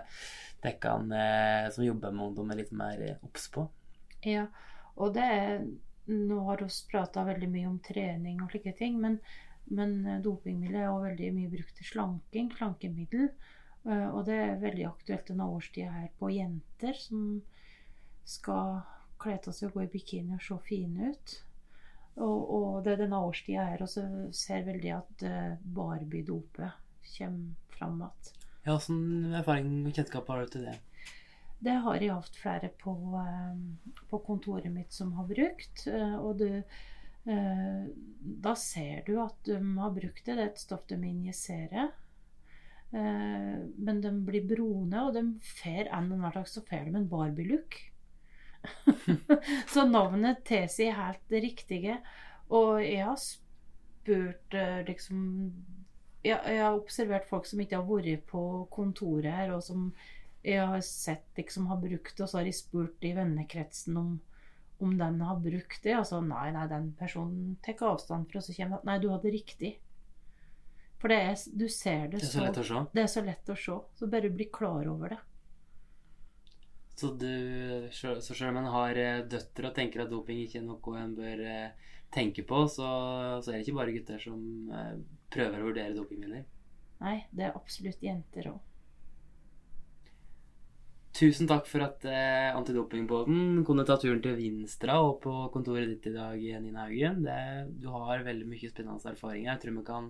dere 0.64 0.94
eh, 1.18 1.66
som 1.74 1.86
jobber 1.86 2.14
med 2.14 2.30
ungdom, 2.30 2.50
er 2.50 2.62
litt 2.62 2.74
mer 2.74 3.04
obs 3.26 3.46
på. 3.54 3.66
Ja, 4.26 4.46
og 4.96 5.16
det 5.16 5.30
Nå 6.04 6.36
har 6.44 6.60
vi 6.60 6.66
prata 6.90 7.22
veldig 7.24 7.46
mye 7.48 7.68
om 7.70 7.78
trening 7.80 8.42
og 8.44 8.50
slike 8.52 8.74
ting, 8.76 8.98
men, 9.00 9.14
men 9.72 9.94
dopingmiddel 10.20 10.82
er 10.82 10.90
også 10.90 11.06
veldig 11.06 11.30
mye 11.32 11.52
brukt 11.54 11.78
til 11.78 11.86
slanking, 11.88 12.50
slankemiddel. 12.52 13.30
Eh, 13.88 14.08
og 14.10 14.26
det 14.28 14.36
er 14.36 14.60
veldig 14.60 14.84
aktuelt 14.90 15.30
denne 15.32 15.48
årstida 15.48 15.94
her 15.94 16.10
på 16.20 16.28
jenter 16.34 17.00
som 17.00 17.24
skal 18.28 18.82
kle 19.20 19.38
av 19.38 19.56
seg 19.56 19.70
og 19.70 19.78
gå 19.78 19.86
i 19.86 19.92
bikini 19.92 20.36
og 20.36 20.44
se 20.44 20.60
fine 20.68 21.10
ut. 21.12 21.36
Og, 22.14 22.38
og 22.56 22.68
det 22.84 22.94
er 22.94 23.04
denne 23.04 23.20
årstida 23.26 23.66
her 23.72 23.82
også 23.82 24.04
ser 24.36 24.64
veldig 24.68 24.92
at 24.94 25.24
uh, 25.26 25.54
Barbie-dopet 25.76 26.76
kommer 27.16 27.74
fram 27.74 28.00
igjen. 28.04 28.34
Ja, 28.64 28.76
Hvilken 28.76 29.34
erfaring 29.40 29.72
og 29.82 29.96
kjennskap 29.96 30.30
har 30.30 30.44
du 30.44 30.52
til 30.52 30.68
det? 30.68 30.76
Det 31.64 31.74
har 31.84 32.02
jeg 32.02 32.12
hatt 32.12 32.36
flere 32.36 32.68
på, 32.80 32.92
eh, 33.20 34.00
på 34.10 34.20
kontoret 34.26 34.72
mitt 34.72 34.92
som 34.92 35.14
har 35.16 35.28
brukt. 35.28 35.86
Eh, 35.88 36.16
og 36.18 36.38
du, 36.38 36.48
eh, 36.58 37.84
da 38.44 38.54
ser 38.54 39.04
du 39.06 39.16
at 39.22 39.38
de 39.48 39.60
har 39.78 39.94
brukt 39.96 40.24
det. 40.24 40.34
Det 40.34 40.42
er 40.42 40.50
et 40.52 40.60
stoff 40.60 40.86
de 40.88 41.00
injiserer. 41.00 41.92
Men 42.94 43.96
de 44.00 44.10
blir 44.22 44.44
brune, 44.46 44.94
og 45.02 45.16
de 45.16 45.22
får 45.42 45.88
en 45.90 46.12
hver 46.14 46.36
dag 46.36 46.46
så 46.46 46.60
får 46.62 46.84
de 46.84 46.92
en 46.94 47.08
Barbie-look. 47.10 47.74
så 49.74 49.82
navnet 49.88 50.44
tilsier 50.46 50.94
helt 50.94 51.24
det 51.28 51.40
riktige. 51.42 51.96
Og 52.54 52.78
jeg 52.84 53.02
har 53.02 53.18
spurt 53.18 54.54
liksom 54.86 55.24
jeg, 56.22 56.38
jeg, 56.38 56.62
har 56.62 56.78
observert 56.78 57.26
folk 57.26 57.50
som 57.50 57.60
ikke 57.60 57.80
har 57.80 57.88
vært 57.88 58.28
på 58.30 58.44
kontoret 58.70 59.32
her, 59.32 59.56
og 59.56 59.66
som 59.66 59.90
jeg 60.44 60.68
har 60.68 60.80
sett 60.84 61.38
liksom 61.38 61.66
har 61.70 61.80
brukt 61.80 62.16
det, 62.16 62.22
og 62.22 62.28
så 62.28 62.38
har 62.38 62.48
jeg 62.48 62.58
spurt 62.58 63.04
i 63.06 63.14
vennekretsen 63.16 63.96
om, 63.96 64.10
om 64.84 64.96
den 64.98 65.20
har 65.24 65.40
brukt 65.40 65.80
det. 65.86 65.94
Og 65.96 66.06
så 66.10 66.20
nei, 66.24 66.50
nei, 66.52 66.66
den 66.68 66.90
personen 66.98 67.54
tar 67.64 67.80
avstand 67.88 68.28
fra, 68.30 68.42
så 68.44 68.56
kommer 68.56 68.82
det 68.82 68.90
Nei, 68.90 68.98
du 69.00 69.08
hadde 69.14 69.32
riktig. 69.32 69.74
For 71.00 71.12
det 71.12 71.20
er, 71.20 71.38
du 71.52 71.64
ser 71.68 72.10
det, 72.12 72.20
det 72.20 72.28
så, 72.28 72.44
så. 72.64 72.82
Det 72.92 73.02
er 73.04 73.08
så 73.12 73.22
lett 73.24 73.48
å 73.52 73.56
se. 73.60 73.78
Så 73.96 74.10
bare 74.12 74.32
bli 74.32 74.48
klar 74.52 74.88
over 74.88 75.16
det. 75.16 75.20
Så, 76.94 77.10
du, 77.18 77.88
så 77.90 78.14
selv 78.22 78.52
om 78.52 78.60
en 78.60 78.70
har 78.70 79.00
eh, 79.00 79.24
døtre 79.26 79.72
og 79.72 79.74
tenker 79.74 80.04
at 80.04 80.12
doping 80.12 80.44
ikke 80.44 80.60
er 80.60 80.68
noe 80.68 81.00
en 81.00 81.16
bør 81.16 81.40
eh, 81.42 81.88
tenke 82.14 82.44
på, 82.46 82.60
så, 82.70 82.86
så 83.42 83.50
er 83.50 83.58
det 83.58 83.64
ikke 83.64 83.80
bare 83.80 83.96
gutter 83.96 84.22
som 84.22 84.44
eh, 84.70 84.92
prøver 85.34 85.58
å 85.58 85.72
vurdere 85.72 85.96
dopingmidler? 85.96 86.44
Nei, 87.00 87.16
det 87.34 87.48
er 87.48 87.58
absolutt 87.58 88.04
jenter 88.04 88.52
òg. 88.52 88.62
Tusen 91.14 91.46
takk 91.46 91.68
for 91.70 91.84
at 91.84 92.04
eh, 92.10 92.50
Antidopingbåten 92.56 93.60
kunne 93.66 93.84
ta 93.86 93.94
turen 94.02 94.18
til 94.22 94.34
Vinstra 94.34 94.96
og 94.98 95.20
på 95.22 95.34
kontoret 95.54 95.86
ditt 95.92 96.08
i 96.10 96.14
dag, 96.16 96.40
Nina 96.64 96.88
Haugen. 96.88 97.20
Det, 97.22 97.36
du 97.78 97.86
har 97.94 98.24
veldig 98.26 98.48
mye 98.50 98.70
spennende 98.70 99.12
erfaringer. 99.12 99.52
Jeg 99.52 99.62
tror 99.62 99.76
vi 99.76 99.84
kan 99.86 100.08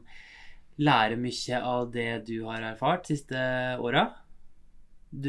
lære 0.80 1.18
mye 1.20 1.60
av 1.60 1.90
det 1.92 2.08
du 2.30 2.38
har 2.48 2.64
erfart 2.70 3.04
de 3.04 3.18
siste 3.18 3.42
åra. 3.84 4.06
Du 5.10 5.28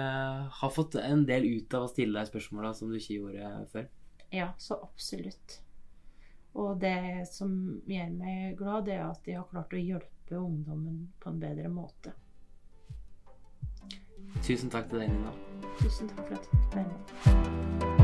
eh, 0.00 0.46
har 0.60 0.72
fått 0.72 0.96
en 1.02 1.26
del 1.28 1.44
ut 1.58 1.76
av 1.76 1.84
å 1.84 1.90
stille 1.92 2.16
deg 2.16 2.30
spørsmåla 2.30 2.72
som 2.74 2.88
du 2.88 2.96
ikke 2.96 3.18
gjorde 3.18 3.50
før. 3.74 3.90
Ja, 4.32 4.54
så 4.56 4.80
absolutt. 4.82 5.58
Og 6.56 6.80
det 6.80 7.28
som 7.28 7.52
gjør 7.86 8.16
meg 8.16 8.56
glad, 8.56 8.88
det 8.88 8.96
er 8.96 9.04
at 9.04 9.20
de 9.28 9.36
har 9.36 9.46
klart 9.52 9.76
å 9.76 9.82
hjelpe 9.82 10.40
ungdommen 10.40 11.04
på 11.20 11.28
en 11.28 11.44
bedre 11.44 11.68
måte. 11.68 12.16
Tusen 14.42 14.70
takk 14.70 14.90
til 14.90 15.04
deg, 15.04 15.12
Nina. 15.12 15.32
Tusen 15.78 16.08
takk 16.08 16.26
for 16.28 16.34
at 16.34 16.40
jeg 16.40 16.60
fikk 16.60 16.74
være 16.74 17.86
med. 17.86 17.97